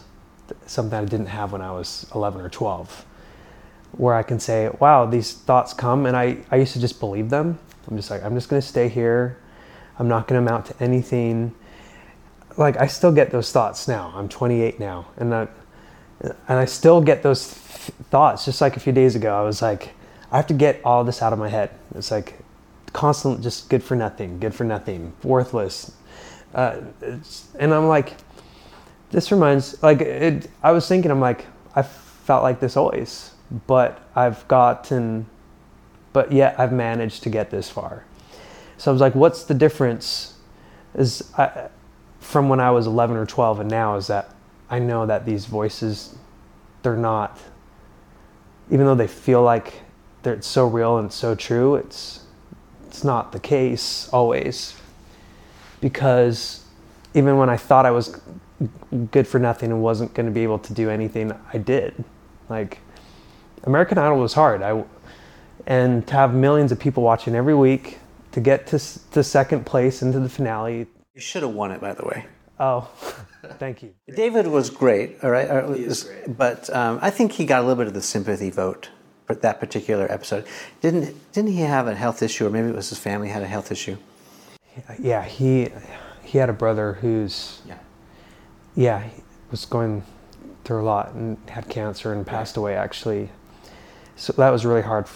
something 0.67 0.99
I 0.99 1.05
didn't 1.05 1.27
have 1.27 1.53
when 1.53 1.63
I 1.63 1.71
was 1.71 2.07
11 2.15 2.41
or 2.41 2.49
12, 2.49 3.05
where 3.93 4.15
I 4.15 4.23
can 4.23 4.41
say, 4.41 4.71
wow, 4.81 5.07
these 5.07 5.33
thoughts 5.33 5.73
come, 5.73 6.07
and 6.07 6.17
I, 6.17 6.39
I 6.51 6.57
used 6.57 6.73
to 6.73 6.81
just 6.81 7.01
believe 7.01 7.31
them. 7.31 7.59
I'm 7.89 7.97
just 7.97 8.11
like, 8.11 8.23
I'm 8.25 8.35
just 8.35 8.49
going 8.49 8.61
to 8.61 8.67
stay 8.67 8.89
here. 8.89 9.39
I'm 9.99 10.09
not 10.09 10.27
going 10.27 10.43
to 10.43 10.49
amount 10.49 10.67
to 10.67 10.83
anything. 10.83 11.55
Like, 12.57 12.77
I 12.77 12.87
still 12.87 13.13
get 13.13 13.31
those 13.31 13.53
thoughts 13.53 13.87
now. 13.87 14.13
I'm 14.15 14.29
28 14.29 14.81
now, 14.81 15.07
and 15.17 15.35
I, 15.35 15.49
and 16.21 16.59
I 16.59 16.65
still 16.65 17.01
get 17.01 17.23
those 17.23 17.49
th- 17.49 17.91
thoughts. 18.11 18.45
Just 18.45 18.61
like 18.61 18.77
a 18.77 18.81
few 18.81 18.93
days 18.93 19.15
ago, 19.15 19.37
I 19.37 19.43
was 19.43 19.63
like, 19.63 19.91
I 20.33 20.37
have 20.37 20.47
to 20.49 20.55
get 20.55 20.81
all 20.85 21.05
this 21.05 21.23
out 21.23 21.33
of 21.33 21.39
my 21.39 21.49
head. 21.49 21.71
It's 21.95 22.11
like 22.11 22.39
constant, 22.93 23.43
just 23.43 23.69
good 23.69 23.83
for 23.83 23.95
nothing, 23.95 24.41
good 24.41 24.55
for 24.55 24.65
nothing, 24.65 25.13
worthless. 25.23 25.93
Uh, 26.55 26.81
and 27.59 27.75
I'm 27.75 27.89
like, 27.89 28.15
this 29.15 29.31
reminds 29.31 29.81
like 29.83 30.01
it, 30.01 30.51
I 30.63 30.73
was 30.73 30.89
thinking 30.89 31.11
I'm 31.11 31.21
like 31.21 31.47
I 31.75 31.83
felt 31.83 32.43
like 32.43 32.59
this 32.59 32.77
always, 32.77 33.33
but 33.67 34.01
I've 34.17 34.47
gotten, 34.49 35.27
but 36.13 36.33
yet 36.33 36.59
I've 36.59 36.73
managed 36.73 37.23
to 37.25 37.31
get 37.31 37.51
this 37.51 37.71
far. 37.71 38.05
So 38.77 38.91
I 38.91 38.93
was 38.93 39.01
like, 39.01 39.15
what's 39.15 39.45
the 39.45 39.55
difference? 39.55 40.35
Is 40.95 41.31
I, 41.39 41.69
from 42.21 42.49
when 42.49 42.61
I 42.61 42.71
was 42.71 42.87
11 42.87 43.17
or 43.17 43.27
12 43.27 43.61
and 43.61 43.71
now 43.71 43.97
is 43.97 44.07
that 44.09 44.35
I 44.71 44.79
know 44.79 45.07
that 45.07 45.27
these 45.27 45.47
voices, 45.47 46.17
they're 46.83 46.97
not, 46.97 47.39
even 48.71 48.87
though 48.87 48.95
they 48.95 49.07
feel 49.07 49.43
like 49.43 49.83
they're 50.23 50.41
so 50.43 50.67
real 50.67 50.99
and 50.99 51.13
so 51.13 51.35
true, 51.35 51.77
it's 51.77 52.21
it's 52.87 53.05
not 53.05 53.33
the 53.33 53.41
case 53.41 54.09
always 54.13 54.75
because 55.81 56.65
even 57.13 57.37
when 57.37 57.51
I 57.51 57.57
thought 57.57 57.87
I 57.87 57.91
was 57.91 58.21
good 59.11 59.27
for 59.27 59.39
nothing 59.39 59.71
and 59.71 59.83
wasn't 59.83 60.15
going 60.15 60.27
to 60.27 60.33
be 60.33 60.43
able 60.43 60.59
to 60.61 60.73
do 60.73 60.91
anything, 60.91 61.33
I 61.53 61.59
did. 61.59 62.05
Like 62.49 62.79
American 63.65 63.99
Idol 63.99 64.19
was 64.19 64.35
hard. 64.35 64.63
I 64.63 64.85
and 65.67 66.07
to 66.09 66.15
have 66.15 66.35
millions 66.35 66.73
of 66.73 66.79
people 66.79 67.03
watching 67.03 67.35
every 67.35 67.55
week 67.55 67.99
to 68.33 68.41
get 68.41 68.67
to 68.69 68.79
to 69.13 69.23
second 69.23 69.65
place 69.65 70.03
into 70.03 70.21
the 70.21 70.29
finale. 70.29 70.87
You 71.15 71.21
should 71.21 71.43
have 71.43 71.53
won 71.53 71.71
it, 71.71 71.81
by 71.81 71.95
the 71.95 72.05
way. 72.05 72.27
Oh, 72.59 72.89
thank 73.59 73.83
you. 73.83 73.95
David 74.15 74.47
was 74.47 74.71
great, 74.71 75.17
all 75.23 75.31
right. 75.31 75.49
Uh, 75.49 75.73
he 75.73 75.85
is 75.85 76.05
great. 76.05 76.37
But 76.37 76.75
um, 76.75 76.99
I 77.03 77.11
think 77.11 77.33
he 77.33 77.45
got 77.45 77.61
a 77.61 77.63
little 77.63 77.77
bit 77.77 77.87
of 77.87 77.95
the 77.95 78.03
sympathy 78.03 78.51
vote 78.51 78.91
for 79.27 79.35
that 79.37 79.61
particular 79.61 80.11
episode. 80.11 80.47
Didn't 80.81 81.33
didn't 81.33 81.53
he 81.53 81.61
have 81.61 81.87
a 81.87 81.95
health 81.95 82.23
issue, 82.23 82.47
or 82.47 82.51
maybe 82.51 82.69
it 82.69 82.75
was 82.75 82.91
his 82.91 82.99
family 82.99 83.29
had 83.29 83.43
a 83.43 83.47
health 83.47 83.73
issue? 83.73 83.97
Yeah, 84.99 85.25
he 85.25 85.71
he 86.23 86.39
had 86.39 86.49
a 86.49 86.53
brother 86.53 86.95
who's 86.95 87.63
yeah 87.67 87.79
yeah, 88.75 89.03
he 89.03 89.23
was 89.51 89.65
going 89.65 90.03
through 90.65 90.83
a 90.83 90.87
lot 90.87 91.13
and 91.13 91.37
had 91.49 91.69
cancer 91.69 92.13
and 92.13 92.27
passed 92.27 92.57
away 92.57 92.75
actually. 92.75 93.29
So 94.17 94.33
that 94.35 94.51
was 94.51 94.65
really 94.65 94.83
hard. 94.83 95.07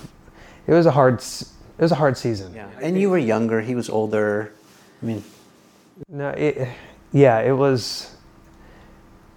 It 0.66 0.72
was 0.72 0.86
a 0.86 0.90
hard. 0.90 1.20
It 1.20 1.82
was 1.82 1.92
a 1.92 1.96
hard 1.96 2.16
season. 2.16 2.54
Yeah, 2.54 2.68
and 2.82 3.00
you 3.00 3.10
were 3.10 3.18
younger. 3.18 3.60
He 3.60 3.74
was 3.74 3.88
older. 3.88 4.52
I 5.02 5.06
mean, 5.06 5.24
no, 6.08 6.30
it, 6.30 6.68
yeah, 7.12 7.40
it 7.40 7.52
was. 7.52 8.14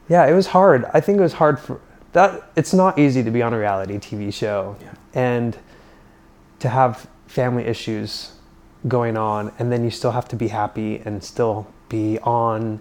Yeah, 0.09 0.25
it 0.25 0.33
was 0.33 0.47
hard. 0.47 0.85
I 0.93 0.99
think 0.99 1.19
it 1.19 1.21
was 1.21 1.33
hard 1.33 1.59
for 1.59 1.79
that. 2.13 2.49
It's 2.55 2.73
not 2.73 2.99
easy 2.99 3.23
to 3.23 3.31
be 3.31 3.41
on 3.41 3.53
a 3.53 3.59
reality 3.59 3.97
TV 3.97 4.33
show 4.33 4.75
yeah. 4.81 4.93
and 5.13 5.57
to 6.59 6.69
have 6.69 7.07
family 7.27 7.63
issues 7.63 8.33
going 8.87 9.15
on, 9.15 9.53
and 9.59 9.71
then 9.71 9.83
you 9.83 9.91
still 9.91 10.11
have 10.11 10.27
to 10.29 10.35
be 10.35 10.47
happy 10.49 11.01
and 11.05 11.23
still 11.23 11.67
be 11.87 12.19
on 12.19 12.79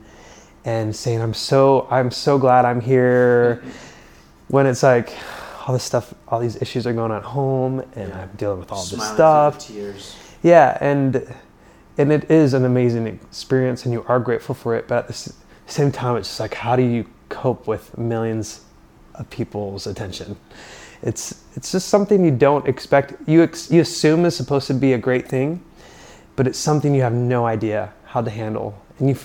and 0.64 0.94
saying 0.94 1.20
I'm 1.20 1.34
so 1.34 1.86
I'm 1.90 2.10
so 2.10 2.38
glad 2.38 2.64
I'm 2.64 2.80
here 2.80 3.62
when 4.48 4.66
it's 4.66 4.82
like 4.82 5.12
all 5.66 5.72
this 5.74 5.84
stuff, 5.84 6.12
all 6.28 6.40
these 6.40 6.60
issues 6.60 6.86
are 6.86 6.92
going 6.92 7.10
on 7.10 7.18
at 7.18 7.22
home, 7.22 7.80
and 7.94 8.08
Yeah. 8.08 8.22
I'm 8.22 8.30
dealing 8.36 8.58
with 8.58 8.72
all 8.72 8.84
this 8.84 9.02
stuff. 9.14 9.58
tears. 9.58 10.16
Yeah, 10.42 10.76
and 10.80 11.22
and 11.98 12.10
it 12.12 12.30
is 12.30 12.54
an 12.54 12.64
amazing 12.64 13.06
experience, 13.06 13.84
and 13.84 13.92
you 13.92 14.04
are 14.08 14.18
grateful 14.18 14.54
for 14.54 14.74
it. 14.74 14.88
But 14.88 15.04
at 15.04 15.08
the 15.08 15.32
same 15.66 15.92
time, 15.92 16.16
it's 16.16 16.28
just 16.28 16.40
like, 16.40 16.54
how 16.54 16.76
do 16.76 16.82
you 16.82 17.04
cope 17.28 17.66
with 17.66 17.96
millions 17.98 18.62
of 19.14 19.28
people's 19.30 19.86
attention? 19.86 20.36
It's 21.02 21.42
it's 21.56 21.72
just 21.72 21.88
something 21.88 22.24
you 22.24 22.30
don't 22.30 22.66
expect. 22.66 23.14
You 23.26 23.42
ex, 23.42 23.70
you 23.70 23.80
assume 23.82 24.24
is 24.24 24.34
supposed 24.36 24.66
to 24.68 24.74
be 24.74 24.92
a 24.94 24.98
great 24.98 25.28
thing, 25.28 25.62
but 26.36 26.46
it's 26.46 26.58
something 26.58 26.94
you 26.94 27.02
have 27.02 27.12
no 27.14 27.46
idea 27.46 27.92
how 28.06 28.22
to 28.22 28.30
handle, 28.30 28.74
and 28.98 29.08
you. 29.10 29.16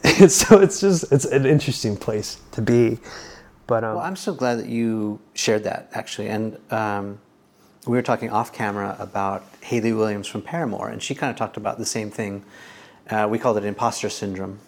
It's, 0.20 0.34
so 0.34 0.60
it's 0.60 0.80
just 0.80 1.12
it's 1.12 1.24
an 1.24 1.46
interesting 1.46 1.96
place 1.96 2.40
to 2.52 2.62
be, 2.62 2.98
but 3.66 3.84
um, 3.84 3.96
Well, 3.96 4.04
I'm 4.04 4.16
so 4.16 4.34
glad 4.34 4.58
that 4.58 4.66
you 4.66 5.20
shared 5.34 5.64
that 5.64 5.90
actually, 5.92 6.28
and 6.28 6.58
um, 6.72 7.20
we 7.86 7.96
were 7.96 8.02
talking 8.02 8.30
off 8.30 8.52
camera 8.52 8.96
about 8.98 9.44
Hayley 9.62 9.92
Williams 9.92 10.26
from 10.26 10.42
Paramore, 10.42 10.88
and 10.88 11.02
she 11.02 11.14
kind 11.14 11.30
of 11.30 11.36
talked 11.36 11.56
about 11.56 11.78
the 11.78 11.86
same 11.86 12.10
thing. 12.10 12.44
Uh, 13.08 13.26
we 13.30 13.38
called 13.38 13.56
it 13.56 13.64
imposter 13.64 14.08
syndrome. 14.10 14.58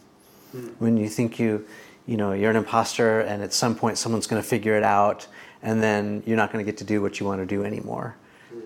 When 0.79 0.97
you 0.97 1.09
think 1.09 1.39
you, 1.39 1.67
you 2.07 2.17
know, 2.17 2.33
you're 2.33 2.51
an 2.51 2.57
imposter, 2.57 3.21
and 3.21 3.43
at 3.43 3.53
some 3.53 3.75
point 3.75 3.99
someone's 3.99 4.27
going 4.27 4.43
to 4.43 4.49
figure 4.49 4.77
it 4.77 4.83
out, 4.83 5.27
and 5.63 5.83
then 5.83 6.23
you're 6.27 6.37
not 6.37 6.53
going 6.53 6.65
to 6.65 6.71
get 6.71 6.79
to 6.79 6.85
do 6.85 7.03
what 7.03 7.21
you 7.21 7.27
want 7.27 7.41
to 7.41 7.47
do 7.47 7.65
anymore. 7.65 8.17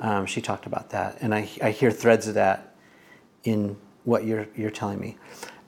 Um, 0.01 0.27
she 0.27 0.41
talked 0.41 0.67
about 0.67 0.91
that, 0.91 1.19
and 1.21 1.35
I, 1.35 1.49
I 1.63 1.71
hear 1.71 1.91
threads 1.91 2.29
of 2.29 2.35
that 2.35 2.75
in 3.43 3.77
what 4.05 4.25
you're 4.25 4.47
you're 4.57 4.71
telling 4.71 5.01
me, 5.01 5.17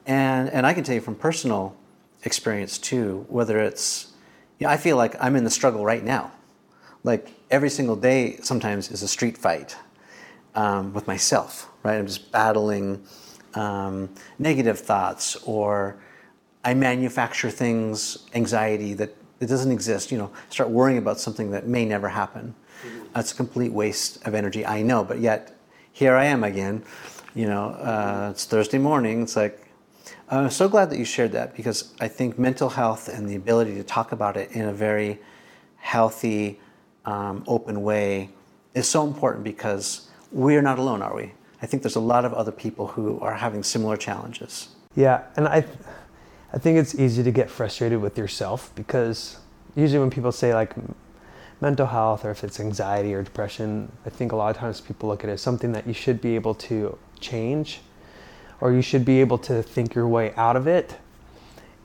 and 0.06 0.48
and 0.50 0.66
I 0.66 0.72
can 0.72 0.84
tell 0.84 0.94
you 0.94 1.00
from 1.00 1.14
personal 1.14 1.76
experience 2.22 2.78
too, 2.78 3.26
whether 3.28 3.58
it's, 3.58 4.12
you 4.58 4.66
know, 4.66 4.72
I 4.72 4.76
feel 4.76 4.96
like 4.96 5.14
I'm 5.22 5.36
in 5.36 5.44
the 5.44 5.50
struggle 5.50 5.84
right 5.84 6.02
now, 6.02 6.32
like 7.04 7.30
every 7.50 7.70
single 7.70 7.96
day 7.96 8.36
sometimes 8.42 8.90
is 8.90 9.02
a 9.02 9.08
street 9.08 9.38
fight 9.38 9.76
um, 10.54 10.92
with 10.92 11.06
myself, 11.06 11.70
right? 11.82 11.96
I'm 11.96 12.06
just 12.06 12.32
battling 12.32 13.04
um, 13.54 14.10
negative 14.38 14.78
thoughts 14.78 15.36
or 15.44 15.96
I 16.64 16.74
manufacture 16.74 17.50
things, 17.50 18.26
anxiety 18.34 18.94
that 18.94 19.14
it 19.40 19.46
doesn't 19.46 19.70
exist. 19.70 20.10
You 20.10 20.18
know, 20.18 20.30
start 20.50 20.70
worrying 20.70 20.98
about 20.98 21.20
something 21.20 21.50
that 21.52 21.66
may 21.66 21.84
never 21.84 22.08
happen. 22.08 22.54
That's 23.14 23.32
a 23.32 23.34
complete 23.34 23.72
waste 23.72 24.26
of 24.26 24.34
energy. 24.34 24.66
I 24.66 24.82
know, 24.82 25.04
but 25.04 25.20
yet 25.20 25.56
here 25.92 26.14
I 26.14 26.26
am 26.26 26.44
again. 26.44 26.82
You 27.34 27.46
know, 27.46 27.68
uh, 27.70 28.28
it's 28.32 28.44
Thursday 28.46 28.78
morning. 28.78 29.22
It's 29.22 29.36
like 29.36 29.65
I'm 30.28 30.50
so 30.50 30.68
glad 30.68 30.90
that 30.90 30.98
you 30.98 31.04
shared 31.04 31.32
that 31.32 31.56
because 31.56 31.94
I 32.00 32.08
think 32.08 32.38
mental 32.38 32.68
health 32.68 33.08
and 33.08 33.28
the 33.28 33.36
ability 33.36 33.76
to 33.76 33.84
talk 33.84 34.10
about 34.10 34.36
it 34.36 34.50
in 34.52 34.62
a 34.62 34.72
very 34.72 35.20
healthy, 35.76 36.58
um, 37.04 37.44
open 37.46 37.82
way 37.82 38.30
is 38.74 38.88
so 38.88 39.06
important 39.06 39.44
because 39.44 40.08
we're 40.32 40.62
not 40.62 40.78
alone, 40.78 41.00
are 41.00 41.14
we? 41.14 41.32
I 41.62 41.66
think 41.66 41.82
there's 41.82 41.96
a 41.96 42.00
lot 42.00 42.24
of 42.24 42.34
other 42.34 42.50
people 42.50 42.88
who 42.88 43.20
are 43.20 43.34
having 43.34 43.62
similar 43.62 43.96
challenges. 43.96 44.68
Yeah, 44.96 45.22
and 45.36 45.46
I, 45.46 45.64
I 46.52 46.58
think 46.58 46.78
it's 46.78 46.96
easy 46.96 47.22
to 47.22 47.30
get 47.30 47.48
frustrated 47.48 48.00
with 48.00 48.18
yourself 48.18 48.72
because 48.74 49.38
usually 49.76 50.00
when 50.00 50.10
people 50.10 50.32
say 50.32 50.54
like 50.54 50.74
mental 51.60 51.86
health 51.86 52.24
or 52.24 52.32
if 52.32 52.42
it's 52.42 52.58
anxiety 52.58 53.14
or 53.14 53.22
depression, 53.22 53.90
I 54.04 54.10
think 54.10 54.32
a 54.32 54.36
lot 54.36 54.50
of 54.50 54.56
times 54.56 54.80
people 54.80 55.08
look 55.08 55.22
at 55.22 55.30
it 55.30 55.34
as 55.34 55.40
something 55.40 55.72
that 55.72 55.86
you 55.86 55.94
should 55.94 56.20
be 56.20 56.34
able 56.34 56.54
to 56.54 56.98
change, 57.20 57.80
or 58.60 58.72
you 58.72 58.82
should 58.82 59.04
be 59.04 59.20
able 59.20 59.38
to 59.38 59.62
think 59.62 59.94
your 59.94 60.08
way 60.08 60.32
out 60.36 60.56
of 60.56 60.66
it. 60.66 60.96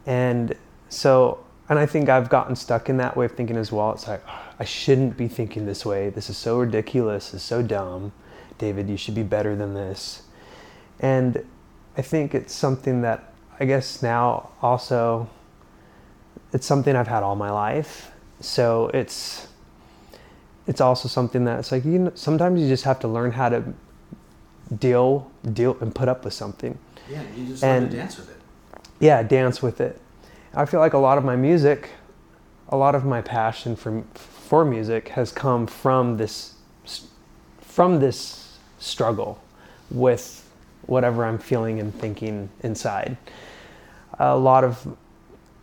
And 0.06 0.56
so, 0.90 1.44
and 1.70 1.78
I 1.80 1.86
think 1.86 2.10
I've 2.10 2.30
gotten 2.30 2.56
stuck 2.56 2.90
in 2.90 2.98
that 2.98 3.16
way 3.16 3.26
of 3.26 3.34
thinking 3.34 3.58
as 3.58 3.72
well. 3.72 3.92
It's 3.92 4.08
like 4.08 4.24
I 4.60 4.64
shouldn't 4.64 5.18
be 5.18 5.28
thinking 5.28 5.66
this 5.66 5.86
way. 5.86 6.10
This 6.10 6.30
is 6.30 6.38
so 6.38 6.60
ridiculous. 6.60 7.34
Is 7.34 7.44
so 7.44 7.62
dumb. 7.62 8.12
David, 8.58 8.90
you 8.90 8.98
should 8.98 9.16
be 9.16 9.24
better 9.24 9.56
than 9.56 9.74
this. 9.74 10.24
And 11.00 11.46
I 11.98 12.02
think 12.02 12.36
it's 12.36 12.54
something 12.54 13.02
that 13.02 13.34
I 13.60 13.66
guess 13.66 14.02
now 14.02 14.50
also 14.62 15.30
it's 16.54 16.66
something 16.66 16.96
I've 16.96 17.08
had 17.08 17.24
all 17.24 17.36
my 17.36 17.52
life. 17.52 18.12
So 18.40 18.90
it's 18.94 19.48
it's 20.68 20.82
also 20.82 21.08
something 21.08 21.46
that 21.46 21.60
it's 21.60 21.72
like 21.72 21.86
you 21.86 22.00
know, 22.00 22.12
sometimes 22.16 22.62
you 22.62 22.68
just 22.68 22.84
have 22.84 23.00
to 23.00 23.08
learn 23.08 23.32
how 23.32 23.50
to 23.50 23.64
deal 24.78 25.32
deal 25.54 25.78
and 25.82 25.94
put 25.94 26.08
up 26.08 26.24
with 26.24 26.34
something. 26.34 26.78
Yeah, 27.10 27.24
you 27.36 27.48
just 27.48 27.64
learn 27.64 27.90
to 27.90 27.96
dance 27.98 28.18
with 28.18 28.30
it. 28.30 28.38
Yeah, 29.00 29.24
dance 29.24 29.62
with 29.62 29.82
it. 29.82 30.00
I 30.54 30.66
feel 30.66 30.80
like 30.80 30.94
a 30.94 30.98
lot 30.98 31.18
of 31.18 31.24
my 31.24 31.36
music, 31.36 31.90
a 32.70 32.78
lot 32.78 32.96
of 32.96 33.06
my 33.06 33.22
passion 33.22 33.76
for 33.76 34.04
for 34.14 34.66
music 34.66 35.08
has 35.10 35.32
come 35.32 35.66
from 35.66 36.18
this 36.18 36.56
from 37.62 38.00
this 38.00 38.58
struggle 38.80 39.42
with 39.90 40.50
whatever 40.88 41.24
I'm 41.24 41.38
feeling 41.38 41.80
and 41.80 41.94
thinking 41.96 42.50
inside. 42.62 43.16
A 44.20 44.36
lot 44.36 44.66
of 44.66 44.98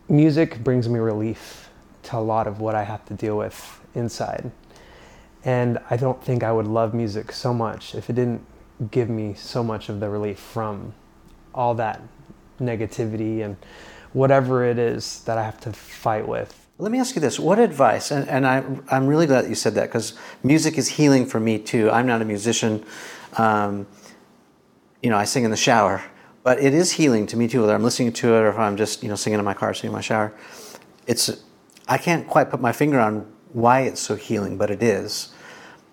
music 0.07 0.63
brings 0.63 0.89
me 0.89 0.99
relief 0.99 1.69
to 2.03 2.17
a 2.17 2.19
lot 2.19 2.47
of 2.47 2.61
what 2.61 2.73
I 2.73 2.83
have 2.83 3.05
to 3.05 3.13
deal 3.13 3.37
with 3.37 3.79
inside. 3.93 4.51
And 5.45 5.77
I 5.89 5.95
don't 5.95 6.21
think 6.23 6.43
I 6.43 6.51
would 6.51 6.67
love 6.67 6.93
music 6.93 7.31
so 7.31 7.53
much 7.53 7.93
if 7.93 8.09
it 8.09 8.13
didn't 8.13 8.41
give 8.91 9.09
me 9.09 9.33
so 9.33 9.63
much 9.63 9.89
of 9.89 9.99
the 9.99 10.09
relief 10.09 10.39
from 10.39 10.93
all 11.53 11.73
that 11.75 12.01
negativity 12.59 13.43
and 13.43 13.57
whatever 14.13 14.63
it 14.63 14.79
is 14.79 15.21
that 15.23 15.37
I 15.37 15.43
have 15.43 15.59
to 15.61 15.73
fight 15.73 16.27
with. 16.27 16.55
Let 16.77 16.91
me 16.91 16.99
ask 16.99 17.15
you 17.15 17.21
this: 17.21 17.39
What 17.39 17.59
advice? 17.59 18.11
And, 18.11 18.27
and 18.29 18.47
I, 18.47 18.63
I'm 18.89 19.07
really 19.07 19.27
glad 19.27 19.49
you 19.49 19.55
said 19.55 19.75
that 19.75 19.89
because 19.89 20.17
music 20.43 20.77
is 20.77 20.87
healing 20.87 21.25
for 21.25 21.39
me 21.39 21.59
too. 21.59 21.91
I'm 21.91 22.07
not 22.07 22.21
a 22.21 22.25
musician. 22.25 22.85
Um, 23.37 23.85
you 25.03 25.09
know, 25.09 25.17
I 25.17 25.25
sing 25.25 25.43
in 25.43 25.51
the 25.51 25.57
shower, 25.57 26.01
but 26.43 26.59
it 26.59 26.73
is 26.73 26.93
healing 26.93 27.27
to 27.27 27.37
me 27.37 27.49
too. 27.49 27.61
Whether 27.61 27.75
I'm 27.75 27.83
listening 27.83 28.13
to 28.13 28.35
it 28.35 28.39
or 28.39 28.49
if 28.49 28.57
I'm 28.57 28.77
just 28.77 29.03
you 29.03 29.09
know 29.09 29.15
singing 29.15 29.39
in 29.39 29.45
my 29.45 29.53
car, 29.53 29.73
singing 29.73 29.91
in 29.91 29.95
my 29.95 30.01
shower, 30.01 30.33
it's 31.05 31.43
I 31.87 31.97
can't 31.97 32.25
quite 32.27 32.49
put 32.49 32.61
my 32.61 32.71
finger 32.71 32.99
on 32.99 33.29
why 33.51 33.81
it's 33.81 33.99
so 33.99 34.15
healing, 34.15 34.57
but 34.57 34.71
it 34.71 34.81
is. 34.81 35.33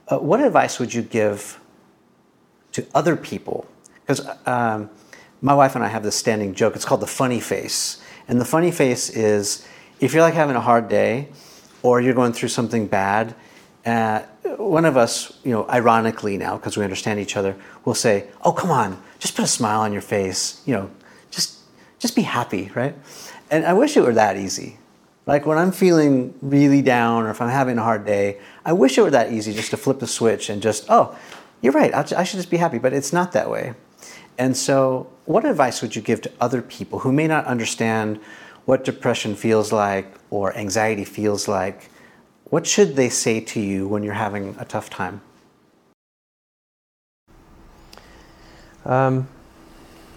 Uh, 0.06 0.18
what 0.18 0.40
advice 0.40 0.78
would 0.78 0.94
you 0.94 1.02
give 1.02 1.58
to 2.76 2.86
other 2.94 3.16
people? 3.16 3.66
Because 4.02 4.20
um, 4.46 4.90
my 5.40 5.54
wife 5.54 5.74
and 5.74 5.84
I 5.84 5.88
have 5.88 6.02
this 6.02 6.16
standing 6.16 6.54
joke. 6.54 6.76
It's 6.76 6.84
called 6.84 7.00
the 7.00 7.06
funny 7.06 7.40
face, 7.40 8.02
and 8.28 8.40
the 8.40 8.44
funny 8.44 8.70
face 8.70 9.10
is 9.10 9.66
if 9.98 10.12
you're 10.12 10.22
like 10.22 10.34
having 10.34 10.56
a 10.56 10.60
hard 10.60 10.88
day, 10.88 11.28
or 11.82 12.00
you're 12.00 12.14
going 12.14 12.32
through 12.32 12.50
something 12.50 12.86
bad. 12.86 13.34
Uh, 13.84 14.22
one 14.56 14.84
of 14.84 14.96
us, 14.96 15.38
you 15.44 15.52
know, 15.52 15.64
ironically 15.68 16.36
now 16.36 16.56
because 16.56 16.76
we 16.76 16.82
understand 16.82 17.20
each 17.20 17.36
other, 17.36 17.56
will 17.84 17.94
say, 17.94 18.26
"Oh, 18.42 18.52
come 18.52 18.70
on, 18.70 19.00
just 19.20 19.36
put 19.36 19.44
a 19.44 19.48
smile 19.48 19.80
on 19.80 19.92
your 19.92 20.02
face. 20.02 20.60
You 20.66 20.74
know, 20.74 20.90
just 21.30 21.58
just 21.98 22.16
be 22.16 22.22
happy, 22.22 22.70
right?" 22.74 22.94
And 23.50 23.64
I 23.64 23.72
wish 23.74 23.96
it 23.96 24.02
were 24.02 24.14
that 24.14 24.36
easy. 24.36 24.78
Like 25.26 25.44
when 25.44 25.58
I'm 25.58 25.72
feeling 25.72 26.34
really 26.40 26.82
down 26.82 27.24
or 27.24 27.30
if 27.30 27.40
I'm 27.40 27.48
having 27.48 27.78
a 27.78 27.82
hard 27.82 28.04
day, 28.06 28.38
I 28.64 28.72
wish 28.72 28.96
it 28.96 29.02
were 29.02 29.10
that 29.10 29.32
easy 29.32 29.52
just 29.52 29.70
to 29.70 29.76
flip 29.76 29.98
the 29.98 30.06
switch 30.06 30.48
and 30.48 30.62
just, 30.62 30.86
oh, 30.88 31.16
you're 31.66 31.74
right, 31.74 31.92
I'll, 31.92 32.06
I 32.16 32.22
should 32.22 32.36
just 32.36 32.48
be 32.48 32.58
happy. 32.58 32.78
But 32.78 32.92
it's 32.92 33.12
not 33.12 33.32
that 33.32 33.50
way. 33.50 33.74
And 34.38 34.56
so, 34.56 35.10
what 35.24 35.44
advice 35.44 35.82
would 35.82 35.96
you 35.96 36.00
give 36.00 36.20
to 36.22 36.30
other 36.40 36.62
people 36.62 37.00
who 37.00 37.10
may 37.10 37.26
not 37.26 37.44
understand 37.46 38.20
what 38.66 38.84
depression 38.84 39.34
feels 39.34 39.72
like 39.72 40.14
or 40.30 40.56
anxiety 40.56 41.04
feels 41.04 41.48
like? 41.48 41.90
What 42.44 42.68
should 42.68 42.94
they 42.94 43.08
say 43.08 43.40
to 43.40 43.60
you 43.60 43.88
when 43.88 44.04
you're 44.04 44.14
having 44.14 44.54
a 44.60 44.64
tough 44.64 44.88
time? 44.88 45.22
Um, 48.84 49.26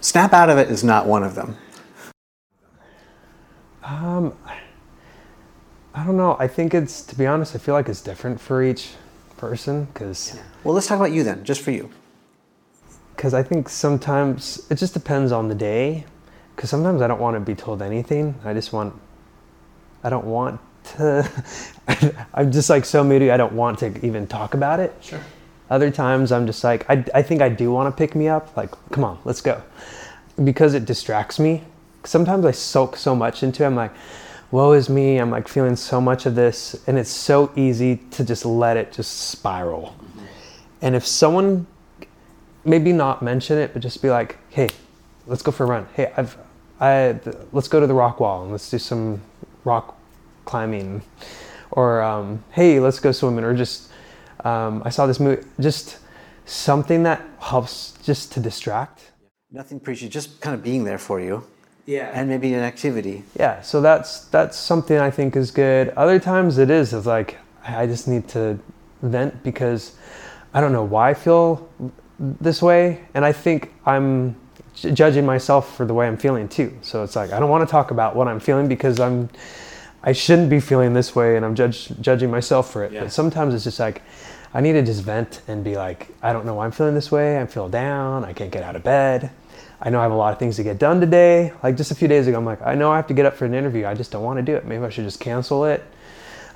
Snap 0.01 0.31
out 0.31 0.51
of 0.51 0.59
it 0.59 0.69
is 0.69 0.83
not 0.83 1.07
one 1.07 1.23
of 1.23 1.33
them. 1.33 1.57
um, 3.83 4.37
I 5.95 6.05
don't 6.05 6.15
know. 6.15 6.37
I 6.39 6.47
think 6.47 6.75
it's, 6.75 7.01
to 7.07 7.15
be 7.15 7.25
honest, 7.25 7.55
I 7.55 7.57
feel 7.57 7.73
like 7.73 7.89
it's 7.89 8.01
different 8.01 8.39
for 8.39 8.61
each 8.61 8.91
person 9.39 9.85
because 9.85 10.35
yeah. 10.35 10.43
Well, 10.63 10.75
let's 10.75 10.87
talk 10.87 10.97
about 10.99 11.13
you 11.13 11.23
then, 11.23 11.43
just 11.45 11.61
for 11.61 11.71
you. 11.71 11.89
because 13.15 13.33
I 13.33 13.43
think 13.43 13.67
sometimes 13.69 14.65
it 14.69 14.75
just 14.75 14.93
depends 14.93 15.31
on 15.33 15.49
the 15.49 15.55
day. 15.55 16.05
Because 16.55 16.69
sometimes 16.69 17.01
I 17.01 17.07
don't 17.07 17.19
want 17.21 17.35
to 17.35 17.41
be 17.41 17.55
told 17.55 17.81
anything. 17.81 18.35
I 18.45 18.53
just 18.53 18.73
want, 18.73 18.93
I 20.03 20.09
don't 20.09 20.25
want 20.25 20.61
to. 20.95 21.29
I'm 22.33 22.51
just 22.51 22.69
like 22.69 22.85
so 22.85 23.03
moody. 23.03 23.31
I 23.31 23.37
don't 23.37 23.53
want 23.53 23.79
to 23.79 24.05
even 24.05 24.27
talk 24.27 24.53
about 24.53 24.79
it. 24.79 24.95
Sure. 25.01 25.19
Other 25.69 25.91
times 25.91 26.31
I'm 26.31 26.45
just 26.47 26.63
like, 26.63 26.89
I, 26.89 27.03
I 27.13 27.21
think 27.23 27.41
I 27.41 27.49
do 27.49 27.71
want 27.71 27.93
to 27.93 27.97
pick 27.97 28.15
me 28.15 28.29
up. 28.29 28.55
Like, 28.57 28.71
come 28.91 29.03
on, 29.03 29.19
let's 29.25 29.41
go. 29.41 29.61
Because 30.43 30.73
it 30.73 30.85
distracts 30.85 31.39
me. 31.39 31.63
Sometimes 32.05 32.45
I 32.45 32.51
soak 32.51 32.97
so 32.97 33.15
much 33.15 33.43
into 33.43 33.63
it. 33.63 33.67
I'm 33.67 33.75
like, 33.75 33.93
woe 34.51 34.73
is 34.73 34.89
me. 34.89 35.17
I'm 35.17 35.31
like 35.31 35.47
feeling 35.47 35.75
so 35.75 35.99
much 35.99 36.25
of 36.25 36.35
this. 36.35 36.81
And 36.87 36.97
it's 36.97 37.09
so 37.09 37.51
easy 37.55 37.97
to 38.11 38.23
just 38.23 38.45
let 38.45 38.77
it 38.77 38.91
just 38.91 39.29
spiral. 39.29 39.95
And 40.81 40.95
if 40.95 41.05
someone, 41.05 41.67
maybe 42.63 42.93
not 42.93 43.21
mention 43.21 43.57
it, 43.57 43.73
but 43.73 43.81
just 43.81 44.01
be 44.01 44.09
like, 44.09 44.37
hey, 44.49 44.69
let's 45.27 45.41
go 45.41 45.51
for 45.51 45.65
a 45.65 45.67
run. 45.67 45.87
Hey, 45.93 46.11
I've, 46.15 46.37
I, 46.79 47.19
let's 47.51 47.67
go 47.67 47.79
to 47.79 47.87
the 47.87 47.93
rock 47.93 48.19
wall 48.19 48.43
and 48.43 48.51
let's 48.51 48.69
do 48.69 48.79
some 48.79 49.21
rock 49.65 49.97
climbing 50.45 51.03
or 51.71 52.01
um, 52.01 52.43
hey, 52.51 52.79
let's 52.79 52.99
go 52.99 53.11
swimming, 53.11 53.43
or 53.43 53.55
just 53.55 53.91
um, 54.43 54.81
I 54.85 54.89
saw 54.89 55.05
this 55.05 55.19
movie, 55.19 55.43
just 55.59 55.99
something 56.45 57.03
that 57.03 57.21
helps 57.39 57.93
just 58.03 58.31
to 58.33 58.39
distract. 58.39 59.11
Nothing 59.51 59.79
preachy, 59.79 60.09
just 60.09 60.41
kind 60.41 60.55
of 60.55 60.63
being 60.63 60.83
there 60.83 60.97
for 60.97 61.19
you. 61.19 61.45
Yeah. 61.89 62.11
And 62.13 62.29
maybe 62.29 62.53
an 62.53 62.61
activity. 62.61 63.23
yeah, 63.39 63.61
so 63.61 63.81
that's 63.81 64.25
that's 64.25 64.55
something 64.57 64.97
I 64.99 65.09
think 65.09 65.35
is 65.35 65.49
good. 65.49 65.89
Other 65.97 66.19
times 66.19 66.59
it 66.59 66.69
is, 66.69 66.93
it's 66.93 67.07
like 67.07 67.37
I 67.65 67.87
just 67.87 68.07
need 68.07 68.27
to 68.29 68.59
vent 69.01 69.41
because 69.43 69.95
I 70.53 70.61
don't 70.61 70.71
know 70.71 70.83
why 70.83 71.09
I 71.09 71.13
feel 71.15 71.67
this 72.19 72.61
way, 72.61 73.01
and 73.15 73.25
I 73.25 73.31
think 73.31 73.71
I'm 73.87 74.35
j- 74.75 74.91
judging 74.91 75.25
myself 75.25 75.75
for 75.75 75.85
the 75.87 75.95
way 75.95 76.05
I'm 76.07 76.17
feeling 76.17 76.47
too. 76.47 76.77
So 76.83 77.03
it's 77.03 77.15
like 77.15 77.31
I 77.31 77.39
don't 77.39 77.49
want 77.49 77.67
to 77.67 77.71
talk 77.71 77.89
about 77.89 78.15
what 78.15 78.27
I'm 78.27 78.39
feeling 78.39 78.67
because 78.67 78.99
I'm 78.99 79.27
I 80.03 80.11
shouldn't 80.13 80.51
be 80.51 80.59
feeling 80.59 80.93
this 80.93 81.15
way, 81.15 81.37
and 81.37 81.43
I'm 81.43 81.55
judge, 81.55 81.89
judging 82.01 82.29
myself 82.29 82.71
for 82.71 82.83
it. 82.83 82.91
Yeah. 82.91 83.01
But 83.01 83.11
sometimes 83.11 83.55
it's 83.55 83.63
just 83.63 83.79
like 83.79 84.03
I 84.53 84.61
need 84.61 84.73
to 84.73 84.83
just 84.83 85.03
vent 85.03 85.41
and 85.47 85.63
be 85.63 85.75
like, 85.75 86.09
I 86.21 86.33
don't 86.33 86.45
know 86.45 86.55
why 86.55 86.65
I'm 86.65 86.71
feeling 86.71 86.95
this 86.95 87.11
way. 87.11 87.39
I 87.39 87.45
feel 87.45 87.69
down. 87.69 88.25
I 88.25 88.33
can't 88.33 88.51
get 88.51 88.63
out 88.63 88.75
of 88.75 88.83
bed. 88.83 89.29
I 89.81 89.89
know 89.89 89.99
I 89.99 90.03
have 90.03 90.11
a 90.11 90.15
lot 90.15 90.33
of 90.33 90.39
things 90.39 90.55
to 90.57 90.63
get 90.63 90.79
done 90.79 90.99
today. 90.99 91.53
Like 91.63 91.77
just 91.77 91.91
a 91.91 91.95
few 91.95 92.07
days 92.07 92.27
ago, 92.27 92.37
I'm 92.37 92.45
like, 92.45 92.61
I 92.61 92.75
know 92.75 92.91
I 92.91 92.97
have 92.97 93.07
to 93.07 93.13
get 93.13 93.25
up 93.25 93.35
for 93.35 93.45
an 93.45 93.53
interview. 93.53 93.85
I 93.85 93.93
just 93.93 94.11
don't 94.11 94.23
want 94.23 94.37
to 94.37 94.43
do 94.43 94.55
it. 94.55 94.65
Maybe 94.65 94.83
I 94.83 94.89
should 94.89 95.05
just 95.05 95.19
cancel 95.19 95.65
it. 95.65 95.83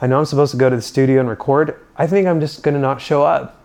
I 0.02 0.08
know 0.08 0.20
I'm 0.20 0.26
supposed 0.26 0.52
to 0.52 0.58
go 0.58 0.70
to 0.70 0.76
the 0.76 0.82
studio 0.82 1.20
and 1.20 1.30
record. 1.30 1.80
I 1.96 2.08
think 2.08 2.28
I'm 2.28 2.40
just 2.42 2.64
going 2.64 2.74
to 2.74 2.82
not 2.82 3.00
show 3.00 3.24
up. 3.24 3.64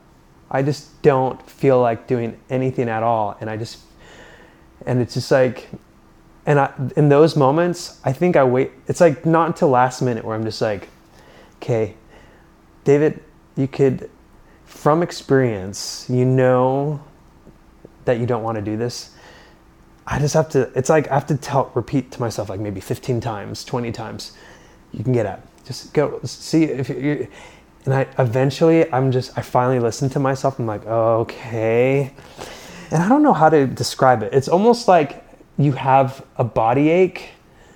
I 0.51 0.63
just 0.63 1.03
don't 1.03 1.43
feel 1.51 1.81
like 1.81 2.07
doing 2.07 2.39
anything 2.49 2.89
at 2.89 3.03
all. 3.03 3.37
And 3.41 3.51
I 3.51 3.57
just, 3.57 3.79
and 4.87 5.01
it's 5.01 5.15
just 5.15 5.31
like, 5.31 5.69
and 6.47 6.61
I, 6.61 6.73
in 6.97 7.09
those 7.09 7.35
moments, 7.35 8.01
I 8.05 8.13
think 8.13 8.37
I 8.37 8.45
wait. 8.45 8.71
It's 8.87 9.01
like 9.01 9.27
not 9.27 9.49
until 9.49 9.69
last 9.69 10.01
minute 10.01 10.25
where 10.25 10.37
I'm 10.37 10.45
just 10.45 10.63
like, 10.63 10.89
okay, 11.57 11.95
David, 12.85 13.23
you 13.57 13.67
could, 13.67 14.09
from 14.89 15.03
experience, 15.03 16.07
you 16.09 16.25
know 16.25 16.99
that 18.07 18.19
you 18.19 18.25
don't 18.25 18.43
want 18.43 18.57
to 18.57 18.63
do 18.63 18.75
this. 18.75 19.11
I 20.07 20.19
just 20.19 20.33
have 20.33 20.49
to, 20.53 20.73
it's 20.75 20.89
like 20.89 21.11
I 21.11 21.13
have 21.13 21.27
to 21.27 21.37
tell, 21.37 21.71
repeat 21.75 22.11
to 22.13 22.21
myself 22.21 22.49
like 22.49 22.59
maybe 22.59 22.81
15 22.81 23.21
times, 23.21 23.67
20 23.67 23.93
times, 23.93 24.33
you 24.93 25.05
can 25.05 25.13
get 25.13 25.27
up. 25.27 25.47
Just 25.67 25.93
go 25.93 26.19
see 26.25 26.65
if 26.65 26.89
you, 26.89 27.29
and 27.85 27.93
I 27.93 28.07
eventually, 28.19 28.91
I'm 28.91 29.13
just, 29.13 29.37
I 29.37 29.43
finally 29.43 29.79
listen 29.79 30.09
to 30.09 30.21
myself. 30.21 30.59
I'm 30.59 30.65
like, 30.65 30.87
okay. 30.87 32.11
And 32.91 33.03
I 33.03 33.11
don't 33.11 33.23
know 33.23 33.35
how 33.35 33.51
to 33.51 33.67
describe 33.67 34.23
it. 34.23 34.33
It's 34.33 34.49
almost 34.49 34.89
like 34.89 35.23
you 35.59 35.73
have 35.73 36.25
a 36.39 36.45
body 36.45 36.89
ache, 36.89 37.33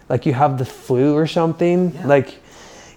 like 0.09 0.25
you 0.25 0.33
have 0.33 0.57
the 0.57 0.65
flu 0.65 1.15
or 1.15 1.27
something. 1.27 1.93
Yeah. 1.93 2.07
Like 2.07 2.42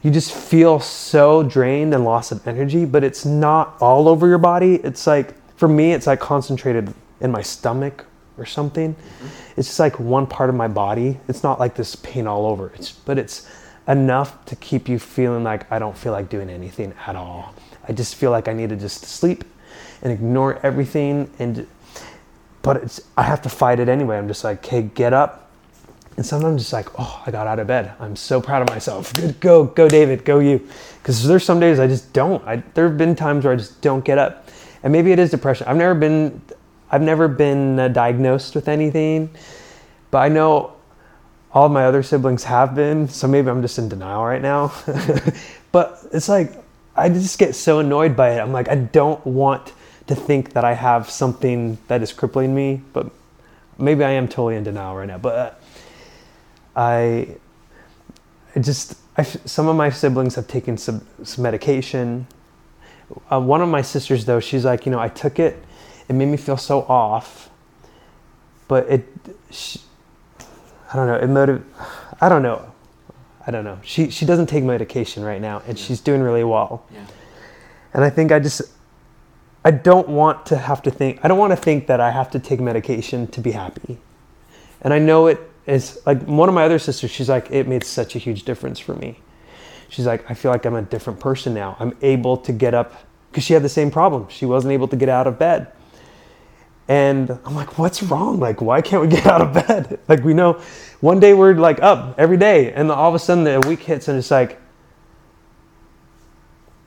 you 0.05 0.11
just 0.11 0.35
feel 0.35 0.79
so 0.79 1.41
drained 1.41 1.91
and 1.91 2.05
loss 2.05 2.31
of 2.31 2.47
energy, 2.47 2.85
but 2.85 3.03
it's 3.03 3.25
not 3.25 3.75
all 3.81 4.07
over 4.07 4.27
your 4.27 4.37
body. 4.37 4.75
It's 4.75 5.07
like, 5.07 5.33
for 5.57 5.67
me, 5.67 5.93
it's 5.93 6.05
like 6.05 6.19
concentrated 6.19 6.93
in 7.21 7.31
my 7.31 7.41
stomach 7.41 8.05
or 8.37 8.45
something. 8.45 8.93
Mm-hmm. 8.93 9.27
It's 9.57 9.67
just 9.67 9.79
like 9.79 9.99
one 9.99 10.27
part 10.27 10.51
of 10.51 10.55
my 10.55 10.67
body. 10.67 11.19
It's 11.27 11.41
not 11.41 11.59
like 11.59 11.73
this 11.73 11.95
pain 11.95 12.27
all 12.27 12.45
over. 12.45 12.71
It's, 12.75 12.91
but 12.91 13.17
it's 13.17 13.49
enough 13.87 14.45
to 14.45 14.55
keep 14.57 14.87
you 14.87 14.99
feeling 14.99 15.43
like 15.43 15.71
I 15.71 15.79
don't 15.79 15.97
feel 15.97 16.11
like 16.11 16.29
doing 16.29 16.51
anything 16.51 16.93
at 17.07 17.15
all. 17.15 17.55
I 17.87 17.91
just 17.91 18.13
feel 18.13 18.29
like 18.29 18.47
I 18.47 18.53
need 18.53 18.69
to 18.69 18.75
just 18.75 19.05
sleep 19.05 19.43
and 20.03 20.13
ignore 20.13 20.59
everything 20.61 21.31
and 21.39 21.67
but 22.61 22.77
it's 22.77 23.01
I 23.17 23.23
have 23.23 23.41
to 23.41 23.49
fight 23.49 23.79
it 23.79 23.89
anyway. 23.89 24.19
I'm 24.19 24.27
just 24.27 24.43
like, 24.43 24.63
hey, 24.63 24.83
get 24.83 25.13
up. 25.13 25.44
And 26.17 26.25
sometimes 26.25 26.51
I'm 26.51 26.57
just 26.57 26.73
like, 26.73 26.87
oh, 26.97 27.23
I 27.25 27.31
got 27.31 27.45
out 27.45 27.59
of 27.59 27.67
bed. 27.67 27.93
I'm 27.99 28.15
so 28.15 28.39
proud 28.39 28.61
of 28.61 28.69
myself. 28.69 29.13
Good, 29.13 29.39
go, 29.39 29.65
go, 29.65 29.89
David, 29.89 30.23
go 30.23 30.39
you. 30.39 30.65
Because 31.01 31.27
there's 31.27 31.43
some 31.43 31.59
days 31.59 31.79
I 31.79 31.87
just 31.87 32.13
don't. 32.13 32.45
I, 32.47 32.63
there 32.73 32.87
have 32.87 32.97
been 32.97 33.15
times 33.15 33.43
where 33.43 33.53
I 33.53 33.57
just 33.57 33.81
don't 33.81 34.03
get 34.03 34.17
up, 34.17 34.47
and 34.81 34.93
maybe 34.93 35.11
it 35.11 35.19
is 35.19 35.31
depression. 35.31 35.67
I've 35.67 35.77
never 35.77 35.93
been, 35.93 36.41
I've 36.89 37.01
never 37.01 37.27
been 37.27 37.79
uh, 37.79 37.87
diagnosed 37.89 38.55
with 38.55 38.69
anything, 38.69 39.29
but 40.09 40.19
I 40.19 40.29
know 40.29 40.73
all 41.51 41.69
my 41.69 41.85
other 41.85 42.03
siblings 42.03 42.45
have 42.45 42.75
been. 42.75 43.07
So 43.07 43.27
maybe 43.27 43.49
I'm 43.49 43.61
just 43.61 43.77
in 43.77 43.89
denial 43.89 44.25
right 44.25 44.41
now. 44.41 44.73
but 45.71 45.99
it's 46.13 46.29
like 46.29 46.63
I 46.95 47.09
just 47.09 47.37
get 47.37 47.55
so 47.55 47.79
annoyed 47.79 48.15
by 48.15 48.35
it. 48.35 48.39
I'm 48.39 48.53
like, 48.53 48.69
I 48.69 48.75
don't 48.75 49.25
want 49.25 49.73
to 50.07 50.15
think 50.15 50.53
that 50.53 50.63
I 50.63 50.73
have 50.73 51.09
something 51.09 51.77
that 51.87 52.01
is 52.01 52.13
crippling 52.13 52.55
me, 52.55 52.81
but 52.93 53.11
maybe 53.77 54.03
I 54.03 54.11
am 54.11 54.27
totally 54.27 54.55
in 54.55 54.63
denial 54.63 54.95
right 54.95 55.07
now. 55.07 55.17
But 55.17 55.35
uh, 55.35 55.51
I, 56.75 57.35
I 58.55 58.59
just, 58.59 58.97
I, 59.17 59.23
some 59.23 59.67
of 59.67 59.75
my 59.75 59.89
siblings 59.89 60.35
have 60.35 60.47
taken 60.47 60.77
some, 60.77 61.05
some 61.23 61.43
medication. 61.43 62.27
Uh, 63.31 63.39
one 63.39 63.61
of 63.61 63.69
my 63.69 63.81
sisters, 63.81 64.25
though, 64.25 64.39
she's 64.39 64.65
like, 64.65 64.85
you 64.85 64.91
know, 64.91 64.99
I 64.99 65.07
took 65.07 65.39
it, 65.39 65.63
it 66.07 66.13
made 66.13 66.27
me 66.27 66.37
feel 66.37 66.57
so 66.57 66.81
off, 66.83 67.49
but 68.67 68.89
it, 68.89 69.07
she, 69.51 69.79
I 70.91 70.95
don't 70.95 71.07
know, 71.07 71.15
it 71.15 71.27
motiv, 71.27 71.63
I 72.19 72.29
don't 72.29 72.41
know. 72.41 72.71
I 73.47 73.51
don't 73.51 73.63
know. 73.63 73.79
She 73.83 74.09
she 74.09 74.25
doesn't 74.25 74.47
take 74.47 74.63
medication 74.63 75.23
right 75.23 75.39
now, 75.39 75.61
and 75.67 75.77
she's 75.77 76.01
doing 76.01 76.21
really 76.21 76.43
well. 76.43 76.83
Yeah. 76.91 77.05
And 77.93 78.03
I 78.03 78.09
think 78.09 78.31
I 78.31 78.39
just 78.39 78.61
I 79.63 79.71
don't 79.71 80.09
want 80.09 80.45
to 80.47 80.57
have 80.57 80.81
to 80.83 80.91
think 80.91 81.19
I 81.23 81.27
don't 81.27 81.37
want 81.37 81.51
to 81.51 81.57
think 81.57 81.87
that 81.87 81.99
I 81.99 82.11
have 82.11 82.31
to 82.31 82.39
take 82.39 82.59
medication 82.59 83.27
to 83.27 83.41
be 83.41 83.51
happy. 83.51 83.99
And 84.81 84.93
I 84.93 84.99
know 84.99 85.27
it 85.27 85.39
is 85.67 85.99
like 86.05 86.21
one 86.23 86.49
of 86.49 86.55
my 86.55 86.63
other 86.63 86.79
sisters, 86.79 87.11
she's 87.11 87.29
like, 87.29 87.51
it 87.51 87.67
made 87.67 87.83
such 87.83 88.15
a 88.15 88.19
huge 88.19 88.43
difference 88.43 88.79
for 88.79 88.93
me. 88.95 89.19
She's 89.89 90.05
like, 90.05 90.29
I 90.29 90.33
feel 90.33 90.51
like 90.51 90.65
I'm 90.65 90.75
a 90.75 90.81
different 90.81 91.19
person 91.19 91.53
now. 91.53 91.75
I'm 91.79 91.95
able 92.01 92.37
to 92.37 92.51
get 92.51 92.73
up 92.73 92.93
because 93.31 93.43
she 93.43 93.53
had 93.53 93.63
the 93.63 93.69
same 93.69 93.91
problem. 93.91 94.27
She 94.29 94.45
wasn't 94.45 94.73
able 94.73 94.87
to 94.89 94.95
get 94.95 95.09
out 95.09 95.27
of 95.27 95.37
bed. 95.39 95.71
And 96.87 97.31
I'm 97.45 97.55
like, 97.55 97.77
what's 97.79 98.03
wrong? 98.03 98.39
Like, 98.39 98.61
why 98.61 98.81
can't 98.81 99.01
we 99.01 99.07
get 99.17 99.25
out 99.25 99.41
of 99.41 99.53
bed? 99.67 99.99
Like, 100.07 100.23
we 100.23 100.33
know 100.33 100.61
one 101.01 101.19
day 101.19 101.33
we're 101.33 101.53
like 101.55 101.81
up 101.81 102.15
every 102.17 102.37
day, 102.37 102.71
and 102.73 102.91
all 102.91 103.09
of 103.09 103.15
a 103.15 103.19
sudden 103.19 103.43
the 103.43 103.59
week 103.67 103.81
hits, 103.81 104.07
and 104.07 104.17
it's 104.17 104.31
like, 104.31 104.59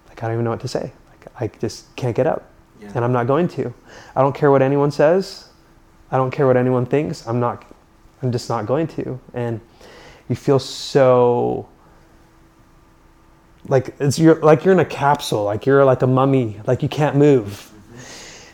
like 0.08 0.22
I 0.22 0.26
don't 0.26 0.34
even 0.34 0.44
know 0.44 0.50
what 0.50 0.60
to 0.60 0.68
say. 0.68 0.92
Like, 1.10 1.26
I 1.40 1.58
just 1.58 1.94
can't 1.96 2.14
get 2.16 2.26
up, 2.26 2.50
Yeah. 2.80 2.92
and 2.94 3.04
I'm 3.04 3.12
not 3.12 3.26
going 3.26 3.48
to. 3.48 3.72
I 4.16 4.20
don't 4.22 4.34
care 4.34 4.50
what 4.50 4.62
anyone 4.62 4.90
says. 4.90 5.48
I 6.10 6.16
don't 6.16 6.30
care 6.30 6.46
what 6.46 6.56
anyone 6.56 6.86
thinks. 6.86 7.26
I'm 7.26 7.40
not. 7.40 7.64
I'm 8.22 8.32
just 8.32 8.48
not 8.48 8.66
going 8.66 8.86
to. 8.88 9.20
And 9.34 9.60
you 10.28 10.36
feel 10.36 10.58
so 10.58 11.68
like 13.68 13.94
it's 14.00 14.18
you're 14.18 14.36
like 14.36 14.64
you're 14.64 14.74
in 14.74 14.80
a 14.80 14.84
capsule, 14.84 15.44
like 15.44 15.66
you're 15.66 15.84
like 15.84 16.02
a 16.02 16.06
mummy, 16.06 16.60
like 16.66 16.82
you 16.82 16.88
can't 16.88 17.16
move. 17.16 17.70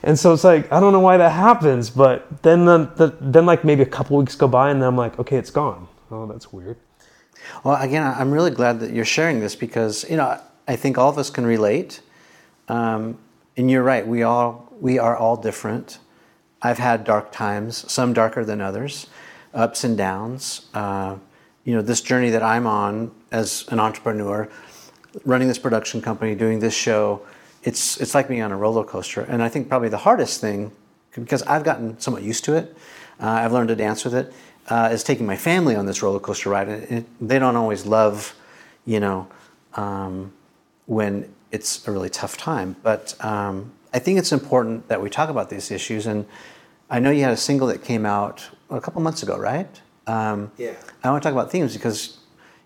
And 0.02 0.18
so 0.18 0.32
it's 0.32 0.44
like 0.44 0.70
I 0.72 0.80
don't 0.80 0.92
know 0.92 1.00
why 1.00 1.16
that 1.16 1.30
happens, 1.30 1.90
but 1.90 2.42
then 2.42 2.64
the, 2.64 2.90
the 2.96 3.16
then 3.20 3.46
like 3.46 3.64
maybe 3.64 3.82
a 3.82 3.86
couple 3.86 4.16
weeks 4.16 4.34
go 4.34 4.48
by 4.48 4.70
and 4.70 4.80
then 4.80 4.88
I'm 4.88 4.96
like, 4.96 5.18
okay, 5.18 5.36
it's 5.36 5.50
gone. 5.50 5.88
Oh, 6.10 6.26
that's 6.26 6.52
weird. 6.52 6.76
Well, 7.62 7.80
again, 7.80 8.02
I'm 8.02 8.30
really 8.30 8.50
glad 8.50 8.80
that 8.80 8.92
you're 8.92 9.04
sharing 9.04 9.40
this 9.40 9.54
because 9.54 10.04
you 10.10 10.16
know 10.16 10.40
I 10.66 10.76
think 10.76 10.98
all 10.98 11.08
of 11.08 11.18
us 11.18 11.30
can 11.30 11.46
relate. 11.46 12.00
Um, 12.68 13.18
and 13.56 13.70
you're 13.70 13.82
right. 13.82 14.06
We 14.06 14.22
all 14.22 14.72
we 14.80 14.98
are 14.98 15.16
all 15.16 15.36
different. 15.36 15.98
I've 16.60 16.78
had 16.78 17.04
dark 17.04 17.30
times, 17.30 17.90
some 17.92 18.14
darker 18.14 18.44
than 18.44 18.60
others, 18.60 19.06
ups 19.54 19.84
and 19.84 19.96
downs. 19.96 20.68
Uh, 20.74 21.16
you 21.64 21.74
know, 21.74 21.82
this 21.82 22.00
journey 22.00 22.30
that 22.30 22.42
I'm 22.42 22.66
on 22.66 23.10
as 23.32 23.64
an 23.68 23.80
entrepreneur, 23.80 24.48
running 25.24 25.48
this 25.48 25.58
production 25.58 26.02
company, 26.02 26.34
doing 26.34 26.58
this 26.60 26.74
show, 26.74 27.22
it's 27.62 27.98
it's 28.00 28.14
like 28.14 28.28
being 28.28 28.42
on 28.42 28.52
a 28.52 28.56
roller 28.56 28.84
coaster. 28.84 29.22
And 29.22 29.42
I 29.42 29.48
think 29.48 29.68
probably 29.68 29.88
the 29.88 29.98
hardest 29.98 30.40
thing, 30.40 30.72
because 31.14 31.42
I've 31.44 31.64
gotten 31.64 31.98
somewhat 31.98 32.22
used 32.22 32.44
to 32.44 32.54
it, 32.54 32.76
uh, 33.20 33.28
I've 33.28 33.52
learned 33.52 33.68
to 33.68 33.76
dance 33.76 34.04
with 34.04 34.14
it, 34.14 34.32
uh, 34.68 34.90
is 34.92 35.02
taking 35.02 35.24
my 35.24 35.36
family 35.36 35.74
on 35.74 35.86
this 35.86 36.02
roller 36.02 36.20
coaster 36.20 36.50
ride. 36.50 36.68
And 36.68 36.82
it, 36.98 37.06
they 37.20 37.38
don't 37.38 37.56
always 37.56 37.86
love, 37.86 38.34
you 38.84 39.00
know, 39.00 39.28
um, 39.74 40.32
when 40.86 41.32
it's 41.50 41.86
a 41.88 41.92
really 41.92 42.10
tough 42.10 42.36
time. 42.36 42.76
But 42.82 43.14
um, 43.24 43.72
I 43.94 44.00
think 44.00 44.18
it's 44.18 44.32
important 44.32 44.88
that 44.88 45.00
we 45.00 45.08
talk 45.08 45.30
about 45.30 45.48
these 45.48 45.70
issues. 45.70 46.06
And 46.06 46.26
I 46.90 46.98
know 46.98 47.10
you 47.10 47.22
had 47.22 47.32
a 47.32 47.36
single 47.36 47.68
that 47.68 47.82
came 47.82 48.04
out 48.04 48.50
a 48.76 48.80
couple 48.80 49.00
months 49.02 49.22
ago, 49.22 49.36
right? 49.36 49.68
Um, 50.06 50.50
Yeah. 50.58 50.74
I 51.02 51.10
want 51.10 51.22
to 51.22 51.28
talk 51.28 51.34
about 51.34 51.50
themes 51.50 51.74
because 51.74 52.18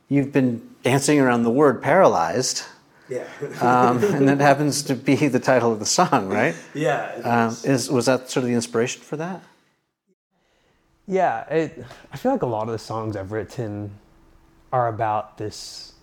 you've 0.08 0.32
been 0.32 0.62
dancing 0.82 1.20
around 1.20 1.42
the 1.44 1.50
word 1.50 1.82
paralyzed. 1.82 2.64
Yeah. 3.08 3.24
Um, 3.60 4.02
and 4.14 4.28
that 4.28 4.40
happens 4.40 4.82
to 4.84 4.94
be 4.94 5.14
the 5.28 5.40
title 5.40 5.72
of 5.72 5.78
the 5.78 5.86
song, 5.86 6.28
right? 6.28 6.54
yeah. 6.74 7.12
Um, 7.24 7.56
is 7.64 7.90
was 7.90 8.06
that 8.06 8.30
sort 8.30 8.42
of 8.44 8.48
the 8.48 8.54
inspiration 8.54 9.02
for 9.02 9.16
that? 9.16 9.42
Yeah, 11.06 11.48
it, 11.48 11.84
I 12.12 12.16
feel 12.18 12.32
like 12.32 12.42
a 12.42 12.46
lot 12.46 12.68
of 12.68 12.72
the 12.72 12.78
songs 12.78 13.16
I've 13.16 13.32
written 13.32 13.90
are 14.72 14.88
about 14.88 15.38
this, 15.38 15.94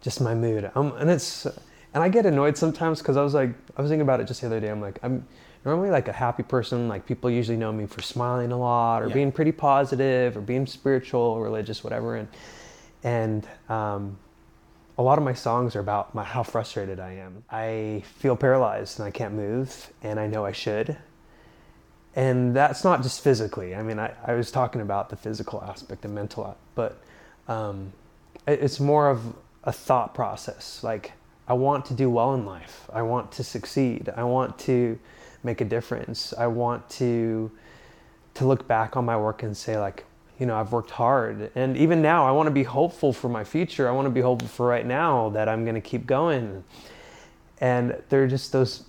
just 0.00 0.20
my 0.20 0.32
mood. 0.32 0.70
Um, 0.76 0.92
and 0.96 1.10
it's, 1.10 1.44
and 1.92 2.04
I 2.04 2.08
get 2.08 2.24
annoyed 2.24 2.56
sometimes 2.56 3.00
because 3.00 3.16
I 3.16 3.22
was 3.22 3.34
like, 3.34 3.50
I 3.76 3.82
was 3.82 3.88
thinking 3.90 4.02
about 4.02 4.20
it 4.20 4.28
just 4.28 4.40
the 4.40 4.46
other 4.46 4.60
day. 4.60 4.68
I'm 4.68 4.80
like, 4.80 5.00
I'm 5.02 5.26
normally 5.68 5.90
like 5.90 6.08
a 6.08 6.12
happy 6.12 6.42
person. 6.42 6.88
Like 6.88 7.06
people 7.06 7.30
usually 7.30 7.58
know 7.58 7.72
me 7.72 7.86
for 7.86 8.00
smiling 8.02 8.52
a 8.52 8.58
lot 8.58 9.02
or 9.02 9.08
Yeah. 9.08 9.14
being 9.14 9.32
pretty 9.32 9.52
positive 9.52 10.36
or 10.36 10.40
being 10.40 10.66
spiritual, 10.66 11.40
religious, 11.40 11.84
whatever. 11.84 12.16
And, 12.16 12.28
and, 13.04 13.46
um, 13.68 14.18
a 14.96 15.02
lot 15.02 15.16
of 15.16 15.22
my 15.24 15.34
songs 15.34 15.76
are 15.76 15.80
about 15.80 16.12
my, 16.12 16.24
how 16.24 16.42
frustrated 16.42 16.98
I 16.98 17.12
am. 17.12 17.44
I 17.50 18.02
feel 18.16 18.34
paralyzed 18.34 18.98
and 18.98 19.06
I 19.06 19.12
can't 19.12 19.32
move, 19.32 19.92
and 20.02 20.18
I 20.18 20.26
know 20.26 20.44
I 20.44 20.50
should. 20.50 20.96
And 22.16 22.56
that's 22.56 22.82
not 22.82 23.04
just 23.04 23.22
physically. 23.22 23.76
I 23.76 23.82
mean, 23.84 24.00
I, 24.00 24.12
I 24.26 24.32
was 24.32 24.50
talking 24.50 24.80
about 24.80 25.08
the 25.08 25.16
physical 25.16 25.62
aspect, 25.62 26.02
the 26.02 26.08
mental, 26.08 26.56
but 26.74 26.98
um, 27.46 27.92
it, 28.48 28.58
it's 28.60 28.80
more 28.80 29.08
of 29.08 29.20
a 29.62 29.70
thought 29.70 30.14
process. 30.14 30.82
Like, 30.82 31.12
I 31.46 31.52
want 31.52 31.84
to 31.86 31.94
do 31.94 32.10
well 32.10 32.34
in 32.34 32.44
life. 32.44 32.88
I 32.92 33.02
want 33.02 33.30
to 33.32 33.44
succeed. 33.44 34.10
I 34.16 34.24
want 34.24 34.58
to 34.60 34.98
make 35.42 35.60
a 35.60 35.64
difference. 35.64 36.34
I 36.36 36.46
want 36.46 36.88
to 36.90 37.50
to 38.34 38.46
look 38.46 38.68
back 38.68 38.96
on 38.96 39.04
my 39.04 39.16
work 39.16 39.42
and 39.42 39.56
say 39.56 39.78
like, 39.78 40.04
you 40.38 40.46
know, 40.46 40.56
I've 40.56 40.70
worked 40.70 40.92
hard. 40.92 41.50
And 41.56 41.76
even 41.76 42.00
now, 42.00 42.26
I 42.26 42.30
want 42.30 42.46
to 42.46 42.52
be 42.52 42.62
hopeful 42.62 43.12
for 43.12 43.28
my 43.28 43.42
future. 43.42 43.88
I 43.88 43.90
want 43.90 44.06
to 44.06 44.10
be 44.10 44.20
hopeful 44.20 44.48
for 44.48 44.66
right 44.66 44.86
now 44.86 45.30
that 45.30 45.48
I'm 45.48 45.64
going 45.64 45.74
to 45.74 45.80
keep 45.80 46.06
going. 46.06 46.62
And 47.60 48.00
they're 48.08 48.28
just 48.28 48.52
those, 48.52 48.84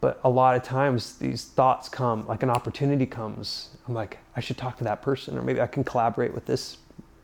but 0.00 0.20
a 0.24 0.28
lot 0.28 0.56
of 0.56 0.64
times 0.64 1.16
these 1.18 1.44
thoughts 1.44 1.88
come, 1.88 2.26
like 2.26 2.42
an 2.42 2.50
opportunity 2.50 3.06
comes. 3.06 3.70
I'm 3.86 3.94
like, 3.94 4.18
I 4.34 4.40
should 4.40 4.56
talk 4.56 4.76
to 4.78 4.84
that 4.84 5.00
person, 5.00 5.38
or 5.38 5.42
maybe 5.42 5.60
I 5.60 5.68
can 5.68 5.84
collaborate 5.84 6.34
with 6.34 6.46
this 6.46 6.78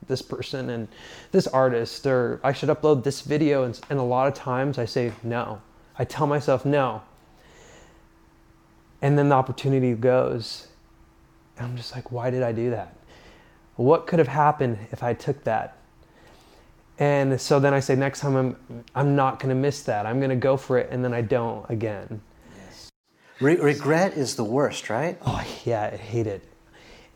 this 0.06 0.22
person 0.22 0.70
and 0.70 0.88
this 1.30 1.46
artist, 1.46 2.04
or 2.04 2.40
I 2.42 2.52
should 2.52 2.68
upload 2.68 3.04
this 3.04 3.20
video. 3.20 3.62
And, 3.64 3.78
and 3.90 3.98
a 3.98 4.02
lot 4.02 4.26
of 4.26 4.34
times 4.34 4.78
I 4.78 4.84
say 4.84 5.12
no. 5.22 5.60
I 5.98 6.04
tell 6.04 6.26
myself 6.26 6.64
no. 6.64 7.02
And 9.02 9.18
then 9.18 9.28
the 9.28 9.34
opportunity 9.34 9.94
goes. 9.94 10.68
And 11.56 11.66
I'm 11.66 11.76
just 11.76 11.94
like, 11.94 12.10
why 12.12 12.30
did 12.30 12.42
I 12.42 12.52
do 12.52 12.70
that? 12.70 12.94
What 13.76 14.06
could 14.06 14.18
have 14.18 14.28
happened 14.28 14.78
if 14.92 15.02
I 15.02 15.14
took 15.14 15.44
that? 15.44 15.76
And 16.98 17.40
so 17.40 17.58
then 17.58 17.72
I 17.72 17.80
say, 17.80 17.96
next 17.96 18.20
time 18.20 18.36
I'm, 18.36 18.84
I'm 18.94 19.16
not 19.16 19.38
going 19.40 19.48
to 19.48 19.54
miss 19.54 19.82
that. 19.84 20.04
I'm 20.04 20.18
going 20.18 20.30
to 20.30 20.36
go 20.36 20.58
for 20.58 20.76
it, 20.76 20.88
and 20.90 21.02
then 21.02 21.14
I 21.14 21.22
don't 21.22 21.64
again. 21.70 22.20
Yes. 22.54 22.90
Re- 23.40 23.56
regret 23.56 24.18
is 24.18 24.36
the 24.36 24.44
worst, 24.44 24.90
right? 24.90 25.18
Oh 25.24 25.42
yeah, 25.64 25.90
I 25.92 25.96
hate 25.96 26.26
it. 26.26 26.44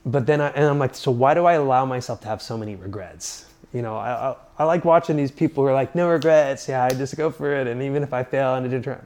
But 0.07 0.25
then 0.25 0.41
I, 0.41 0.49
and 0.49 0.65
I'm 0.65 0.79
like, 0.79 0.95
so 0.95 1.11
why 1.11 1.35
do 1.35 1.45
I 1.45 1.55
allow 1.55 1.85
myself 1.85 2.23
to 2.23 2.29
have 2.29 2.41
so 2.41 2.57
many 2.57 2.77
regrets? 2.77 3.53
You 3.75 3.83
know, 3.83 3.97
I, 3.97 4.31
I, 4.31 4.37
I 4.61 4.65
like 4.65 4.87
watching 4.87 5.17
these 5.17 5.31
people 5.31 5.65
who 5.65 5.69
are 5.69 5.75
like, 5.75 5.95
no 5.95 6.09
regrets. 6.09 6.67
Yeah, 6.67 6.85
I 6.85 6.91
just 6.91 7.17
go 7.17 7.31
for 7.31 7.55
it, 7.55 7.67
and 7.67 7.83
even 7.83 8.03
if 8.03 8.15
I 8.15 8.23
fail, 8.23 8.55
and 8.55 8.65
I 8.65 8.69
didn't 8.71 8.85
try. 8.85 8.97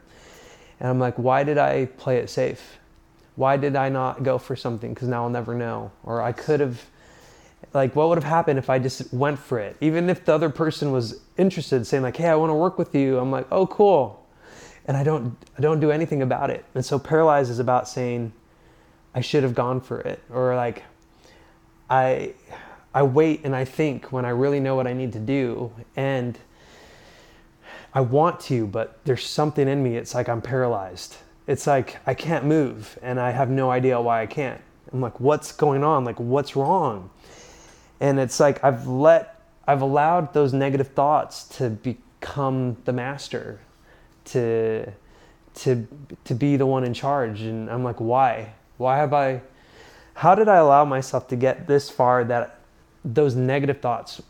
And 0.80 0.88
I'm 0.88 0.98
like, 0.98 1.16
why 1.16 1.42
did 1.44 1.58
I 1.58 1.86
play 1.86 2.18
it 2.18 2.30
safe? 2.30 2.78
Why 3.36 3.56
did 3.56 3.76
I 3.76 3.88
not 3.88 4.22
go 4.22 4.38
for 4.38 4.56
something? 4.56 4.94
Because 4.94 5.08
now 5.08 5.24
I'll 5.24 5.30
never 5.30 5.54
know. 5.54 5.90
Or 6.04 6.22
I 6.22 6.32
could 6.32 6.60
have 6.60 6.84
like 7.74 7.94
what 7.94 8.08
would 8.08 8.16
have 8.16 8.24
happened 8.24 8.58
if 8.58 8.70
I 8.70 8.78
just 8.78 9.12
went 9.12 9.38
for 9.38 9.58
it? 9.58 9.76
Even 9.80 10.08
if 10.08 10.24
the 10.24 10.34
other 10.34 10.48
person 10.48 10.92
was 10.92 11.20
interested, 11.36 11.86
saying 11.86 12.02
like, 12.02 12.16
"Hey, 12.16 12.28
I 12.28 12.34
want 12.34 12.50
to 12.50 12.54
work 12.54 12.78
with 12.78 12.94
you," 12.94 13.18
I'm 13.18 13.30
like, 13.30 13.46
"Oh, 13.50 13.66
cool," 13.66 14.24
and 14.86 14.96
I 14.96 15.02
don't 15.04 15.36
I 15.56 15.60
don't 15.60 15.80
do 15.80 15.90
anything 15.90 16.22
about 16.22 16.50
it. 16.50 16.64
And 16.74 16.84
so 16.84 16.98
paralyzed 16.98 17.50
is 17.50 17.58
about 17.58 17.88
saying, 17.88 18.32
"I 19.14 19.20
should 19.20 19.42
have 19.42 19.54
gone 19.54 19.80
for 19.80 20.00
it," 20.00 20.20
or 20.30 20.54
like, 20.56 20.84
I 21.90 22.34
I 22.94 23.02
wait 23.02 23.44
and 23.44 23.54
I 23.54 23.64
think 23.64 24.12
when 24.12 24.24
I 24.24 24.30
really 24.30 24.60
know 24.60 24.74
what 24.76 24.86
I 24.86 24.92
need 24.92 25.12
to 25.12 25.20
do, 25.20 25.72
and 25.96 26.38
I 27.95 28.01
want 28.03 28.41
to, 28.41 28.66
but 28.66 28.99
there's 29.05 29.26
something 29.26 29.66
in 29.66 29.82
me. 29.82 29.97
It's 29.97 30.14
like 30.14 30.28
I'm 30.28 30.43
paralyzed. 30.43 31.16
It's 31.47 31.66
like 31.66 31.97
I 32.07 32.14
can't 32.14 32.45
move, 32.45 32.99
and 33.03 33.18
I 33.18 33.30
have 33.30 33.51
no 33.51 33.70
idea 33.70 34.01
why 34.01 34.22
I 34.22 34.26
can't. 34.26 34.61
I'm 34.93 35.01
like, 35.01 35.20
what's 35.20 35.53
going 35.53 35.84
on? 35.84 36.05
Like, 36.05 36.18
what's 36.20 36.57
wrong? 36.57 37.11
and 38.01 38.18
it's 38.18 38.41
like 38.41 38.62
I've 38.62 38.86
let 38.86 39.41
I've 39.66 39.82
allowed 39.82 40.32
those 40.32 40.53
negative 40.53 40.89
thoughts 40.89 41.45
to 41.59 41.70
become 41.70 42.76
the 42.84 42.93
master 42.93 43.61
to 44.26 44.93
to 45.55 45.86
to 46.24 46.34
be 46.34 46.57
the 46.57 46.66
one 46.66 46.84
in 46.84 46.95
charge 46.95 47.41
and 47.43 47.70
I'm 47.70 47.84
like 47.84 48.01
why 48.01 48.55
why 48.76 48.97
have 48.99 49.12
I 49.12 49.43
how 50.14 50.34
did 50.34 50.49
I 50.49 50.57
allow 50.57 50.84
myself 50.84 51.28
to 51.28 51.36
get 51.36 51.66
this 51.66 51.91
far 51.91 52.24
that 52.24 52.61
those 53.05 53.34
negative 53.34 53.80
thoughts 53.80 54.22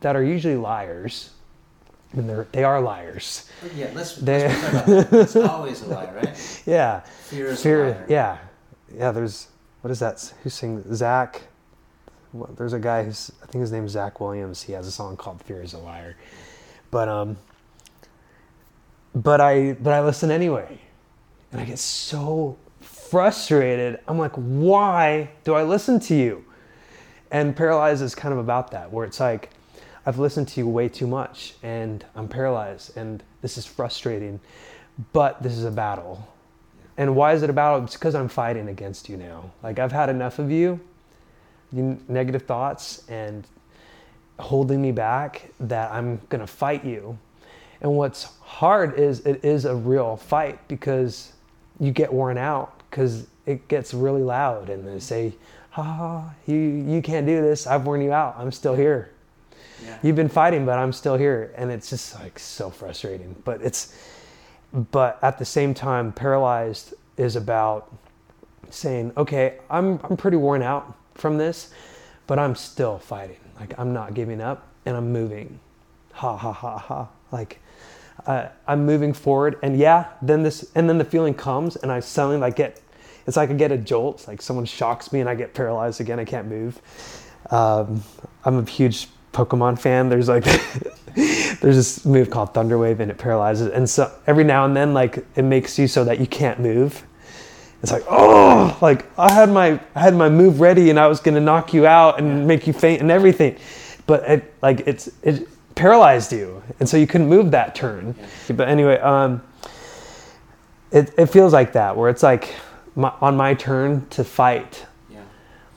that 0.00 0.16
are 0.16 0.24
usually 0.24 0.56
liars 0.56 1.30
and 2.12 2.28
they're 2.28 2.46
they 2.52 2.64
are 2.64 2.80
liars 2.80 3.48
yeah 3.74 3.90
let's, 3.94 4.16
they, 4.16 4.48
let's 4.48 4.68
about 4.68 4.86
that. 4.86 5.12
it's 5.12 5.36
always 5.36 5.82
a 5.82 5.86
lie 5.86 6.10
right 6.12 6.62
yeah 6.66 7.00
fear 7.00 7.46
is 7.46 7.62
fear, 7.62 7.84
a 7.84 7.90
liar. 7.90 8.06
yeah 8.08 8.38
yeah 8.96 9.10
there's 9.12 9.48
what 9.82 9.90
is 9.90 9.98
that 10.00 10.32
who's 10.42 10.54
sing 10.54 10.82
Zach 10.94 11.42
there's 12.56 12.72
a 12.72 12.78
guy 12.78 13.04
who's 13.04 13.32
I 13.42 13.46
think 13.46 13.60
his 13.62 13.72
name's 13.72 13.92
Zach 13.92 14.20
Williams. 14.20 14.62
He 14.62 14.72
has 14.72 14.86
a 14.86 14.92
song 14.92 15.16
called 15.16 15.42
"Fear 15.42 15.62
Is 15.62 15.72
a 15.72 15.78
Liar," 15.78 16.16
but 16.90 17.08
um, 17.08 17.36
but 19.14 19.40
I 19.40 19.72
but 19.72 19.92
I 19.92 20.00
listen 20.00 20.30
anyway, 20.30 20.78
and 21.52 21.60
I 21.60 21.64
get 21.64 21.78
so 21.78 22.56
frustrated. 22.80 23.98
I'm 24.06 24.18
like, 24.18 24.32
why 24.34 25.30
do 25.44 25.54
I 25.54 25.64
listen 25.64 25.98
to 26.00 26.14
you? 26.14 26.44
And 27.32 27.56
paralyzed 27.56 28.02
is 28.02 28.14
kind 28.14 28.32
of 28.32 28.38
about 28.38 28.70
that, 28.72 28.92
where 28.92 29.04
it's 29.04 29.20
like 29.20 29.50
I've 30.06 30.18
listened 30.18 30.48
to 30.48 30.60
you 30.60 30.68
way 30.68 30.88
too 30.88 31.06
much, 31.06 31.54
and 31.62 32.04
I'm 32.14 32.28
paralyzed, 32.28 32.96
and 32.96 33.22
this 33.42 33.58
is 33.58 33.66
frustrating, 33.66 34.40
but 35.12 35.42
this 35.42 35.52
is 35.52 35.64
a 35.64 35.70
battle. 35.70 36.26
And 36.96 37.16
why 37.16 37.32
is 37.32 37.42
it 37.42 37.50
a 37.50 37.52
battle? 37.52 37.84
It's 37.84 37.94
because 37.94 38.14
I'm 38.14 38.28
fighting 38.28 38.68
against 38.68 39.08
you 39.08 39.16
now. 39.16 39.50
Like 39.62 39.78
I've 39.78 39.92
had 39.92 40.10
enough 40.10 40.38
of 40.38 40.50
you 40.50 40.80
negative 41.72 42.42
thoughts 42.42 43.02
and 43.08 43.46
holding 44.38 44.80
me 44.80 44.92
back 44.92 45.50
that 45.60 45.90
I'm 45.92 46.20
going 46.28 46.40
to 46.40 46.46
fight 46.46 46.84
you. 46.84 47.18
And 47.80 47.92
what's 47.92 48.24
hard 48.40 48.98
is 48.98 49.20
it 49.20 49.44
is 49.44 49.64
a 49.64 49.74
real 49.74 50.16
fight 50.16 50.66
because 50.68 51.32
you 51.78 51.92
get 51.92 52.12
worn 52.12 52.36
out 52.36 52.82
because 52.90 53.26
it 53.46 53.66
gets 53.68 53.94
really 53.94 54.22
loud 54.22 54.68
and 54.68 54.86
they 54.86 55.00
say, 55.00 55.32
"Ha, 55.70 56.34
you 56.46 56.56
you 56.56 57.00
can't 57.00 57.26
do 57.26 57.40
this. 57.40 57.66
I've 57.66 57.86
worn 57.86 58.02
you 58.02 58.12
out. 58.12 58.34
I'm 58.36 58.52
still 58.52 58.74
here. 58.74 59.12
Yeah. 59.84 59.98
You've 60.02 60.16
been 60.16 60.28
fighting, 60.28 60.66
but 60.66 60.78
I'm 60.78 60.92
still 60.92 61.16
here." 61.16 61.52
And 61.56 61.70
it's 61.70 61.90
just 61.90 62.18
like 62.20 62.38
so 62.38 62.70
frustrating. 62.70 63.36
But 63.44 63.62
it's 63.62 63.94
but 64.72 65.18
at 65.22 65.38
the 65.38 65.44
same 65.44 65.74
time, 65.74 66.12
paralyzed 66.12 66.94
is 67.16 67.36
about 67.36 67.92
saying, 68.70 69.12
"Okay, 69.16 69.58
I'm 69.68 70.00
I'm 70.04 70.16
pretty 70.16 70.36
worn 70.36 70.62
out 70.62 70.94
from 71.14 71.38
this, 71.38 71.72
but 72.26 72.38
I'm 72.38 72.54
still 72.54 72.98
fighting. 72.98 73.40
Like 73.58 73.74
I'm 73.78 73.92
not 73.92 74.14
giving 74.14 74.40
up 74.40 74.66
and 74.86 74.96
I'm 74.96 75.12
moving. 75.12 75.60
Ha 76.12 76.36
ha 76.36 76.52
ha 76.52 76.78
ha. 76.78 77.08
Like 77.30 77.60
uh, 78.26 78.48
I'm 78.66 78.84
moving 78.84 79.12
forward, 79.12 79.58
and 79.62 79.78
yeah, 79.78 80.08
then 80.20 80.42
this, 80.42 80.70
and 80.74 80.88
then 80.88 80.98
the 80.98 81.04
feeling 81.04 81.34
comes, 81.34 81.76
and 81.76 81.90
I 81.90 82.00
suddenly 82.00 82.38
like 82.38 82.56
get, 82.56 82.80
it's 83.26 83.36
like 83.36 83.50
I 83.50 83.54
get 83.54 83.72
a 83.72 83.78
jolt. 83.78 84.26
Like 84.28 84.42
someone 84.42 84.64
shocks 84.64 85.12
me, 85.12 85.20
and 85.20 85.28
I 85.28 85.34
get 85.34 85.54
paralyzed 85.54 86.00
again. 86.00 86.18
I 86.18 86.24
can't 86.24 86.48
move. 86.48 86.80
Um, 87.50 88.02
I'm 88.44 88.58
a 88.58 88.64
huge 88.64 89.08
Pokemon 89.32 89.78
fan. 89.78 90.08
There's 90.08 90.28
like, 90.28 90.44
there's 91.14 91.76
this 91.76 92.04
move 92.04 92.30
called 92.30 92.54
Thunderwave, 92.54 93.00
and 93.00 93.10
it 93.10 93.18
paralyzes. 93.18 93.68
And 93.72 93.88
so 93.88 94.12
every 94.26 94.44
now 94.44 94.64
and 94.64 94.76
then, 94.76 94.94
like 94.94 95.24
it 95.36 95.42
makes 95.42 95.78
you 95.78 95.86
so 95.86 96.04
that 96.04 96.20
you 96.20 96.26
can't 96.26 96.60
move 96.60 97.04
it's 97.82 97.92
like 97.92 98.04
oh 98.08 98.76
like 98.80 99.06
i 99.18 99.32
had 99.32 99.50
my 99.50 99.80
i 99.94 100.00
had 100.00 100.14
my 100.14 100.28
move 100.28 100.60
ready 100.60 100.90
and 100.90 100.98
i 100.98 101.06
was 101.06 101.20
going 101.20 101.34
to 101.34 101.40
knock 101.40 101.72
you 101.72 101.86
out 101.86 102.18
and 102.18 102.46
make 102.46 102.66
you 102.66 102.72
faint 102.72 103.00
and 103.00 103.10
everything 103.10 103.56
but 104.06 104.22
it 104.28 104.54
like 104.62 104.80
it's 104.86 105.10
it 105.22 105.48
paralyzed 105.74 106.32
you 106.32 106.62
and 106.78 106.88
so 106.88 106.96
you 106.96 107.06
couldn't 107.06 107.28
move 107.28 107.50
that 107.50 107.74
turn 107.74 108.14
but 108.54 108.68
anyway 108.68 108.98
um 108.98 109.42
it, 110.90 111.12
it 111.16 111.26
feels 111.26 111.52
like 111.52 111.72
that 111.72 111.96
where 111.96 112.10
it's 112.10 112.22
like 112.22 112.54
my, 112.96 113.12
on 113.20 113.36
my 113.36 113.54
turn 113.54 114.06
to 114.08 114.24
fight 114.24 114.84
yeah. 115.08 115.20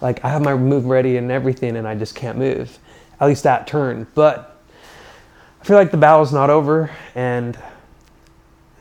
like 0.02 0.24
i 0.26 0.30
have 0.30 0.42
my 0.42 0.56
move 0.56 0.86
ready 0.86 1.18
and 1.18 1.32
everything 1.32 1.78
and 1.78 1.88
i 1.88 1.96
just 1.96 2.16
can't 2.16 2.38
move 2.38 2.80
at 3.24 3.28
least 3.28 3.44
that 3.44 3.66
turn 3.66 4.06
but 4.14 4.62
i 5.62 5.66
feel 5.66 5.78
like 5.78 5.92
the 5.92 5.98
battle's 5.98 6.34
not 6.34 6.50
over 6.50 6.92
and 7.16 7.58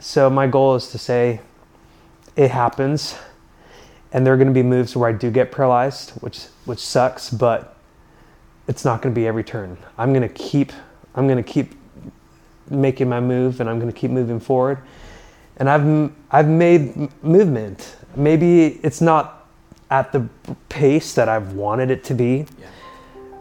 so 0.01 0.28
my 0.28 0.47
goal 0.47 0.74
is 0.74 0.88
to 0.88 0.99
say 0.99 1.40
it 2.36 2.51
happens 2.51 3.16
and 4.12 4.26
there 4.26 4.34
are 4.34 4.36
going 4.36 4.49
to 4.49 4.55
be 4.55 4.62
moves 4.62 4.95
where 4.95 5.09
I 5.09 5.12
do 5.12 5.30
get 5.30 5.51
paralyzed, 5.51 6.11
which 6.20 6.45
which 6.64 6.78
sucks, 6.78 7.30
but 7.30 7.76
it's 8.68 8.84
not 8.84 9.03
going 9.03 9.14
to 9.14 9.18
be 9.18 9.26
every 9.26 9.45
turn. 9.45 9.76
I'm 9.97 10.12
going 10.12 10.22
to 10.22 10.34
keep 10.34 10.72
I'm 11.14 11.26
going 11.26 11.43
to 11.43 11.51
keep 11.51 11.74
making 12.70 13.09
my 13.09 13.20
move 13.20 13.61
and 13.61 13.68
I'm 13.68 13.78
going 13.78 13.93
to 13.93 13.99
keep 13.99 14.11
moving 14.11 14.40
forward. 14.40 14.78
And 15.57 15.68
I've 15.68 16.12
I've 16.30 16.49
made 16.49 17.11
movement. 17.22 17.97
Maybe 18.14 18.80
it's 18.82 19.01
not 19.01 19.47
at 19.90 20.12
the 20.12 20.28
pace 20.68 21.14
that 21.14 21.28
I've 21.28 21.55
wanted 21.55 21.90
it 21.90 22.05
to 22.05 22.14
be. 22.14 22.47
Yeah. 22.59 22.66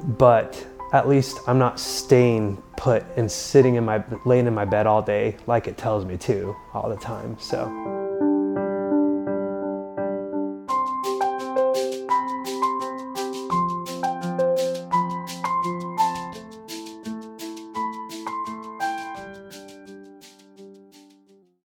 But 0.03 0.65
at 0.93 1.07
least 1.07 1.39
I'm 1.47 1.57
not 1.57 1.79
staying 1.79 2.61
put 2.77 3.05
and 3.15 3.31
sitting 3.31 3.75
in 3.75 3.85
my 3.85 4.03
laying 4.25 4.47
in 4.47 4.53
my 4.53 4.65
bed 4.65 4.87
all 4.87 5.01
day 5.01 5.37
like 5.47 5.67
it 5.67 5.77
tells 5.77 6.05
me 6.05 6.17
to 6.17 6.55
all 6.73 6.89
the 6.89 6.97
time. 6.97 7.37
So 7.39 8.00